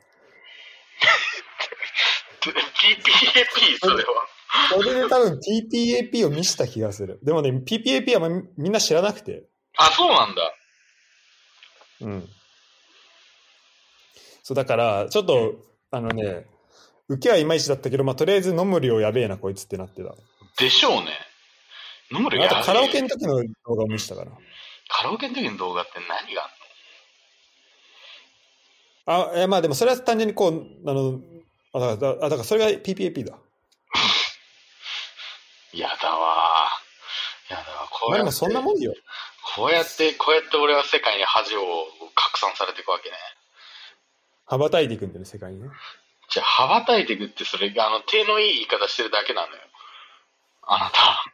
[2.42, 4.04] ?PPAP、それは。
[4.70, 7.18] それで多分 PPAP を見した気がする。
[7.22, 9.44] でもね、PPAP はみんな知らなくて。
[9.76, 10.54] あ、そうなんだ。
[12.02, 12.28] うん。
[14.44, 15.54] そう、だから、ちょっと、
[15.90, 16.46] あのね、
[17.08, 20.14] 受けはいまいちだったけど、まあ、とりあえず飲む量やべえな、こいつってなってた。
[20.58, 21.08] でしょうね。
[22.12, 24.30] 飲む量あとカラオケのの時の動画を見せたから。
[24.88, 26.42] カラオケの時の動画って何が
[29.06, 31.20] あんあ、えまあでもそれは単純にこう、あの、
[31.72, 33.32] あ、だから、だだからそれが PPAP だ。
[33.32, 33.38] の
[35.72, 36.70] やだわ
[37.48, 38.92] やだわこうやってまあでもそんなもんよ。
[39.56, 43.16] こうやって、こうやって俺は世界に恥を拡散されていくわけね。
[44.46, 45.68] 羽ばたいていくんだよね、世界にね。
[46.28, 49.62] じゃあ、羽ばたいていくって、それが、あの、手のいい言い方してるだけなのよ。
[50.62, 51.24] あなた。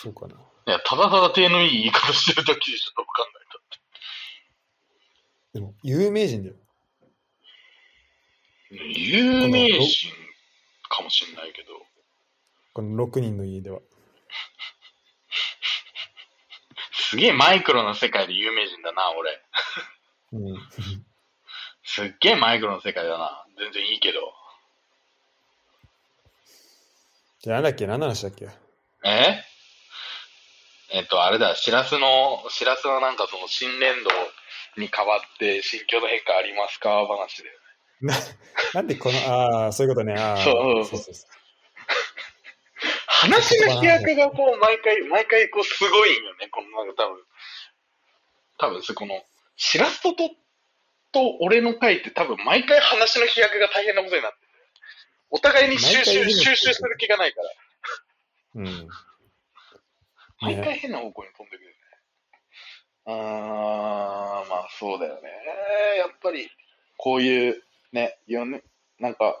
[0.00, 0.34] そうかな。
[0.34, 3.78] いや、ただただ手のいい言い方してるだけでしょ、どう考えたって。
[5.54, 6.56] でも、有名人だよ。
[8.70, 10.12] 有名人
[10.88, 11.74] かもしんないけど。
[12.72, 13.80] この6人の家では。
[16.92, 19.42] すげえマイクロな世界で有名人だな、俺。
[20.32, 20.58] うん。
[21.94, 23.46] すっげえマイクロな世界だな。
[23.56, 24.32] 全然いいけど。
[27.40, 27.86] じゃあなんだっけ？
[27.86, 28.48] 何の話だっけ？
[29.04, 29.44] え？
[30.90, 34.10] えっと、あれだ、しらすの、しらすのなんかその新年度
[34.82, 37.06] に変わって心境の変化ありますか？
[37.06, 37.50] 話で。
[38.00, 38.14] な
[38.74, 40.14] なんでこの、ああ、そういうことね。
[40.14, 40.50] ああ、そ
[40.80, 41.14] うそうそう。
[43.06, 46.48] 話の飛躍がこう、毎回、毎回こう、すごいんよね。
[46.50, 47.22] このなんか多分、
[48.58, 49.22] 多分そこの、
[49.56, 50.28] しらすとと、
[51.14, 54.46] と俺の回って多分毎回話の飛躍が大変なことになってて、
[55.30, 57.50] お互いに収集、収集する気がないから、
[58.56, 58.88] うん。
[60.40, 61.76] 毎回変な方向に飛んでくるよね。
[63.06, 65.30] あー、まあそうだよね。
[65.98, 66.50] やっぱり、
[66.96, 67.62] こういう、
[67.92, 68.62] ね、4年、
[68.98, 69.40] なんか、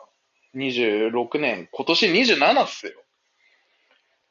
[0.54, 2.92] 26年、今年27っすよ。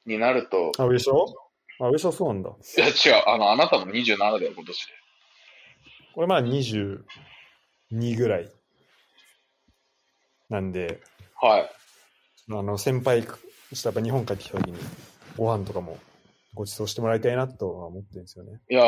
[0.05, 1.35] になると、あ、上昇
[1.79, 2.49] あ、上昇そうなんだ。
[2.49, 4.93] いや違う、あの、あなたも27だよ、今年で。
[6.13, 6.41] これまあ
[7.93, 8.51] 22ぐらい。
[10.49, 10.99] なんで、
[11.41, 11.69] はい。
[12.49, 13.37] あの、先輩、ちょっ
[13.81, 14.77] とやっぱ日本帰ってきた時に、
[15.37, 15.97] ご飯とかも
[16.53, 18.59] ご馳走してもらいたいなとは思ってるんですよね。
[18.69, 18.83] いや、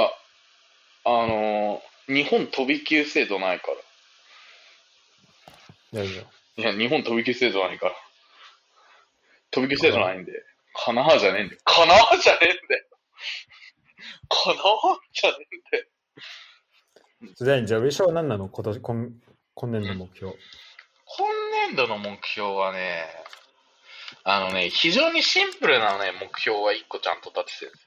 [1.06, 3.66] あのー日本飛び級制度ないか
[5.94, 6.04] ら。
[6.04, 6.24] いやいや。
[6.58, 7.96] いや、日本飛び級制度ないから。
[9.50, 10.32] 飛び級制度ないんで。
[10.76, 11.62] かなーじゃねえんだよ。
[11.64, 12.86] かなーじゃねえんだよ。
[14.30, 14.58] かなー
[15.14, 15.86] じゃねえんだよ。
[17.22, 18.50] じゃあ、じゃあ上昇は何なの？
[18.50, 19.10] 今年、今
[19.54, 20.34] 今年の目標。
[20.34, 21.28] 今
[21.70, 23.06] 年度の目標はね、
[24.24, 27.80] あのね、非常にシンプルなね、目標は一個ちゃんと立ててるんで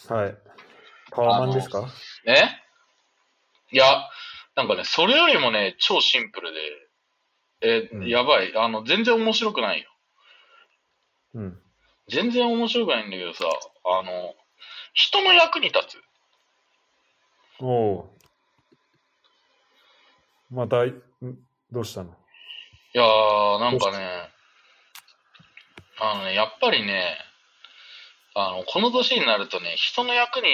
[0.00, 0.22] すよね。
[0.22, 0.38] はい。
[1.10, 1.88] パワーマンですか？
[2.26, 2.34] え？
[3.72, 3.84] いや、
[4.56, 6.60] なんかね、それよりもね、超シンプルで、
[7.62, 8.56] え、うんやばい。
[8.56, 9.90] あの、全然面白くないよ。
[11.34, 11.58] うん。
[12.08, 13.44] 全然面白くないんだけどさ、
[13.84, 14.34] あの、
[14.94, 15.98] 人の役に立つ。
[17.60, 18.18] おお。
[20.50, 21.02] また、ん
[21.70, 22.10] どうしたの？
[22.92, 24.30] いやー、なんかね、
[26.00, 27.16] あのね、やっぱりね、
[28.34, 30.48] あの、この年になるとね、人の役に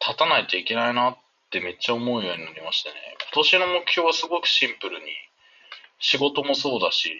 [0.00, 1.16] 立たないといけないなっ
[1.50, 2.94] てめっちゃ思うようになりましてね、
[3.32, 5.06] 今年の目標はすごくシンプルに、
[5.98, 7.14] 仕事もそうだし、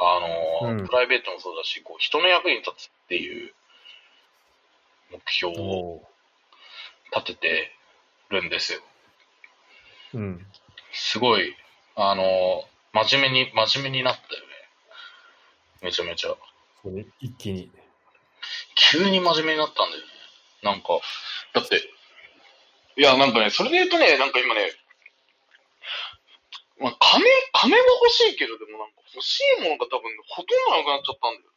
[0.00, 0.20] あ
[0.64, 0.86] の、うん。
[0.86, 3.54] プライベートもそうだし、こう、人の役に立つっていう
[5.12, 6.02] 目標を
[7.12, 7.72] 立てて
[8.30, 8.80] るんですよ。
[10.14, 10.46] うん。
[10.92, 11.56] すごい、
[11.96, 14.46] あの、真面目に、真面目になったよね。
[15.82, 16.34] めちゃめちゃ。
[16.88, 17.70] ね、一気に。
[18.76, 20.08] 急に真面目になったんだよね。
[20.62, 21.00] なんか、
[21.52, 21.76] だって、
[22.96, 24.70] いや、なんかね、それで言うとね、なんか今ね、
[26.80, 31.50] まあ、金、金は欲しいけど、でもなんか欲しいものが多分ほとんどなくなっちゃったんだよ。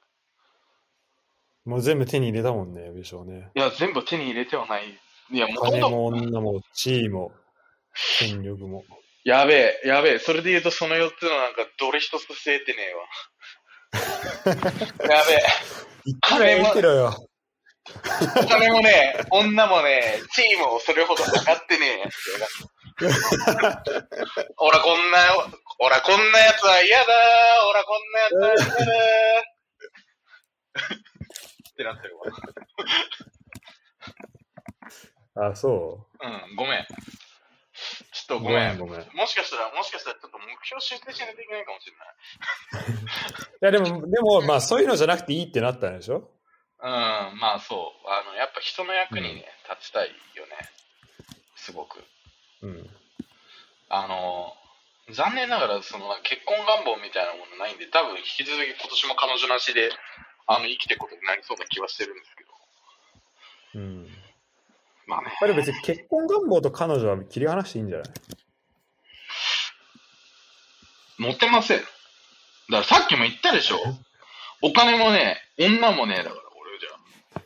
[1.66, 3.50] もう全部手に入れたもんね、武将ね。
[3.56, 4.98] いや、全部手に入れてはない。
[5.32, 7.32] いや、もともと、金も女も地位も
[8.20, 8.84] 権力も。
[9.24, 13.04] やべえ、やべえ、それで言うとその4つのなんか、どれ一つ据えてねえわ。
[15.16, 15.44] やべえ。
[16.06, 17.28] 一回見てろよ。
[18.42, 22.48] お金もね、女もね、チームをそれほど測ってねえやつが。
[24.58, 25.20] おらこんな、
[25.80, 27.14] おらこんなやつは嫌だ
[27.70, 28.94] おらこんなやつは嫌だ
[31.72, 32.26] ってなってるわ。
[35.40, 36.28] あ、そう？
[36.28, 36.86] ん、ごめん。
[38.12, 38.44] ちょっとう。
[38.44, 38.78] ごめん。
[38.80, 39.02] ごめん。
[39.02, 42.98] いもしかしたら、もしかしたらちょっと目標修正しないといけないかもしれない。
[43.62, 46.30] や、でも、でも、まあ、そういうのじゃなくていいってなったんでしょ？
[46.80, 46.90] うん、
[47.40, 48.08] まあそう。
[48.10, 50.54] あの、やっぱ人の役にね、立ちたいよね。
[51.56, 52.04] すごく。
[52.62, 52.90] うん。
[53.90, 54.54] あの、
[55.10, 59.90] 残念ながら、その、結婚願望みたいなものないんで、多分引き続き今年も彼女なしで、
[60.46, 62.50] あの、生きていくことになりそうな気はしてるんですけど。
[63.76, 64.07] うん。
[65.08, 65.36] まあねやっ。
[65.40, 68.08] ぱり別に結婚願望と彼女は切り離していいんじゃない？
[71.18, 71.80] モテません。
[71.80, 71.88] だか
[72.70, 73.78] らさっきも言ったでしょ。
[74.62, 77.42] お金もね、女もね、だから俺じゃ。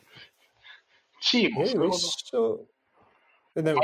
[1.21, 2.65] チームえ、それほど一緒。
[3.55, 3.81] えでも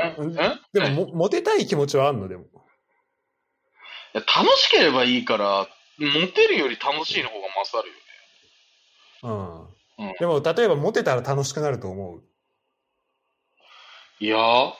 [0.72, 2.28] でもも、モテたい気持ちはあんの？
[2.28, 2.44] でも。
[2.44, 2.46] い
[4.14, 5.68] や楽しければいいから、
[5.98, 8.00] モテるより楽しいの方が勝るよね。
[9.22, 9.62] うん。
[9.62, 12.22] うんでも、例えばモテたら楽しくなると思う。
[14.20, 14.72] いやー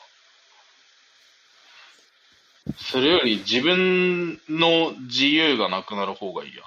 [2.76, 6.62] それより自分の自由がなくなる方がいいや。
[6.62, 6.66] っ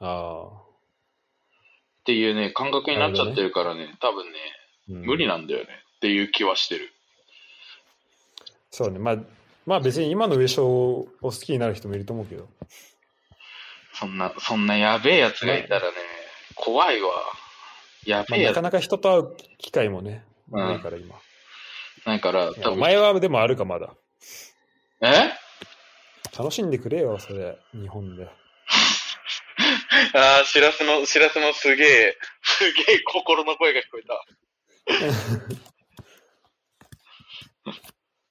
[0.00, 0.64] ああ。
[2.04, 4.38] ていうね、感覚になっちゃってるからね、多分ね、
[4.90, 5.66] うん無理なんだよね
[5.96, 6.92] っていう気はしてる。
[8.70, 8.98] そうね。
[8.98, 9.16] まあ、
[9.64, 12.46] まあ別に今の上昇を好きになる人もいると思うけど。
[13.94, 15.96] そんな、そんなやべえやつがいたらね、
[16.54, 17.08] 怖いわ。
[18.04, 21.14] やまあ、べえやつなかなか人と会う機会もね、うんないから今。
[22.06, 22.72] ないから、多分。
[22.72, 23.94] お前はでもあるかまだ。
[25.00, 25.30] え？
[26.36, 27.58] 楽しんでくれよ、それ。
[27.72, 28.28] 日本で。
[30.14, 34.24] ああ、しらすの、しらすのすげえ、すげえ心の声が聞こえた。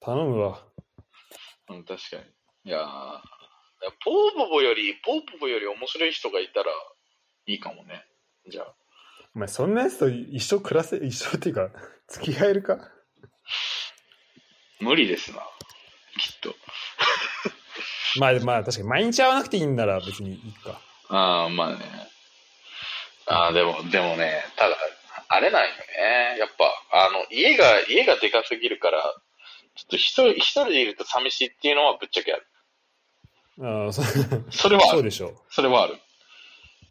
[0.00, 0.62] 頼むわ。
[1.70, 2.22] うん、確かに。
[2.66, 3.20] いやー
[4.04, 6.72] ポーポポより、ポーポポより面白い人がいたら
[7.46, 8.04] いいかもね。
[8.48, 8.74] じゃあ。
[9.34, 11.70] お前、そんなやつと一生暮らせ、一生っていうか、
[12.08, 12.90] 付き合えるか？
[14.80, 15.38] 無理ですな。
[16.18, 16.54] きっと。
[18.20, 20.80] まあまあ、確かに毎日会わなくていいんなら別にいいか。
[21.08, 21.78] ああ、まあね。
[23.26, 24.76] ああ、でも、でもね、ただ、
[25.28, 26.38] あれなんよね。
[26.38, 29.02] やっぱ、あの、家が、家がでかすぎるから、
[29.74, 32.46] ちょっと一人、一人でいると寂しいっていうのはぶっちゃけある。
[33.62, 34.02] ああ、そ
[34.50, 34.90] それはある。
[34.90, 35.36] そうでしょう。
[35.50, 35.98] それはある。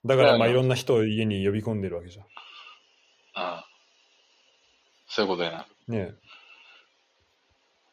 [0.06, 2.26] だから、まあ、うんいろんな人を家に呼び込んでるわけじゃん。
[3.36, 3.66] ああ
[5.08, 5.68] そういうことやな。
[5.88, 6.14] ね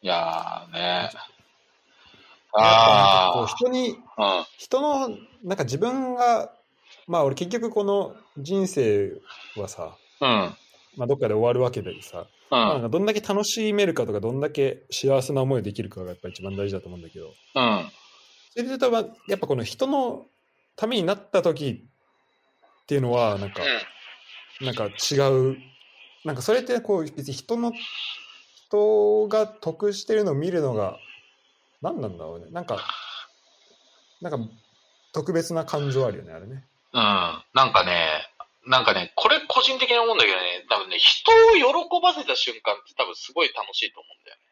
[0.03, 0.79] いやーね。
[0.81, 1.11] やっ
[2.53, 4.47] ぱなんかこうあ人に、あ。
[4.57, 6.53] 人の、なんか自分が、
[7.07, 9.13] まあ俺結局この人生
[9.57, 10.29] はさ、うん。
[10.29, 10.55] うん。
[10.97, 12.83] まあどっかで終わるわけでさ、うん。
[12.83, 17.91] かどんだけ楽しめるかとか、どんだけ幸せな思いできるかがやっぱ一番大事だと思うんだけど、うん。
[18.51, 20.27] それで言うと、まあやっぱこの人の
[20.77, 21.89] ためになった時
[22.83, 23.63] っていうのは、なんか、
[24.61, 25.59] なんか違う、
[26.25, 27.73] なんかそれってこう別に人の、
[28.71, 30.97] 人が得してるのを見るのが、
[31.83, 32.47] 何なんだろうね。
[32.51, 32.79] なんか、
[34.21, 34.39] なんか
[35.13, 36.65] 特別な感情あるよね、あれね。
[36.93, 37.01] うん。
[37.01, 38.29] なんかね、
[38.67, 44.51] なんかね、これ個人的に思うんだけどね、多分ね、人を喜ばせた瞬間って多分すごい楽しいと思うんだよね。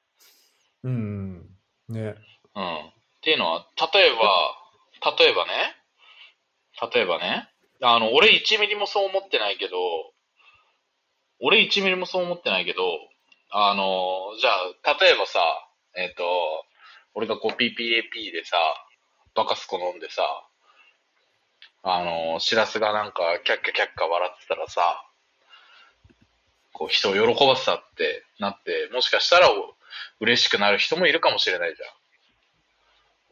[0.85, 1.49] うん、
[1.89, 2.15] うん。
[2.15, 2.15] ね。
[2.55, 2.89] うん。
[2.89, 2.93] っ
[3.23, 5.53] ていうのは、例えば、例えばね、
[6.93, 7.49] 例えばね、
[7.83, 9.77] あの、俺1ミリもそう思ってないけど、
[11.41, 12.83] 俺1ミリもそう思ってないけど、
[13.51, 15.41] あの、じゃあ、例えばさ、
[15.97, 16.25] えっ、と、
[17.15, 18.57] 俺がこう PPAP でさ、
[19.35, 20.23] バカスコ飲んでさ、
[21.83, 25.05] あの、しらすがなんか、キャッキャキャッキャ笑ってたらさ、
[26.73, 29.75] こう、人を喜ばせたってなって、もしかしたらお
[30.21, 31.89] 嬉しくなる人もいるかもしれないじゃん。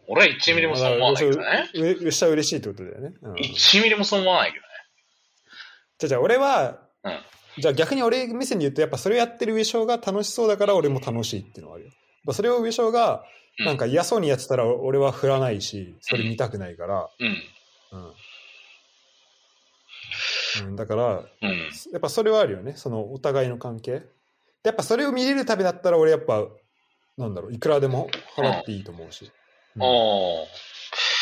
[0.08, 1.70] 俺は1ミリもそう思わないけどね。
[1.74, 3.14] 上上下嬉しいってことだよね。
[3.22, 4.68] うん、1ミリもそう思わないけどね。
[5.98, 7.20] じゃあじゃあ俺は、うん
[7.58, 12.32] じゃあ逆に俺目線で言うとやっぱそれをやってる上昇が楽しそうだから俺も楽しいっていうのはあるよ。
[12.32, 13.24] それを上昇が
[13.58, 17.42] うんなんか嫌そうにやってたら俺は振らないし、それ見たくないから、うん。
[17.92, 18.12] うん。
[20.68, 21.70] うん、だから、うん。
[21.92, 22.74] やっぱそれはあるよね。
[22.76, 24.00] そのお互いの関係。
[24.00, 24.06] で
[24.64, 26.46] やっぱそれを見れるためだったら俺やっぱ、
[27.16, 29.24] なんだろう、いくらでも払っていいと思うし。
[29.24, 29.82] うん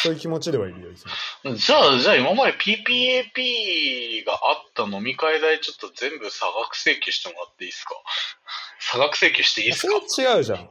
[0.02, 1.06] そういう気持ちではいるよ、いつ
[1.44, 1.54] も。
[1.56, 7.94] じゃあ、じゃあ今まで PPAP があった飲み会代ちょっと全部差額請求してもらっていいですか？
[8.80, 10.70] 差額請求していいですそかれは違うじゃん。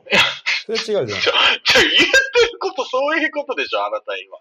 [0.66, 1.08] それは違うじゃん。
[1.08, 2.00] じゃあ、じゃあ言って
[2.52, 4.38] ることそういうことでしょあなた今。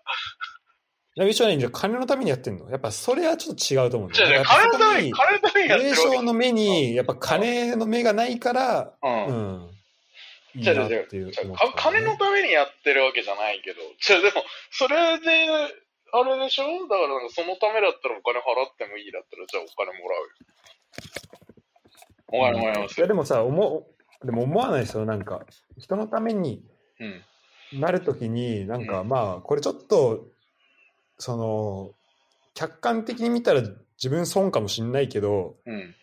[1.14, 2.70] いや、一緒にじゃあ金のためにやってんの？
[2.70, 4.09] やっぱそれはちょっと違うと思う。
[4.10, 9.68] んだじゃあ、金のために、金のためにやってる霊障の目に、やっぱ金の目がないから、うん。
[10.56, 11.02] じゃあ、じゃじゃ
[11.76, 15.48] 金のためにやってるわけじゃないけど、じゃあでも、それで、
[16.14, 16.64] あれでしょ？
[16.89, 20.34] だからなんかそのためだったらお金払ってもいいだったら、じゃあお金もらうよ。
[22.28, 23.05] お金もらいますよ。
[23.06, 23.86] いやでもさ思
[24.22, 25.44] うでも思わないですよなんか
[25.78, 26.62] 人のために
[27.01, 27.80] うん。
[27.80, 30.26] なるときになんか、うんまあこれちょっと
[31.18, 31.93] その
[32.55, 35.94] 客観的に見たら自分損かもしんないけどうん。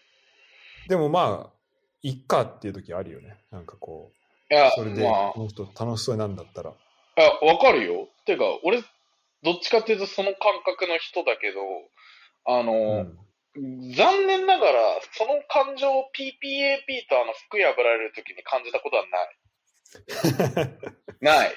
[0.88, 1.54] でもまあ
[2.02, 4.12] いっかっていう時あるよねなんかこ
[4.52, 6.74] いやうそれ、でまあ、この人楽しそうなんだったら、い
[7.22, 8.08] や、わかるよ。
[8.26, 8.82] てか、俺、
[9.44, 11.60] どっちかっていうとその感覚の人だけど、
[12.46, 13.20] あの、うん
[13.56, 14.80] 残念ながら、
[15.14, 20.70] その感情を PPAP とあの服破られるときに感じたことはない。
[21.20, 21.56] ない。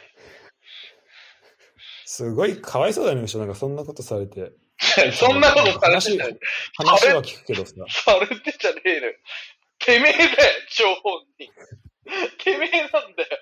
[2.06, 4.52] すごいかわいそうだねむしろなんかそんなことされて
[5.12, 6.36] そんなことされてたよ。
[6.76, 9.14] 話は聞くけどさされてじゃねえのよ。
[9.78, 10.28] てめえだよ、
[10.68, 11.52] 張本人。
[12.38, 13.38] てめえなんだよ。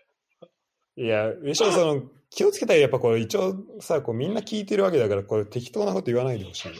[0.96, 6.74] いやむしろその気をつけたらやっぱこれ一応さこうみんな聞いてるわけだからこれ適当なこと言わないでほしいわ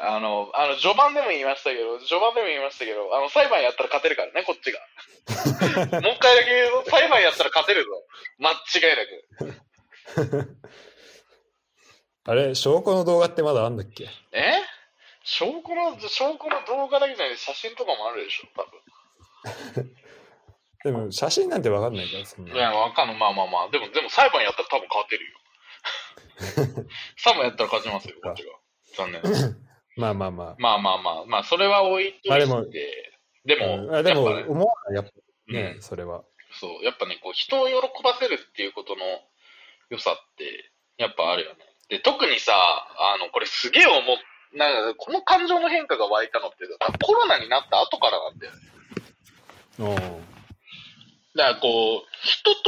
[0.00, 4.78] あの、あの、序盤でも言いましたけど、序盤でも言いましたけど、あの、裁判やったら勝てるからね、こっちが。
[6.00, 7.90] もう一回だけ言うと、裁判やったら勝てるぞ。
[8.38, 8.54] 間違
[9.42, 9.50] い
[10.22, 10.56] なく。
[12.26, 14.08] あれ、証拠の動画ってまだあんだっけ？
[14.30, 14.52] え？
[15.24, 18.62] 証拠の、証拠の動画だけじゃなくて写真とかもあるでしょ、多
[20.84, 22.54] でも写真なんてわかんないから、そん分。
[22.54, 22.76] いや、な。
[22.76, 23.18] わかんない。
[23.18, 23.70] まあまあまあ。
[23.70, 26.86] でも、でも裁判やったら多分勝てるよ。
[27.16, 28.52] 裁判やったら勝ちますよ、こっちが。
[28.96, 29.22] 残念。
[29.96, 30.56] まあまあまあ。
[30.58, 31.24] まあまあまあ。
[31.26, 32.28] まあ、それは置いといて。
[32.28, 32.64] まあでも
[33.44, 35.10] でも、うんあでも、思わない、やっぱ
[35.52, 36.24] ね、うんそれは。
[36.52, 39.04] そう、やっぱね、こう、人を喜ばせるっていうことの
[39.90, 41.58] 良さって、やっぱあるよね。
[41.88, 44.16] で、特にさ、あの、これすげえ思っ、
[44.54, 46.56] なんか、この感情の変化が湧いたのって、
[47.04, 50.31] コロナになった後からなんだよね。
[51.34, 52.58] おだからこう、人と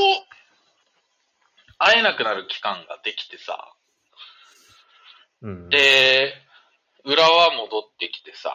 [1.79, 3.75] 会えなくなる期間ができてさ、
[5.43, 5.69] うん。
[5.69, 6.33] で、
[7.05, 8.51] 裏は戻ってきてさ、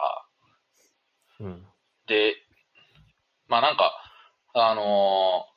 [1.38, 1.66] うん。
[2.06, 2.34] で、
[3.48, 3.92] まあなんか、
[4.54, 5.50] あのー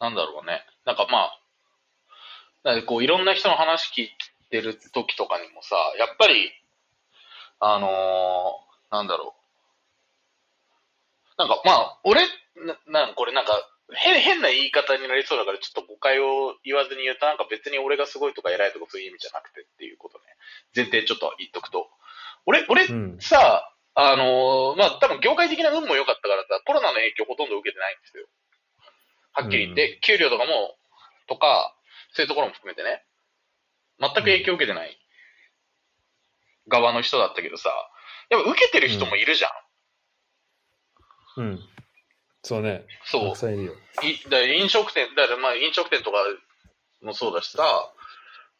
[0.00, 0.64] なんだろうね。
[0.86, 1.40] なんかまあ、
[2.64, 4.10] なんかこういろんな人の話聞い
[4.50, 6.50] てる時とかにもさ、やっぱり、
[7.60, 9.39] あのーなんだろう。
[11.40, 12.20] なんかまあ、俺、
[12.60, 13.56] な、なんこれなんか、
[13.96, 20.24] 変、変な言い方になりそうだからちょっと誤解を言わずに言うとなんか別に俺がすごいとか偉いとかそういう意味じゃなくてっていうことね。
[20.76, 21.88] 前提ちょっと言っとくと。
[22.44, 23.18] 俺、俺うん。
[23.20, 28.28] さあ、あのーまあ、多分業界的な運も良かったからさ、コロナの影響ほとんど受けてないんですよ。
[29.32, 30.76] はっきり言って、給料とかも、
[31.26, 31.74] とか、
[32.12, 33.04] そういうところも含めてね、
[33.98, 34.98] 全く影響受けてない
[36.68, 37.70] 側の人だったけどさ、
[38.30, 39.50] やっぱ受けてる人もいるじゃん。
[39.50, 39.60] うん。
[42.42, 42.84] そうね。
[43.04, 43.38] そうたく。
[43.38, 43.70] さんい
[44.30, 46.18] だ飲食店、だからまあ飲食店とか
[47.02, 47.62] もそうだしさ、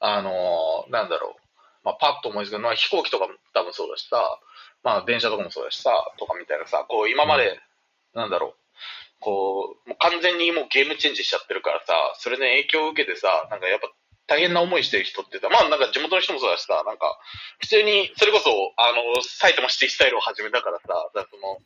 [0.00, 1.40] あのーなんだろう。
[1.84, 4.38] まあパッと思いつくまあ飛行機とかも多分そうだしさ、
[4.82, 7.58] まあ電車とかもそうだしさ、とかみたいなさ、こう今まで、
[8.14, 8.60] なんだろう。
[9.20, 13.88] こう、もう完全にもうゲームチェンジしちゃってるからさ、それの影響を受けてさ、なんかやっぱ
[14.26, 17.18] 大変な思いしてる人ってさ、まあなんか地元の人もそうだしさ、なんか
[17.60, 21.58] 普通に、それこそ、あの、埼玉シティスタイルを始めたからさ、だからその、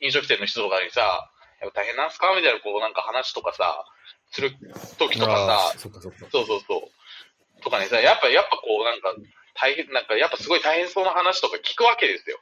[0.00, 1.30] 飲食店の人とかにさ、
[1.60, 2.34] やっぱ大変なんすか？
[2.36, 3.84] みたいな、こうなんか話とかさ、
[4.30, 4.52] する
[4.98, 6.18] 時とかさ、そっかそっか。
[6.30, 7.62] そうそうそう。
[7.62, 9.14] とかにさ、やっぱ、やっぱこうなんか、
[9.54, 12.38] 大変、なんかやっぱすごい大変そうな話とか聞くわけですよ。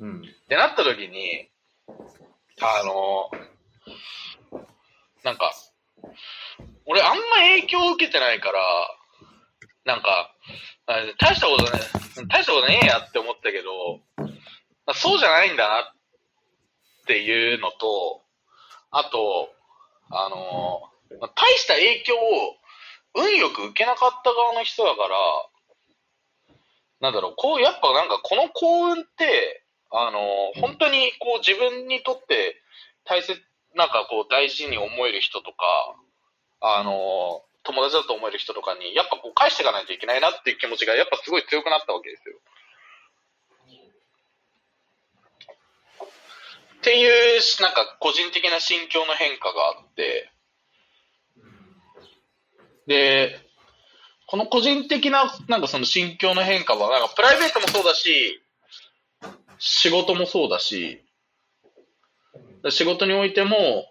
[0.00, 0.20] うん。
[0.20, 1.48] ってなった時に、
[2.60, 3.30] あの、
[5.22, 5.54] なんか、
[6.84, 8.60] 俺あんま影響を受けてないから、
[9.86, 10.34] なんか、
[10.86, 11.80] あ大したことね、
[12.28, 14.00] 大したことねえやって思ったけど、
[14.86, 15.94] まあそうじゃないんだな
[17.04, 18.22] っていうのと、
[18.90, 19.52] あと、
[20.10, 22.18] あのーまあ大した影響を
[23.14, 25.16] 運よく受けなかった側の人だから、
[27.00, 32.56] なんだろう、こう、やっぱなんかこの幸運って、あのー本当にこう自分にとって
[33.04, 33.38] 大切、
[33.76, 35.56] なんかこう大事に思える人とか、
[36.60, 42.36] あのー友達だと思える人とかに、やっぱこう返していかないといけないなっていう気持ちがやっぱすごい強くなったわけですよ。
[46.84, 50.30] っていう、なんか個人的な心境の変化があって、
[52.86, 53.40] で、
[54.26, 58.42] この個人的な、なんかその心境の変化は、なんかプライベートもそうだし、
[59.58, 61.02] 仕事もそうだし、
[62.68, 63.86] 仕事においても、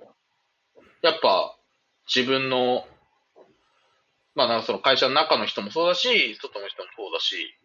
[1.01, 1.57] やっぱ
[2.13, 2.85] 自分の、
[4.35, 7.55] まあなんかその会社の中の人もそうだし、外の人もそうだし、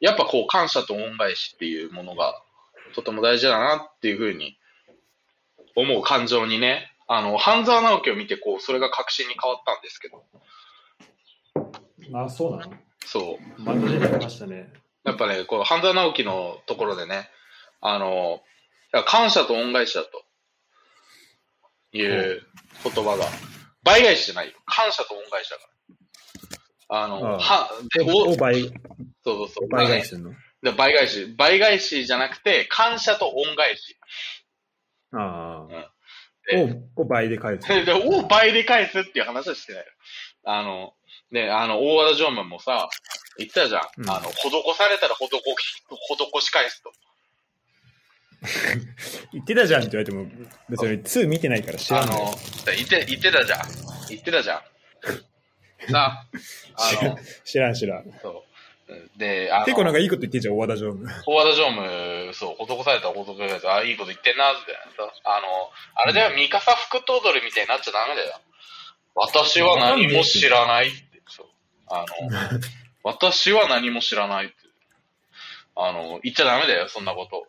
[0.00, 2.34] やっぱこう感謝と恩返しっていうものが
[2.96, 4.58] とても大事だなっていうふうに
[5.76, 10.24] 思う感情にね、あの、半沢直樹を見てこう、それが確信に変わったんですけど、
[12.12, 12.72] あ、そうなの？
[13.06, 13.62] そう。
[13.62, 14.72] ましたね。
[15.04, 17.28] やっぱね、この半沢直樹のところでね、
[17.80, 18.42] あの、
[19.06, 20.24] 感謝と恩返しだと
[21.92, 22.42] いう
[22.82, 23.26] 言葉が、
[23.82, 24.54] 倍返しじゃないよ。
[24.64, 25.62] 感謝と恩返しだか
[26.90, 27.04] ら。
[27.04, 28.62] あの、ああは、で、お、そう倍、
[29.24, 29.68] そうそう。
[29.68, 30.32] 倍返しの？
[30.62, 31.34] で倍返し。
[31.36, 33.96] 倍返しじゃなくて、感謝と恩返し。
[35.20, 35.94] あうんあ。
[36.96, 37.68] を、を倍で返す。
[37.84, 39.88] で、を倍で返すっていう話はしてないよ。
[40.44, 40.94] あの、
[41.30, 42.88] ね、あの、大和田常務もさ、
[43.38, 43.82] 言ってたじゃん。
[43.98, 45.84] うんあの、施されたら施し、
[46.40, 46.92] 施し返すと。
[49.32, 50.26] 言ってたじゃんって言われても、
[50.68, 52.16] 別に2見てないから知らない。
[52.16, 52.34] あの、
[52.76, 53.60] 言って、言ってたじゃん。
[54.10, 54.62] 言ってたじゃん。
[55.90, 56.26] さ
[56.76, 58.04] あの、知らん知らん。
[58.22, 58.43] そう。
[59.16, 61.08] で、あの、結構なんかいいこと言ってんじゃん、大和田常務。
[61.26, 64.76] 大和田常務、そう、施されたら施されたあ、いいこと言ってんな、って。
[65.24, 68.40] あの、あれだよ、三笠福と踊りみたいになっちゃダメだよ。
[69.14, 71.22] 私は何も知らないって。
[71.28, 71.46] そう。
[71.88, 72.06] あの、
[73.02, 74.54] 私は何も知らないって。
[75.76, 77.46] あの、言っちゃダメだよ、そんなこと。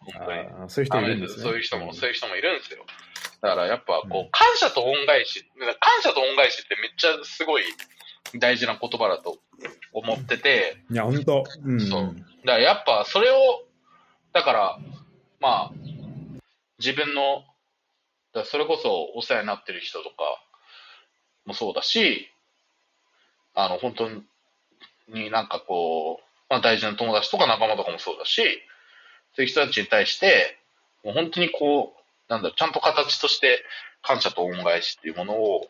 [0.00, 0.38] 本当に。
[0.40, 1.42] ああそういう人いるんですね。
[1.42, 2.84] そういう人も、そういう人もいるんですよ。
[3.40, 5.44] だからやっぱこう、感謝と恩返し、
[5.80, 7.64] 感謝と恩返しってめっちゃすごい
[8.34, 9.38] 大事な言葉だと
[9.92, 11.44] 思ってて、いや、ほんと。
[11.64, 11.80] うん。
[11.80, 13.64] そうだからやっぱそれを、
[14.32, 14.78] だから、
[15.40, 15.72] まあ、
[16.78, 17.44] 自分の、
[18.32, 20.14] だそれこそお世話になってる人とか
[21.46, 22.28] もそうだし、
[23.54, 24.08] あの、本当
[25.12, 28.42] になんかこう、まあ大事な友達とか仲間とかもそうだし、
[29.34, 30.58] そういう人たちに対して、
[31.04, 33.64] もう本当にこう、なんだろう、ちゃんと形として
[34.02, 35.68] 感謝と恩返しっていうものを、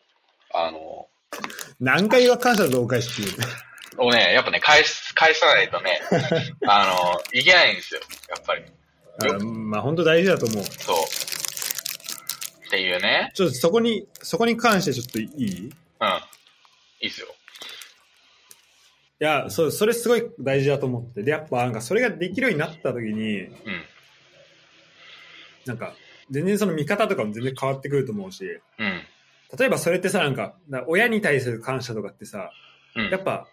[0.53, 1.09] あの、
[1.81, 3.39] 何回は感謝とお返しっていう。
[3.99, 6.01] をね、やっぱね、返す、返さないとね、
[6.67, 8.65] あの、いけないんですよ、やっぱり。
[9.21, 10.65] あまあ本当大事だと思う。
[10.65, 10.97] そう。
[12.67, 13.33] っていうね。
[13.35, 15.45] ちょっとそこに、そこに関してちょっといい？
[15.45, 15.61] い
[16.01, 16.09] うん。
[17.01, 17.35] いいっすよ。
[19.19, 21.23] や、そう、それすごい大事だと思って。
[21.23, 23.85] で、やっぱなんかそれができるようになった時に、うん。
[25.67, 25.95] なんか、
[26.31, 28.45] 全然その見方とかも全然変わってくると思うし、
[28.79, 29.03] うん。
[29.57, 32.51] 例えばそれってさ、なんか、な親に対する感謝とかってさ、
[32.97, 33.11] うん。
[33.11, 33.47] やっぱ、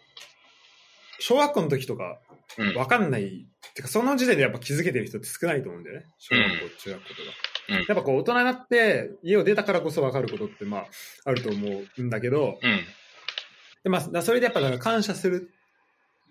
[1.20, 2.20] 小学校の時とか、
[2.58, 2.76] うん。
[2.76, 6.06] わかんない、てかその時点でやっぱ気づけてる人って少ないと思うんだよね。
[6.18, 7.22] 小学校、中学校とか。
[7.22, 10.86] うんやっぱこう大人になって家を出たからこそわかることってまあ
[11.26, 12.80] あると思うんだけど、うん。
[13.84, 15.52] でまあ、だそれでやっぱなんか感謝する、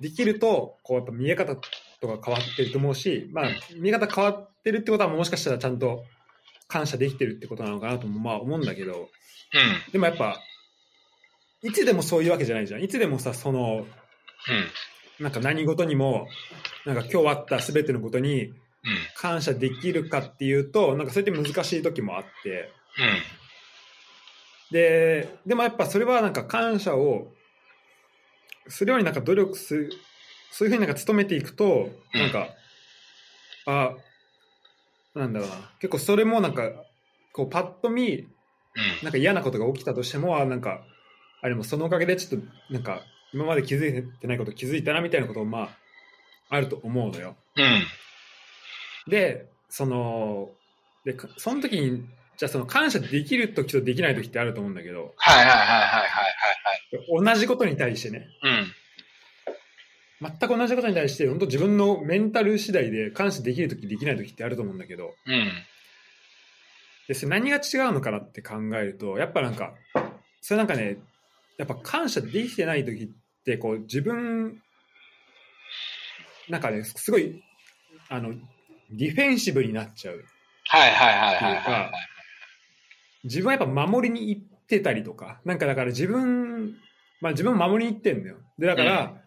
[0.01, 3.45] できると、こうやっぱ見え方とか変わってると思うし、まあ
[3.77, 6.05] 見え方変わってるってことはもしかしたらちゃんと
[6.69, 9.93] 感謝できてるってことなのかなともまあ思うんだけど、うん。
[9.93, 10.41] でもやっぱ、
[11.62, 12.82] いつでもそういうわけじゃないじゃん。
[12.82, 13.86] いつでもさ、その、
[15.19, 15.24] うん。
[15.24, 16.27] なんか何事にも、
[16.85, 18.53] なんか今日あった全てのことに
[18.85, 18.99] うん。
[19.16, 22.70] 感謝できるかっていうと、なんかそれって難しい時もあって、
[24.70, 24.74] うん。
[24.74, 27.32] で、でもやっぱそれはなんか感謝を
[28.69, 29.93] するようになんか努力する、
[30.51, 32.49] そういうふうになんか努めていくと、うんなんか、
[33.66, 33.95] あ、
[35.15, 36.70] なんだろうな、結構それもなんか、
[37.32, 38.28] こうパッと見、うん。
[39.03, 40.82] なんか嫌なことが起きたとしても、あなんか、
[41.41, 45.69] あれもそのおかげでちょっとなんか今まで気づいてないこと気づいたなみたいなこともまあ
[46.49, 47.36] あると思うのよ。
[47.57, 49.11] うん。
[49.11, 50.51] で、その、
[51.05, 52.05] で、かその時に、
[52.36, 56.09] じゃあその感謝できる時とできない時ってあると思うんだけど、はいはいはいはいはい
[57.19, 57.24] はい。
[57.24, 58.73] 同じことに対してね、うん。
[60.20, 65.53] 全く同じことに対して、本当自分のメンタル次第で感謝できる時できない時ってあると思うんだけど、うん。
[67.09, 69.74] でそれ何が違うのかなって考えると、やっぱなんか、
[70.41, 70.99] それなんかね、
[71.59, 73.09] やっぱ感謝できてない時っ
[73.45, 74.61] て、こう、自分、
[76.49, 77.43] なんかね、すごい、
[78.09, 78.35] あの、
[78.91, 80.24] ディフェンシブになっちゃう。
[80.69, 81.93] はいはいはいはいはいか。
[83.24, 86.77] 自分はやっぱ守りに行ってたりとか、なんかだから自分、
[87.20, 88.36] まあ自分も守りに行ってんだよ。
[88.59, 89.23] で、だから、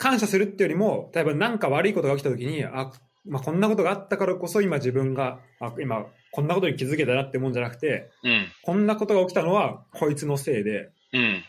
[0.00, 2.90] 感謝するってよりも、例えば何か悪いことが起きた時に、あ、
[3.26, 8.46] まあこんなことがあったからこそ今自分が、あ今こんなことに気づけたなってもんじゃなくて、うん。
[8.62, 11.42] こんなことが起きたのはこいつのせいで、うん。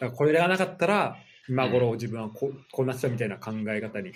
[0.00, 1.16] だからこれがなかったら、
[1.50, 4.12] 今頃自分はこうこうなってたみたいな考え方に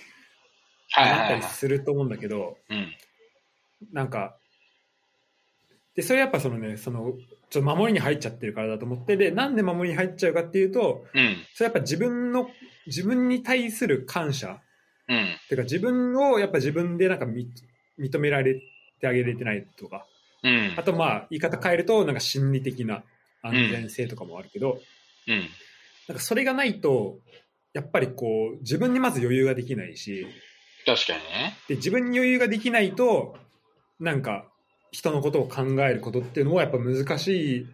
[0.97, 1.43] なったり。
[1.43, 2.97] すると思うんだけど、うん。
[3.93, 4.39] なんか、
[5.95, 7.13] で、それやっぱそのね、その、
[7.51, 11.37] ちょっと守りに入っちゃってるからだと思って、で、なんで守りに入っちゃうかっていうと、うん。
[11.55, 12.49] それやっぱ自分の、
[12.87, 14.61] 自分に対する感謝、
[15.09, 15.19] うん。
[15.19, 17.51] っていうか自分をやっぱ自分でなんかみ
[17.99, 18.61] 認められ
[19.01, 20.07] てあげれてないとか、
[20.43, 20.83] うんあ。
[20.83, 23.03] とまあ言い方変えると、なんか心理的な
[23.43, 24.81] 安全性とかもあるけど、
[25.29, 25.49] うん。
[26.09, 27.19] なんかそれがないと、
[27.75, 30.27] やっぱりこう、自分にまず余裕ができないし、
[30.85, 31.57] 確かにね。
[31.69, 33.37] で、自分に余裕ができないと、
[34.01, 34.52] なんか、
[34.93, 37.67] 人のことを考えることっていうのもやっぱ難しい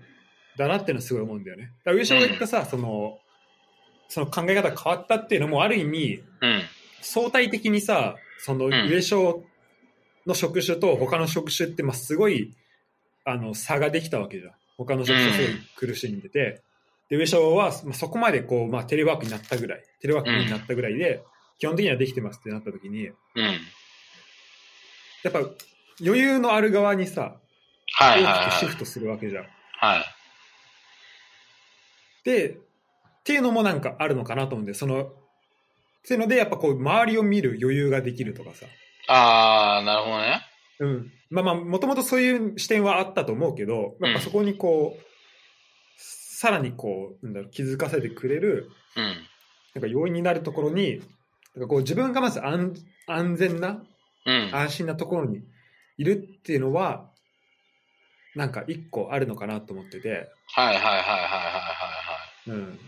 [0.57, 1.73] だなっていうのはすごい思うんだよね。
[1.85, 3.19] だから上昇が言ったさ、その、
[4.09, 6.63] その考え方が変わったっていうのもある意味、うん。
[7.03, 9.45] 相対的にさ、そのん上昇
[10.27, 12.55] の職種と他の職種って、まあすごい、
[13.25, 14.53] あの、差ができたわけじゃん。
[14.77, 16.63] 他の職種すごい苦しんでて、
[17.11, 21.23] で、上昇は、まあ、そこまでこう、まあテレワークになったぐらい、テレワークになったぐらいで、
[21.59, 23.15] 基本的にはできてますってなった時に、うん。
[25.25, 25.41] やっぱ
[26.05, 27.41] 余裕のある側にさ、
[27.99, 28.75] はいはい大きくシはい。
[28.75, 29.45] フトするわけじゃん。
[29.81, 30.05] はい。
[32.25, 32.57] で、っ
[33.25, 35.11] ていうのもなんかあるのかなと思うんで、その、っ
[36.07, 38.67] ていうので、やっぱこう、周りを見る余裕ができるとかさ。
[39.09, 40.41] あー、なるほどね。
[40.81, 41.13] うん。
[41.31, 45.05] まあまあ、もともとそういう視点はあったと思うけど、やっぱそこにこう、
[45.99, 49.05] さらにこう、なんだろう、気づかせてくれる、うん。
[49.75, 51.01] なんか要因になるところに、
[51.55, 52.75] なんかこう、自分がまず安
[53.07, 53.83] 安全な、
[54.25, 54.51] うん。
[54.55, 55.43] 安心なところに
[55.99, 57.11] いるっていうのは、
[58.35, 62.79] なんか一個あるのかなと思ってて、はいはいはいはいはいはいうん。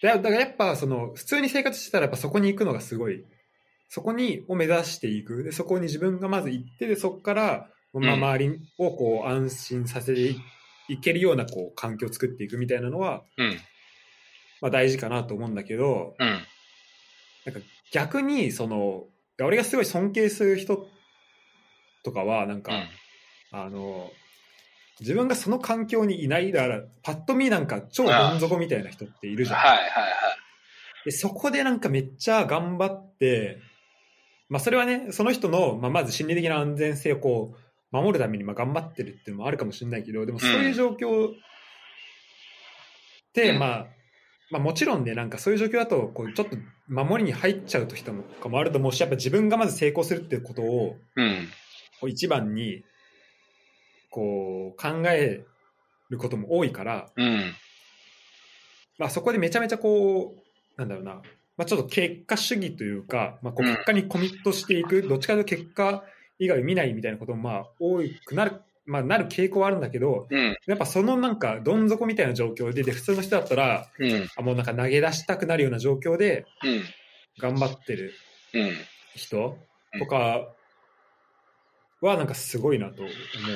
[0.00, 3.24] でだからやっぱその普通に生活してたらやっぱそこに行くのがすごい
[3.88, 10.40] そこにを目指していくでそこに自分がまず行ってでそこから、まあ、うん周りをこう安心させてい
[10.88, 13.42] いけるようなこう環境を作っていくみたいなのは、はい。
[13.42, 13.56] うん。
[14.62, 16.28] まあ、大事かなと思うんだけどうん。
[17.44, 17.60] なんか
[17.92, 19.04] 逆にその
[19.40, 20.86] 俺がすごい尊敬する人
[22.02, 22.88] とかはなんか、うん。
[23.54, 24.10] あの
[25.00, 29.58] 自分がその環境にいないだからパッと見なんか超どん底みたいな人っているじゃん。
[29.58, 30.12] はいはいはい。
[31.04, 33.58] でそこでなんかめっちゃ頑張って、
[34.48, 37.56] まあそれはね、その人の、まあ、まず心理的な安全性をこう、
[37.90, 41.32] 守るためにまあ頑張ってるっていうのもあるかもしれないけど、でもそういう状況っ
[43.32, 43.86] て、うんまあ、
[44.50, 46.56] まあもちろんね、なんかそういう状況だと、こうちょっと
[46.88, 51.48] 守りに入っちゃうと人もかもあると思うし、やっぱ自分がまず成功するっていうことを、うん。
[52.02, 52.82] こう一番に、
[54.10, 55.44] こう考え
[56.10, 57.54] ることも多いから、うん。
[58.98, 61.22] まあ、そこでめちゃめちゃこう、なんだろうな、ま
[61.58, 66.02] あ、ちょっと結果主義というか、まあ、こううん結果にコミットしていく、どっちかというと結果
[66.40, 70.56] 以外を見ないみたいなこともまあ多くなる、まあ、なる傾向はあるんだけど、うん。
[70.66, 74.28] やっぱそのなんかどん底みたいな状況で、で普通の人だったら、うん。
[74.36, 76.82] あもうなんか投げ出したくなるような状況でうん。
[77.38, 78.12] 頑張ってる
[78.54, 78.72] うん。
[79.14, 79.56] 人
[80.00, 80.48] とか
[82.06, 83.10] はなんかすごいなと思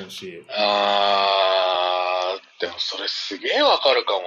[0.07, 4.19] うし、あー、でもそれすげえわかるかも。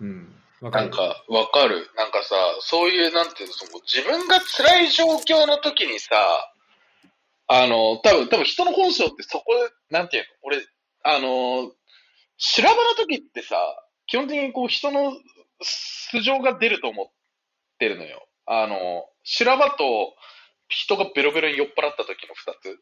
[0.00, 0.42] うん。
[0.60, 0.84] わかる。
[0.86, 1.90] なんか、わかる。
[1.96, 6.52] なんかさ、そういう、なんていうの、その自分が辛い状況の時にさ、
[7.48, 10.66] あの、多分、多分人の本性ってそこで、なんていうの、俺、
[11.02, 11.72] あの、
[12.38, 13.56] 修羅場の時ってさ、
[14.06, 15.12] 基本的にこう人の
[15.62, 17.06] 素性が出ると思っ
[17.78, 18.26] てるのよ。
[18.46, 20.14] あの、修羅場と
[20.68, 22.78] 人がベロベロに酔っ払った時の二つ。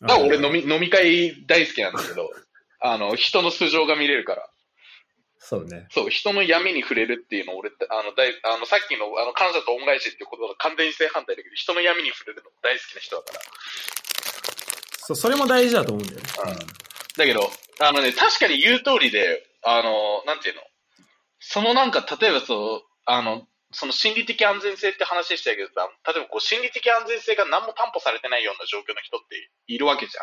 [0.00, 2.30] だから俺飲み、飲み会大好きなんだけど、
[2.80, 4.50] あの、人の素性が見れるから。
[5.38, 5.86] そうね。
[5.90, 13.40] そう、人の闇に触れるっていうのを俺、あの、大あのさっきの、あの、感謝と恩返しっていうことが完全に正反対だけど、人の闇に触れるの大好きな人だから。
[14.98, 16.26] そう、それも大事だと思うんだよね。
[17.16, 20.62] だけど、あのね、確かに言う通りで、あの、なんていうの？
[21.38, 30.20] そのなんか、例えばそう、あの、その心理的安全性って話したけどさ、例えばこう心理的安全性が何も担保されてないような状況の人っているわけじゃ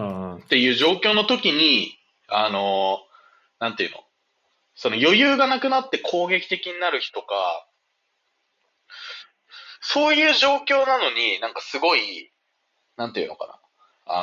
[0.00, 0.02] ん。
[0.02, 1.96] ああっていう状況の時に、
[2.28, 2.98] あの、
[3.60, 3.98] なんていうの？
[4.74, 7.68] その余裕がなくなって攻撃的になる人か、
[9.80, 12.32] そういう状況なのになんかすごい、
[12.96, 13.60] なんていうのかな？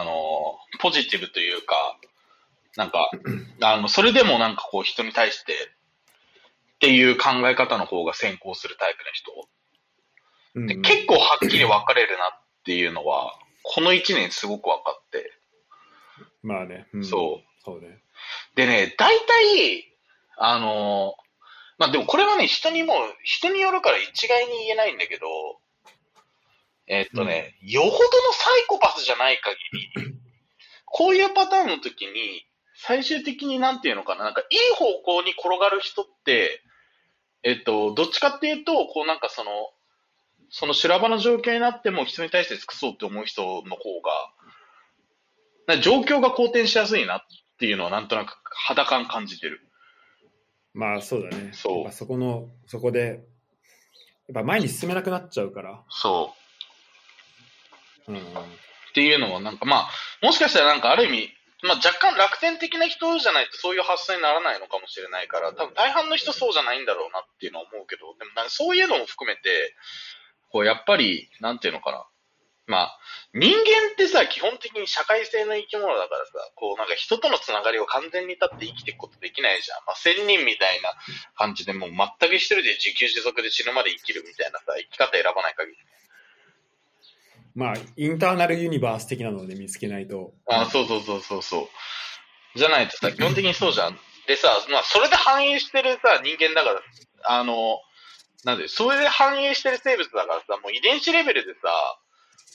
[0.01, 1.97] あの、ポジティブというか、
[2.75, 3.09] なんか、
[3.61, 5.53] あの、それでもなんかこう人に対して
[6.79, 9.31] っていう考え方の方が先行するタイプの人。
[10.55, 12.29] うんで結構はっきり分かれるなっ
[12.65, 13.33] ていうのは、
[13.63, 15.31] この1年すごく分かって。
[16.41, 16.87] まあね。
[16.93, 17.63] うんそう。
[17.63, 17.99] そうね。
[18.55, 19.93] でね、大体、
[20.37, 21.15] あの、
[21.77, 22.93] まあでもこれはね、人にも、
[23.23, 25.27] 人によるから一概に言えないんだけど、
[26.87, 27.99] えっとね、よほどの
[28.33, 30.13] サイコパスじゃない限り、
[30.85, 32.45] こういうパターンの時に、
[32.75, 36.63] 最終的になんていうのかな、なんかいい方向に転がる人って、
[37.43, 39.51] えっと、どっちかっていうと、こうなんかその、
[40.49, 44.01] その修羅場の状況になっても人に対して尽くそうって思う人の方
[45.67, 47.21] が、状況が好転しやすいなっ
[47.59, 49.61] ていうのはなんとなく肌感感じてる。
[50.73, 51.51] まあそうだね。
[51.53, 53.21] そうそこの、そこで、
[54.27, 55.83] やっぱ前に進めなくなっちゃうから。
[55.89, 56.33] そ
[58.07, 58.11] う。
[58.11, 58.17] うん。
[58.17, 58.21] っ
[58.93, 59.89] ていうのはなんかまあ、
[60.21, 61.29] もしかしたらなんかある意味、
[61.61, 69.75] まあ若干楽天的な人じゃないとそういう発想にならないのかもしれないから、多分大半の人そうじゃないんだろうなっていうのは思うけど、でもなんかそういうのも含めて、
[70.51, 72.05] こうやっぱり、なんていうのかな。
[72.69, 72.99] まあ、
[73.33, 79.81] 人間ってさ、基本的に社会性の生き物だからさ、こうなんか人とのつながりを完全に立って生きていくことできないじゃん。
[79.89, 80.93] まあ、仙人みたいな
[81.33, 85.77] 感じでもう全く一人で自給自足で死ぬまで生きるみたいなさ、生き方選ばない限り。
[87.59, 90.33] まあ、インターナルユニバース的なのをね、見つけないと。
[90.47, 91.69] あそうそうそうそうそ
[92.55, 92.57] う。
[92.57, 93.99] じゃないとさ、基本的にそうじゃん。
[94.27, 96.81] でさ、まあ、それで反映してるさ、人間だから、
[97.25, 97.81] あの、
[98.45, 101.67] なんで、それで反映してる生物だからさ、もう遺伝子レベルでさ、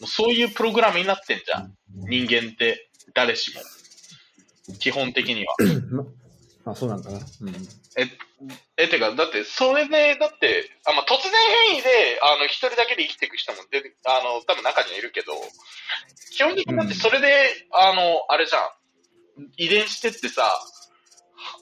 [0.01, 1.74] もうそういうプログラムになってんじゃん。
[2.09, 3.60] 人間って、誰しも。
[4.78, 5.55] 基本的には。
[6.66, 7.19] あそうなんかな。
[7.19, 7.24] うん。
[7.97, 8.09] え、
[8.78, 11.32] え、てか、だって、それで、だって、あ、まあ、突然
[11.69, 15.35] 変異で、あの、一人だけで生きていく人も出て、あの、多分中にはいるけど、
[16.32, 18.69] 基本的にだってそれで、あの、あれじゃん。
[19.57, 20.49] 遺伝子ってってさ、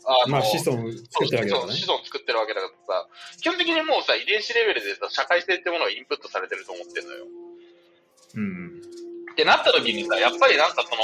[0.05, 1.89] あまあ子孫を作ってるわけだからね子。
[1.89, 2.73] 孫作ってるわけだから
[3.03, 3.09] さ、
[3.41, 7.27] 基本的にもうさ、遺伝子レベルでさ、社会性ってものがインプットされてると思ってるのよ。
[8.35, 8.83] うん。
[9.33, 11.03] ってなった時にさ、やっぱりなんかその、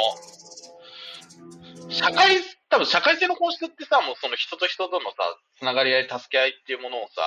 [1.91, 2.37] 社会、
[2.71, 5.17] 多分社会性の本質ってさ、もうその人と人とのさ、
[5.59, 7.23] つながり合い、助け合いっていうものをさ、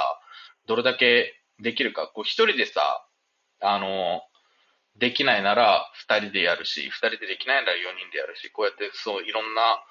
[0.67, 2.07] どれだけできるか。
[2.07, 3.05] こう一人でさ、
[3.61, 4.21] あの、
[4.97, 9.83] できないなら二人でやるし、二人でできないなら四人でやるし、こうやってそういろんな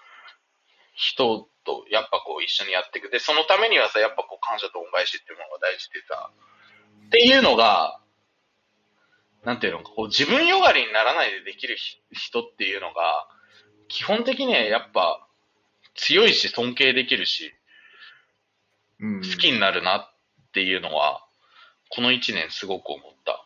[0.94, 3.10] 人とやっぱこう一緒にやっていく。
[3.10, 6.30] で、そのためにはさ、やっぱこう感謝と恩返しっていうものが大事でさ、
[7.06, 7.98] っていうのが、
[9.44, 11.76] なんていうのか、こう自分よがりにならないでできる
[12.12, 13.26] 人っていうのが、
[13.88, 15.26] 基本的にはやっぱ
[16.00, 17.52] 強いし尊敬できるし、
[19.00, 19.20] うん。
[19.20, 21.26] 好きになるなっていうのは、
[21.90, 23.44] この一年すごく思った。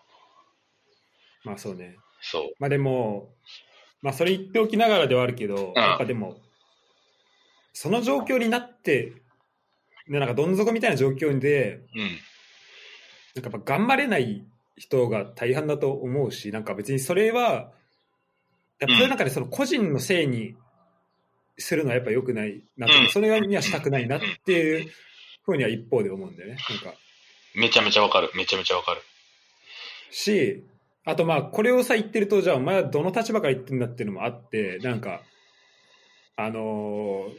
[1.45, 1.97] まあそうね。
[2.21, 2.53] そう。
[2.61, 3.35] まあでも、
[4.03, 6.37] まあそれ言っておきながらではあるけど、やっぱでも、
[7.73, 9.13] その状況になって、
[10.09, 12.03] でなんかどん底みたいな状況で、うん。
[13.35, 14.45] なんかやっぱ頑張れない
[14.77, 17.73] 人が大半だと思うし、なんか別にそれは、
[18.79, 20.57] やっぱそういう中でその個人のせいに
[21.59, 24.91] するのはやっぱ良くないなうんそれにはしたくないなっていう
[25.45, 26.57] ふうには一方で思うんだよね。
[26.71, 26.95] なんか、
[27.55, 28.31] めちゃめちゃわかる。
[28.35, 29.03] めちゃめちゃわかる。
[30.11, 30.65] し、
[31.05, 35.23] あとまあこれをさ言ってると、じゃあお前はどの立場から言ってんだっていうのもあって、なんか、
[36.37, 37.39] あのー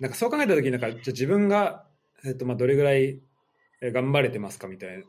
[0.00, 1.84] なんかそう考えた時になんか、じゃあ自分が、
[2.26, 3.20] えっとまあどれぐらい
[3.80, 4.94] えー頑張れてますかみたいな。
[4.96, 5.04] あの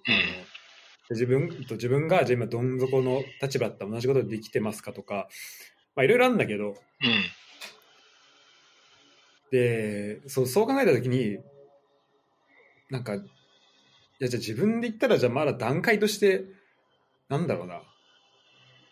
[1.12, 5.28] 自分と自分がじゃあ今どん底の立場だったら同じことできてますかとか、
[5.96, 6.76] まあいろいろあるんだけど、うん。
[9.56, 11.38] で、そうそう考えた時に、
[12.90, 13.20] なんか、い
[14.20, 16.44] やじゃあ自分で言ったらじゃあまだ段階として、
[17.30, 17.82] なんだろうな。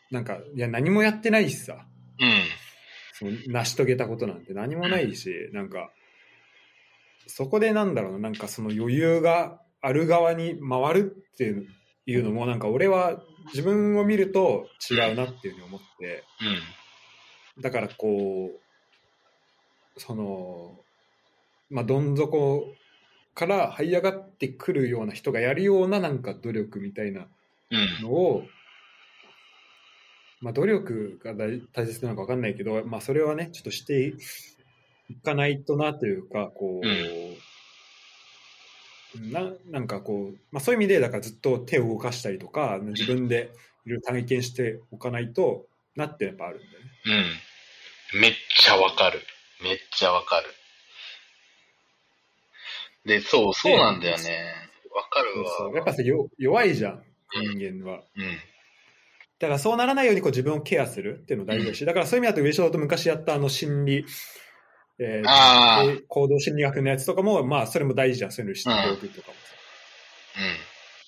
[0.10, 1.85] なんか、いや何もやってないしさ、
[2.19, 2.44] うん。
[3.11, 5.91] その成し遂げたことなんて何もないし、なんか、
[7.27, 11.53] そこでなんだろうな、なんかその余裕がある側に回るって
[12.06, 16.23] いうのも、なんか俺は自分を見ると違うなっていうふうに思って、
[17.57, 17.61] うん。
[17.61, 18.64] だからこう、
[19.98, 20.80] その、
[21.70, 22.74] まあ、どん底
[23.36, 27.28] から這い上がってくるような人がやるようななんか努力みたいな
[27.72, 28.03] うん。
[28.03, 28.45] のを、
[30.41, 34.14] まあ、努力が大大切なのか分かんないけど、まあ、それはね、ちょっとして
[35.10, 36.88] いかないとなというか、こう、
[39.32, 43.52] ななんかこう、まあ、そういう意味で、だからずっと手を動かしたりとか、自分で
[43.86, 45.65] いろいろ体験しておかないと
[45.95, 46.91] なってやっぱあるんだよね。
[48.14, 48.22] うん。
[48.22, 49.22] めっちゃわかる。
[49.64, 50.45] めっちゃわかる。
[53.06, 54.45] で、そう、そうなんだよね。
[54.94, 55.49] わかるわ。
[55.57, 57.03] そうそうやっぱさよ弱いじゃん、
[57.57, 58.02] 人間は。
[58.15, 58.38] うん。
[59.40, 64.06] だからそうならないようにこう自分をケアするっていうの大事だし、だからそういう意味だと上昇だと昔やったあの心理、
[64.99, 69.40] えー行動心理学のやつとかも、まあそれも大事じゃん、そういうの知っておくとかもさ。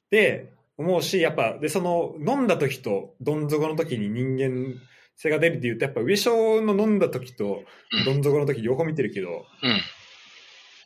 [0.10, 4.76] で、思うし、やっぱ、で、その、飲んだ時と、どん底の時に人間
[5.16, 7.64] 性が出るっていうと、やっぱ上昇の飲んだ時と、
[8.06, 9.82] どん底の時両方見てるけど、うん。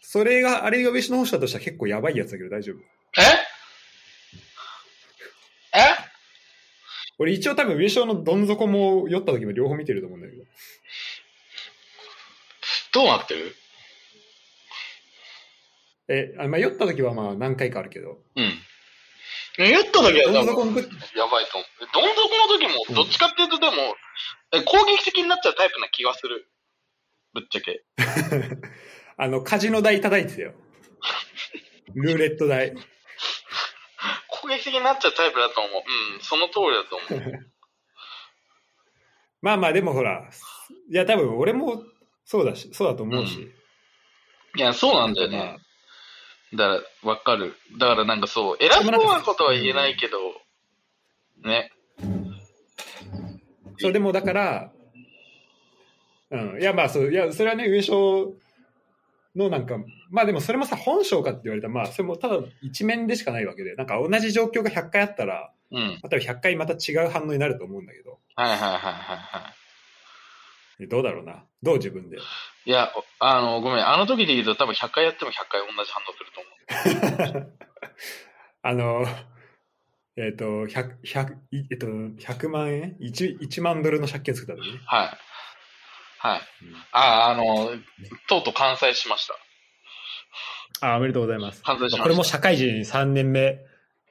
[0.01, 2.77] それが、あれが上昇の星だとしたら結構やばいやつだけど大丈夫。
[3.17, 3.21] え？
[5.77, 5.79] え？
[7.19, 10.43] 俺一応多分上昇のどん底も酔った時も両方見てると思うんだけど。
[12.93, 13.55] どうなってる？
[16.07, 18.51] え、あまあ酔った時はまあ何回かあるけど、うん。
[19.57, 21.87] 言った時はどん底の時、やばいと思う。
[21.93, 23.95] どん底の時も、どっちかっていうとでも、
[24.51, 26.49] え攻撃的になっちゃうタイプな気がする。
[27.33, 27.83] ぶっちゃけ。
[29.17, 30.53] あの、カジノ台叩いてたよ。
[31.93, 32.73] ルーレット台。
[34.27, 35.83] 攻撃的になっちゃうタイプだと思う。
[36.15, 37.51] うん、その通りだと思う。
[39.41, 40.29] まあまあでもほら、
[40.89, 41.83] いや多分俺も
[42.25, 43.51] そうだし、そうだと思うし。
[44.55, 45.59] いや、そうなんだよまあね。
[46.53, 47.55] だから、わかる。
[47.79, 50.17] だからなんかそう、偉そうなことは言えないけど、
[51.43, 51.71] ね。
[53.77, 54.71] そう、でもだから、
[56.31, 58.33] うん、いやまあそう、いや、それはね、上昇
[59.35, 59.77] のなんか、
[60.09, 65.77] まあでもそれもさ、本性かって言われたら、まあそれもただ一面でしかないわけで、なんか同じ状況が100回あったら、うん。
[65.77, 69.68] はい例えば100回また違う反応になると思うんだけど、はいはいはいはい。
[70.87, 71.43] どうだろうな。
[71.61, 72.17] どう自分で？
[72.65, 73.87] いや、あの、ごめん。
[73.87, 77.53] あの時で言うと多分100回やっても100回同じ反応すると思う。
[78.61, 79.05] あの、
[80.17, 84.79] えっ、と、100、100、いえっと、100万円？1, ?1 万ドルの借金作った時ね。
[84.85, 85.17] はい。
[86.19, 86.41] はい。
[86.63, 87.69] うんあ、あの、
[88.27, 89.27] とうとう完済しまし
[90.81, 90.91] た。
[90.93, 91.63] あ、おめでとうございます。
[91.63, 92.03] 完済しました。
[92.03, 93.57] これも社会人3年目っ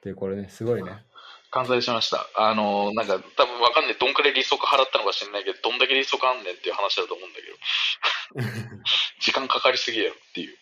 [0.01, 1.05] て、これね、すごいね。
[1.51, 2.27] 完済しました。
[2.35, 3.97] あの、なんか、多分わかんない。
[3.99, 8.77] どんくらい利息払ったのか知んないけど、どんだけ利息あんねんっていう話だと思うんだけど。
[9.19, 10.57] 時間かかりすぎやろっていう。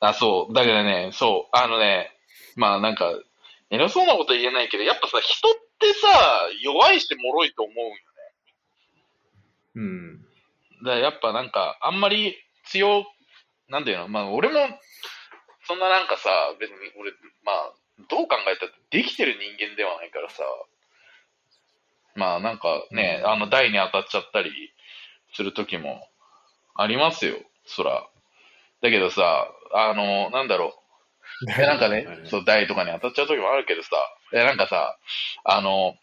[0.00, 0.54] あ、そう。
[0.54, 1.56] だからね、そう。
[1.56, 2.14] あのね、
[2.56, 3.14] まあなんか、
[3.70, 8.00] 偉そうなこと言えないけど、やっぱさ、人ってさ、弱いし脆いと思うよね。
[9.76, 10.26] うん。
[10.84, 13.06] だやっぱなんか、あんまり強、
[13.68, 14.68] なんていうの、まあ俺も、
[15.66, 17.12] そんななんかさ、別に俺、
[17.44, 17.72] まあ、
[18.08, 20.42] どう考えたってできてる人間ではないからさ、
[22.14, 24.50] まあなんかね、あの台に当たっちゃったり
[25.34, 26.06] する時も
[26.74, 27.36] ありますよ、
[27.66, 28.08] そら。
[28.82, 30.74] だけどさ、あの、なんだろ
[31.42, 33.90] う、 なんかね、そう、台とかに当たっちゃう時もあるけどさ、
[34.32, 34.98] いやなんかさ、
[35.44, 35.96] あの、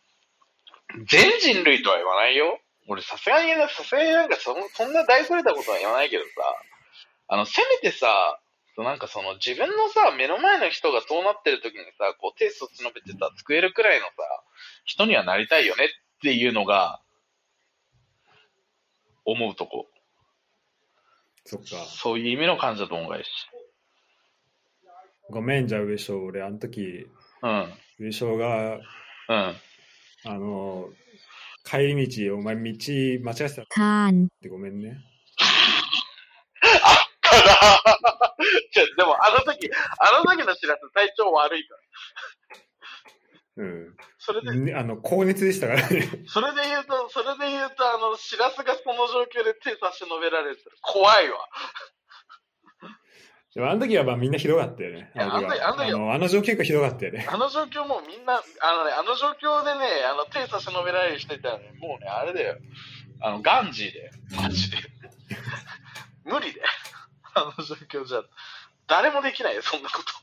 [1.05, 2.59] 全人類とは言わないよ。
[2.87, 6.29] 俺さすがに、さすがになんかそそんな大それたことは言わないけどさ、
[7.27, 8.39] あの、せめてさ、
[8.77, 14.11] そうなんかその自分のさ、目の前の人がそうなってる時にさ、こう手そっちのべてさ、救えるくらいのさ、
[14.85, 15.87] 人にはなりたいよねっ
[16.21, 17.01] ていうのが、
[19.25, 19.87] 思うとこ。
[21.43, 21.65] そっか。
[21.87, 23.29] そういう意味の感謝と恩返し。
[25.31, 26.23] ごめん、じゃあ上昇。
[26.25, 27.07] 俺、あの時、
[27.41, 27.73] うん。
[27.99, 28.83] 上昇が、うん。
[29.31, 29.57] あ
[30.25, 30.89] の、
[31.65, 33.65] 帰り道、お前道間違えてたっ
[34.39, 35.03] てごめんね。
[38.97, 39.69] でもあの時、
[39.99, 41.81] あの時の知らせ体調悪いから。
[43.57, 43.95] うん。
[44.19, 46.07] それで、ねあの、高熱でしたからね。
[46.29, 50.71] それで言うと、それで言うと、あの、しらすがその状況で手差し伸べられてる。
[50.81, 51.39] 怖いわ。
[53.55, 55.11] でもあの時はまあみんなひどかったよね。
[55.15, 57.27] あの時あの時あの状況結構ひどかったよね。
[57.27, 58.37] あの状況もうみんな、あ
[58.75, 62.57] のね、あの状況でね、あの手差し伸べられる人いたらね、もうね、あれだよ。
[63.21, 64.11] あの、ガンジーで。
[64.35, 64.77] マジで。
[66.23, 66.61] 無理で。
[67.37, 68.23] あの状況じゃ。
[68.87, 70.13] 誰もできないよ、そんなこと。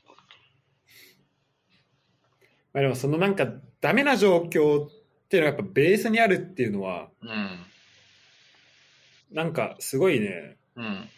[2.72, 3.46] まあでもそのなんか
[3.80, 4.90] ダメな状況っ
[5.28, 7.66] ていうのがやっぱベースにあるっていうのは、うん。
[9.30, 11.08] なんかすごいね、うん。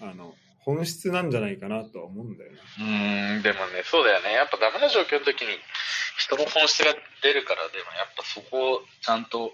[0.00, 2.58] あの、本質なんじゃないかなとは思うんだよね。
[2.78, 4.32] うーん、でもね、そうだよね。
[4.32, 5.48] やっぱダメな状況の時に
[6.18, 9.52] 人の本質が出るから、でもやっぱそこをちゃんと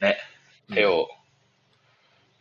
[0.00, 0.18] ね、
[0.72, 1.08] 手を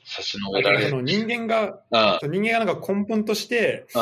[0.05, 1.81] 差し伸べられ人間が、
[2.23, 3.99] 人間がなんか根本として、う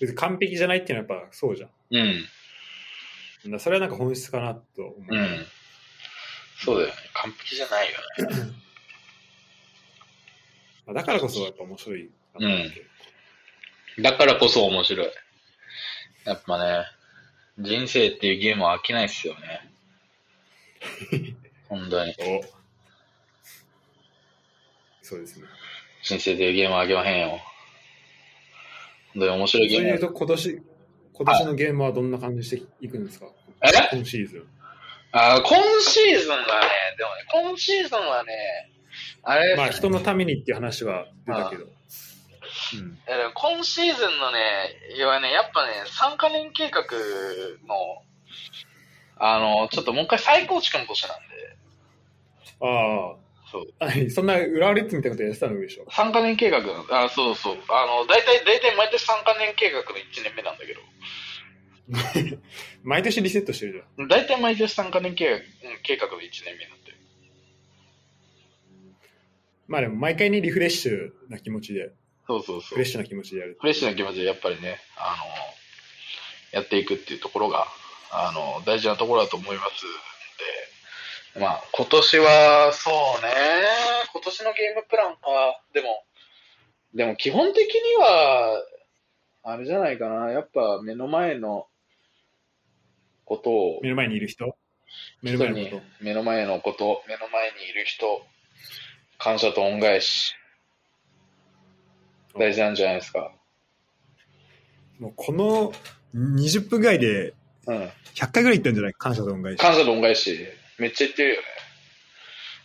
[0.00, 1.96] 別に完璧じゃないっていうのはやっぱそうじゃん。
[1.96, 2.24] ん、
[3.52, 5.14] うん、それはなんか本質かなと思う。
[5.14, 5.46] うん。
[6.58, 6.94] そうだよね。
[7.14, 8.52] 完璧じゃないよね。
[10.86, 14.02] まあだからこそやっぱ面白いなと思って。
[14.02, 15.06] だからこそ面白い。
[16.24, 16.84] やっぱね、
[17.58, 19.72] 人生っていうゲームは飽きないっすよね。
[21.68, 22.14] 本当に。
[25.08, 25.46] おそうですね。
[26.02, 27.40] 人生っていうゲームは飽きまへんよ。
[29.14, 29.84] 本当に面白いゲーム。
[29.88, 30.62] そういうと今年、
[31.14, 33.26] 今年のゲームはどんな感じしていくんですか？
[33.62, 33.96] え？
[33.96, 34.44] 今シーズン。
[35.12, 36.44] あー今シーズンはね、
[36.98, 38.32] でもね、今シーズンはね、
[39.22, 41.64] あれねまあ人のためにっていう話は出たけど。
[41.64, 41.70] うん。
[43.34, 44.38] 今シーズンのね、
[44.94, 46.82] いやね、やっぱね、3カ年計画
[47.66, 48.02] の、
[49.16, 51.24] あの、ちょっともう一回再構築の年なんで、
[52.60, 53.16] あ
[53.50, 53.66] そう。
[54.10, 57.58] そんな浦和レッズみたいなことやってたのでしょ？3カ年計画の、あ、そうそう。
[57.68, 60.80] あの、大体、大体毎年3カ年計画の1年目なんだけど、
[62.82, 64.08] 毎年リセットしてるじゃん。
[64.08, 65.42] 大体毎年3カ年計
[65.96, 66.92] 画の1年目なんで。
[69.66, 71.90] まあでも毎回にリフレッシュな気持ちで、
[72.26, 72.84] そうそうそうフレッ。
[72.84, 73.56] シュな気持ちでやる。
[73.60, 75.16] フレッシュな気持ちでやっぱりね、あ
[76.52, 77.66] の、やっていくっていうところが、
[78.10, 79.94] あの、大事なところだと思いますんで、
[81.36, 83.32] まあ、今年は、そうね、
[84.12, 85.20] 今年のゲームプランか、
[85.72, 86.04] でも、
[86.94, 88.62] でも基本的には、
[89.44, 91.66] あれじゃないかな、やっぱ目の前の
[93.24, 93.80] ことを。
[93.82, 94.56] 目の前にいる人？
[95.22, 98.22] 目の前のこ目の前のこと、目の前にいる人、
[99.18, 100.34] 感謝と恩返し、
[102.32, 102.38] と。
[102.38, 103.32] 大事なんじゃないですか。
[104.98, 105.72] もうこの
[106.14, 107.34] 20分ぐらいで
[107.66, 107.90] うん。
[108.14, 108.94] 100回ぐらい言ったんじゃない？
[108.94, 109.60] 感謝と恩返し。
[109.60, 110.38] 感謝と恩返し、
[110.78, 111.46] めっちゃ言ってるよね。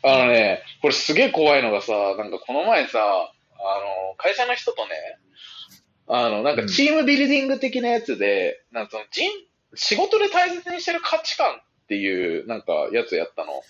[0.04, 3.80] あのね、これすげえ怖いのがさ、なんかこの前さ、あ
[4.10, 4.92] の、会社の人とね、
[6.08, 9.30] あの、なんかチームビルディング的なやつで、なんかその人、
[9.76, 13.64] 仕事で大切にしてる価値観っていう、なんかやつやったの。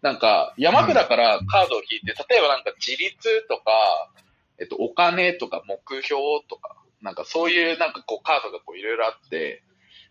[0.00, 4.10] なんか、山札からカードを引いて、例えばなんか自立とか、
[4.58, 9.62] えっと、お金とか目標とか、なんかそういうなんかこうカードがこういろいろあって、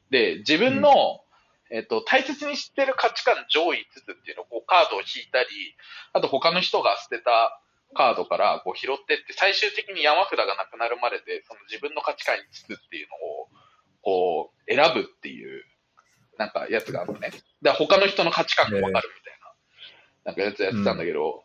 [0.09, 1.21] で、自分の、
[1.71, 5.47] えっと、大切にしてる価値観上位5つっていうのをこうカードを引いたり、
[6.13, 7.61] あと他の人が捨てた
[7.93, 13.49] カードからこう拾ってって、最終的に山札がなくなるまでで、その自分の価値観5つっていうのを、
[14.01, 15.63] こう、選ぶっていう、
[16.37, 17.31] なんかやつがあるのね。
[17.61, 19.39] で、他の人の価値観がわかるみたい
[20.25, 21.43] な、なんかやつやってたんだけど、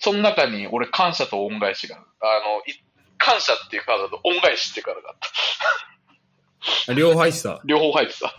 [0.00, 2.82] その中に俺感謝と恩返しが、あの、い
[3.18, 6.92] 感謝っていうカードと恩返しっていうカードがあった。
[6.92, 7.60] あ両方入ってた。
[7.64, 8.34] 両方入ってた。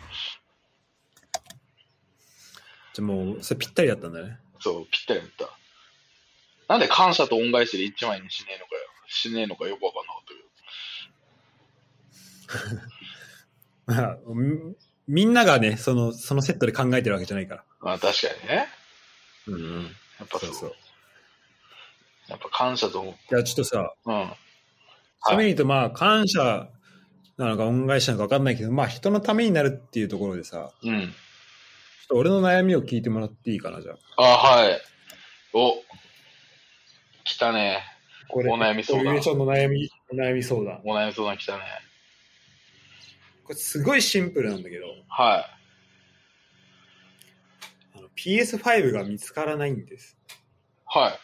[2.93, 4.37] じゃあもう、それぴったりだったんだね。
[4.59, 5.49] そう、ぴったりやった。
[6.67, 8.81] なんで感謝と恩返しで1枚にしねえのかよ。
[9.07, 10.23] しねえのかよくわかんなかっ
[12.67, 12.93] たけど。
[14.05, 14.75] まあ、み
[15.07, 17.63] みんながね、その、そのセットで考えてるわけじゃないから。
[17.81, 18.67] まあ確かにね。
[19.47, 19.83] うんうん。
[19.83, 19.89] や
[20.23, 20.45] っぱそ。
[20.45, 20.75] そううそう。
[22.29, 23.15] やっぱ感謝と、うん。
[23.29, 26.69] じゃあちょっとさ、ういう意味で言うとまあ、感謝
[27.37, 31.13] なのか恩返しなのか分かんないけど、まあ人のためになるっていうところでさ、うん。
[32.03, 34.23] ちょっと俺の悩みを聞いてもらっていいかな、じゃあ。
[34.23, 34.81] あ、はい。
[35.53, 35.75] お、
[37.23, 37.81] 来たね。
[38.27, 40.81] これお悩み相談上ちゃんの悩み、お悩み相談。
[40.83, 41.63] お悩み相談来たね。
[43.45, 45.39] これすごいシンプルなんだけど、は
[47.93, 47.97] い。
[47.97, 50.17] あの PS5 が見つからないんです。
[50.85, 51.19] はい。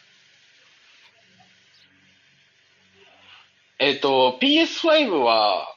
[3.80, 5.76] えっ、と、PS5 は、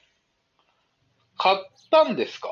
[1.38, 1.58] 買っ
[1.90, 2.48] たんですか？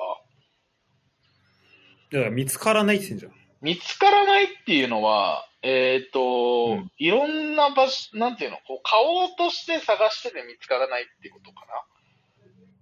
[2.12, 3.32] だから見つからないってんじゃん。
[3.60, 11.60] 見つからないっていうのは、えっ、と、うんいろんな場所、なんていうの、こう、買おうとして探してて見つからないってことか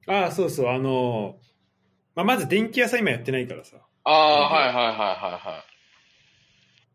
[0.08, 1.36] ああ、そうそう、あの、
[2.14, 3.76] まあ、まず電気屋さん今やってないからさ。
[3.76, 3.82] な。
[4.04, 5.64] ああ、うんはいはいはいは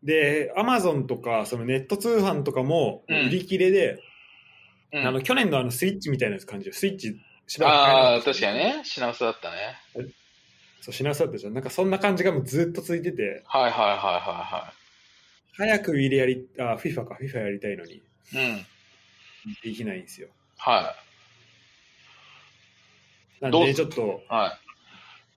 [0.02, 4.02] で、アマゾンとか、そのネット通販とかもうん売り切れで、
[4.92, 5.02] いはい。
[5.02, 7.16] うん、あの、去年のあのスイッチみたいな感じで、スイッチ
[7.46, 8.80] しばらくああ、確かにね。
[8.84, 10.14] 品薄だったね。
[10.84, 11.54] そう、品薄だったじゃん。
[11.54, 14.74] なんかそんな感じがもうずっと続いてて、はいはいはいは
[15.54, 18.02] 早くウィーレやり、あ、FIFA か、FIFA やりたいのに、い
[18.36, 18.46] はい。
[18.48, 18.66] うん。
[19.62, 20.28] できないんですよ。
[20.58, 20.94] は
[23.40, 24.32] なんどうで、ちょっと、い。
[24.32, 24.58] は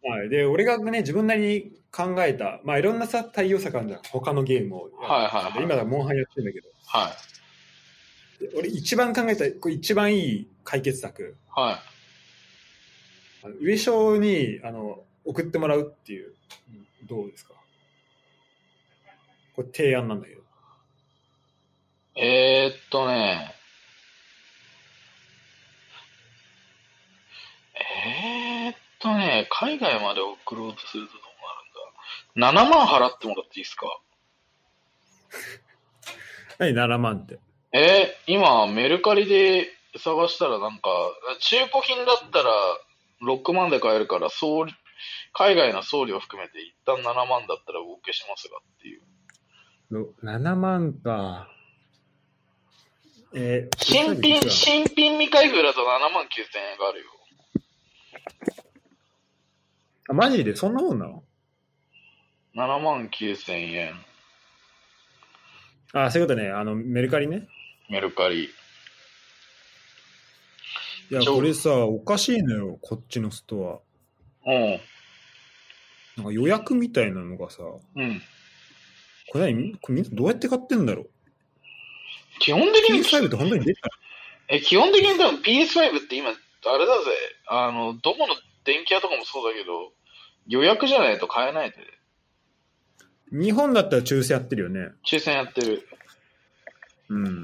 [0.04, 0.10] い。
[0.10, 0.30] はい。
[0.30, 4.02] で、俺がね、自分なりに考えた、まあいろんなさ、対応策あるじゃん。
[4.12, 4.92] 他のゲームを。
[5.00, 7.16] はいはいはい今だモンハンやってるんだけど、は
[8.42, 8.44] い。
[8.44, 11.76] で俺一番考えた、これ一番いい解決策、はい。
[13.46, 16.34] あの上昇にあの送ってもらうっていう、
[16.70, 17.54] うんどうですか？
[19.56, 20.42] これ提案なんだけど。
[22.16, 23.54] えー、っとね。
[27.76, 33.86] えー、っとね、海外まで送ろうとするとどうなるんだ ?7 万払ってもらっていいですか？
[36.60, 37.40] 何？7万って。
[37.72, 40.90] えー、今、メルカリで探したらなんか、
[41.40, 42.52] 中古品だったら
[43.22, 44.74] 6万で買えるから、送料
[45.34, 49.02] 海外の送料含めて一旦7万だったらお受けしますがっていう。
[49.90, 51.50] ろ7万か。
[53.34, 55.84] えー新品、新品未開封だと7
[56.14, 57.06] 万9000円があるよ。
[60.10, 60.56] あマジで？
[60.56, 61.24] そんなもんなの
[62.56, 63.94] ？7万9000円。
[65.94, 66.50] あ、そういうことね。
[66.50, 67.48] あの、メルカリね。
[67.90, 68.46] メルカリ。
[68.46, 68.50] い
[71.10, 73.70] や、これさ、おかしいのよ、こっちのストうん。
[73.74, 73.80] ア。
[74.54, 77.64] なんか予約みたいなのがさ、
[77.96, 78.22] うん。
[79.30, 79.76] これ何？
[79.82, 81.10] これみんなどうやって買ってんだろう？
[82.40, 83.90] 基本的に、?PS5 って本当に出た
[84.50, 86.34] え、基本的に多分 PS5 って今、あ
[86.78, 87.06] れだぜ。
[87.48, 89.92] あの、どこの電気屋とかもそうだけど、
[90.48, 91.78] 予約じゃないと買えないで。
[93.32, 94.92] 日本だったら抽選やってるよね。
[95.06, 95.88] 抽選やってる。
[97.10, 97.44] うん。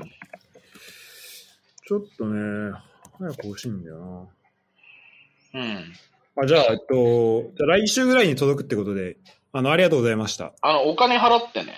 [1.86, 2.72] ちょっとね、
[3.18, 4.32] 早く欲しいんだよ
[5.54, 5.94] うん。
[6.36, 6.44] な。
[6.44, 9.18] あ、じゃあ、えっと、じゃあ来週ぐらいに届くってことで、
[9.52, 10.54] あの、ありがとうございました。
[10.62, 11.74] あの、お金払ってね。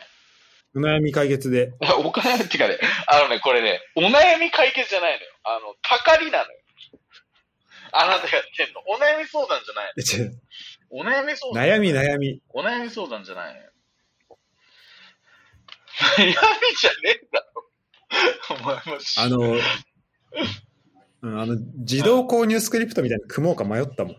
[0.76, 1.73] お悩み解決で。
[2.03, 2.77] お金ってかね、
[3.07, 5.32] あのね、これね、お悩み解決じゃないのよ。
[5.44, 6.60] あの、たかりなのよ。
[7.91, 8.82] あなたがやってんの。
[8.88, 9.94] お悩み相談じゃない
[10.30, 10.32] の。
[10.90, 11.64] お悩み相談。
[11.64, 12.41] 悩み悩み。
[12.49, 13.72] お悩み相談じゃないのよ。
[16.18, 17.65] 悩みじゃねえんだろ。
[18.49, 19.56] お前もしあの、
[21.26, 24.15] うん、あの、自動購入スクリプトみたいなの組もうか迷ったもん。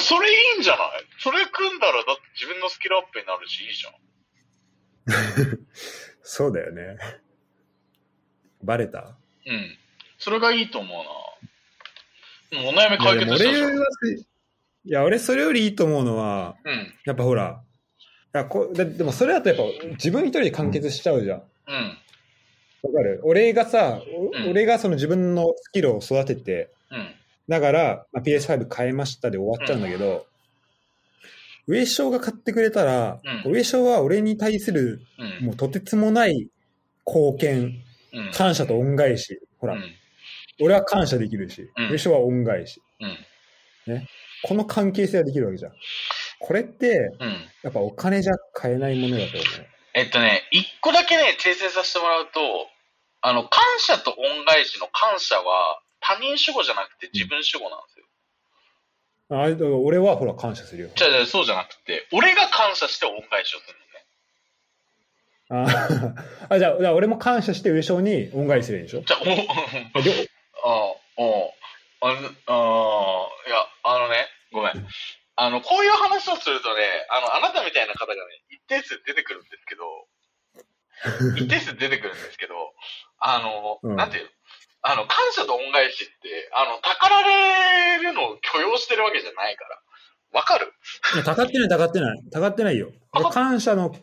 [0.00, 0.88] それいいんじゃない？
[1.18, 5.58] それ組んだらだって自分のスキルアップになるし、いいじゃん。
[6.22, 6.96] そうだよね。
[8.64, 9.16] バレた？
[9.46, 9.78] うん。
[10.18, 10.92] それがいいと思
[12.52, 12.60] うな。
[12.60, 13.78] うんお悩みいや解決したじゃん。
[13.78, 13.86] は、
[14.84, 16.94] いや、俺それよりいいと思うのは、うん。
[17.04, 17.62] やっぱほら、
[18.34, 21.42] いやこででもそれだとやっぱ自分一人で完結しちゃうじゃん。
[21.68, 21.98] うん。
[22.82, 23.20] わかる？
[23.24, 27.14] 俺がさ、おうん俺がその自分のスキルを育てて、うん。
[27.48, 30.26] だから、まあ、PS5 買いましたで終わっちゃうんだけど、
[31.68, 35.00] 上昇が買ってくれたら、うん上昇は俺に対する
[35.40, 35.46] うん。
[35.46, 36.48] もうとてつもない
[37.06, 37.82] 貢献、
[38.12, 38.30] うん。
[38.32, 39.40] 感謝と恩返し。
[39.58, 39.82] ほら、うん。
[40.60, 42.82] 俺は感謝できるし、うん上昇は恩返し。
[43.86, 44.06] うん。
[44.44, 45.72] この関係性ができるわけじゃん。
[46.40, 47.28] これって、うん。
[47.62, 49.44] やっぱお金じゃ買えないものだと思う。
[49.94, 52.40] えっとね、一個だけね、訂正させてもらうと、
[53.22, 58.04] あの、感謝と恩返しの感謝は、他人主語じゃなくて自分主語なんですよ。
[59.30, 60.90] あだから俺はほら感謝するよ。
[60.94, 66.14] じゃあじゃあそうじゃなくて、俺が感謝して恩返しをするのね。
[66.50, 69.02] あ あじゃあ、じゃあ俺も感謝して上昇に恩返しするでしょ？
[69.02, 69.24] じゃあ、お、
[69.98, 70.14] ありょ
[70.64, 70.94] あ
[72.02, 74.86] あ、あの、あいや、あのね、ごめん。
[75.36, 78.20] あの、こういう話をするとね、あの、あなたみたいな方がね、
[78.50, 80.08] 一定数出てくるんですけど、
[81.36, 82.74] 一定数出てくるんですけど、
[83.24, 84.30] あの、うんなんていうの？
[84.84, 89.78] あの、感謝と恩返しって、あの、たかられるのを許容してるわけじゃないから。
[90.32, 90.72] わかる？
[91.14, 92.22] いやたかってない、たかってない。
[92.32, 92.90] たかってないよ。
[93.14, 93.94] 俺感謝の、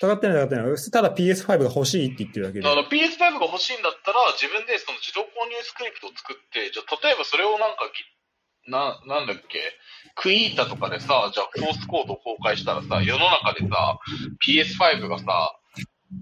[0.00, 0.76] たかってない、たかってない。
[0.92, 2.76] ただ PS5 が欲しいって言ってるだけでだか。
[2.76, 9.58] ら PS5 が欲しいんだったら、自分でその自動購入スクリプトを作って、じゃあ例えばそれをなんかぎ、な、なんだっけ、
[10.16, 13.98] クイータとかでさ、じゃあソースコードを公開したらさ、世の中でさ、
[14.46, 15.56] PS5 がさ、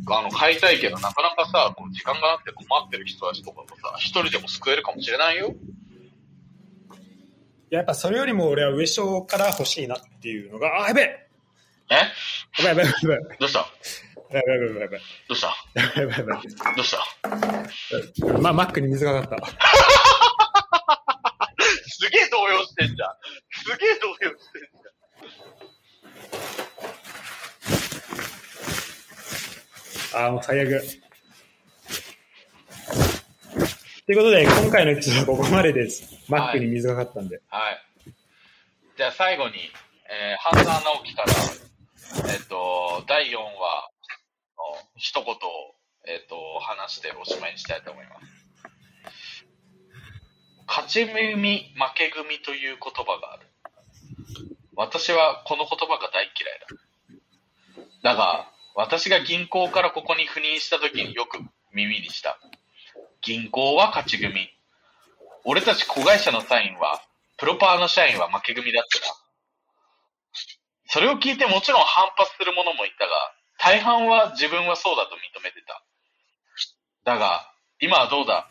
[0.09, 5.55] あの、買いたいけど、なかなかさ、こう時間がなくて困ってる人たちとかもさ、一人でも救えるかもしれないよ。
[7.71, 11.29] やっぱそれよりも俺は上昇から欲しいなっていうのが、あ、やべえ！
[12.61, 12.65] え？
[12.65, 13.59] やばいやばいやばいやどうした？
[14.37, 15.81] やばいやばいやばいどうした？
[15.81, 16.43] やばいやばい
[16.77, 16.91] どうし
[18.33, 18.39] た？
[18.41, 19.47] ま、マックに水がかかった。
[21.89, 23.11] すげえ動揺してんじゃん。
[23.51, 24.69] すげえ動揺してんじ
[30.15, 30.83] あーもう最悪。
[34.05, 36.19] ということで、今回のエピソードはここまでです。
[36.29, 37.41] マックに水がかったんで。
[37.49, 37.83] はい。
[38.97, 39.55] じゃあ最後に、
[40.11, 41.33] えー、半沢直樹から、
[42.31, 45.37] えっ、と、第4話の一言を、
[46.07, 48.43] えっ、と、話しておしまいにしたいと思います。
[50.67, 53.47] 勝ち組、負け組という言葉がある。
[54.77, 56.61] 私はこの言葉が大嫌い
[58.03, 58.11] だ。
[58.11, 61.39] だが、私が銀行からここに赴任した時によく
[61.73, 62.39] 耳にした。
[63.21, 64.49] 銀行は勝ち組。
[65.45, 67.03] 俺たち子会社の社員は、
[67.37, 69.07] プロパーの社員は負け組だってな。
[70.89, 73.13] それを聞いてもちろん反発する者もいたが、
[73.59, 75.83] 大半は自分はそうだと認めてた。
[77.05, 77.51] だが、
[77.81, 78.49] 今はどうだ？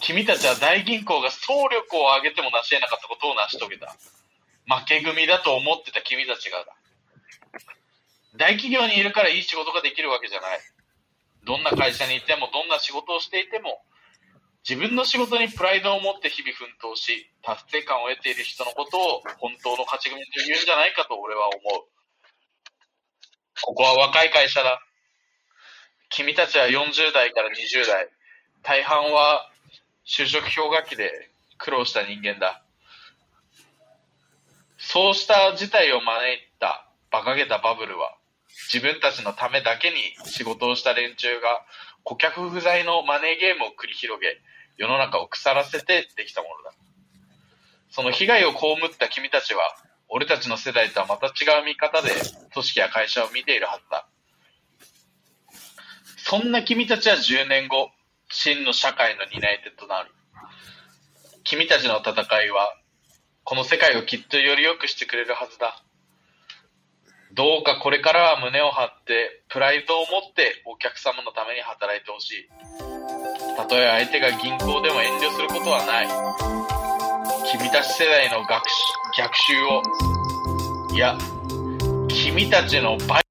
[0.00, 3.94] 君たちは大銀行が総力を挙げても成し得なかったことを成し遂げた。
[4.66, 6.74] 負け組だと思ってた君たちがだ。
[8.36, 10.60] 大企業にいるからいい仕事ができるわけじゃない。
[11.44, 13.82] どんな会社にいても、どんな仕事をしていても、
[14.68, 21.92] 自分の仕事にプライドを持って日々奮闘し、達成感を得ている人のことを本当の勝ち組と言うんじゃないかと俺は思う。
[23.60, 24.80] ここは若い会社だ。
[26.10, 28.08] 君たちは40代から20代。
[28.62, 29.50] 大半は
[30.06, 31.10] 就職氷河期で
[31.58, 32.62] 苦労した人間だ。
[34.78, 38.16] そうした事態を招いた馬鹿げたバブルは、
[38.72, 41.64] 自分たちのためだけに仕事をした連中が
[42.04, 44.40] 顧客不在のマネーゲームを繰り広げ、
[44.76, 46.74] 世の中を腐らせてできたものだ。
[47.90, 49.62] その被害を被った君たちは、
[50.08, 52.10] 俺たちの世代とはまた違う見方で
[52.52, 54.08] 組織や会社を見ているはずだ。
[56.16, 57.90] そんな君たちは10年後、
[58.30, 60.10] 真の社会の担い手となる。
[61.44, 62.12] 君たちの戦
[62.44, 62.76] いは、
[63.44, 65.82] この世界をきっとより良くしてくれるはずだ。
[67.34, 72.48] どうかこれからは胸を張って、プライドを持ってお客様のために働いてほしい。
[73.56, 76.08] たとえ相手が銀行でも遠慮することはない。
[77.50, 78.76] 君たち世代の学習
[79.16, 79.82] 逆襲を、
[80.94, 81.16] いや、
[82.08, 83.21] 君たちのバ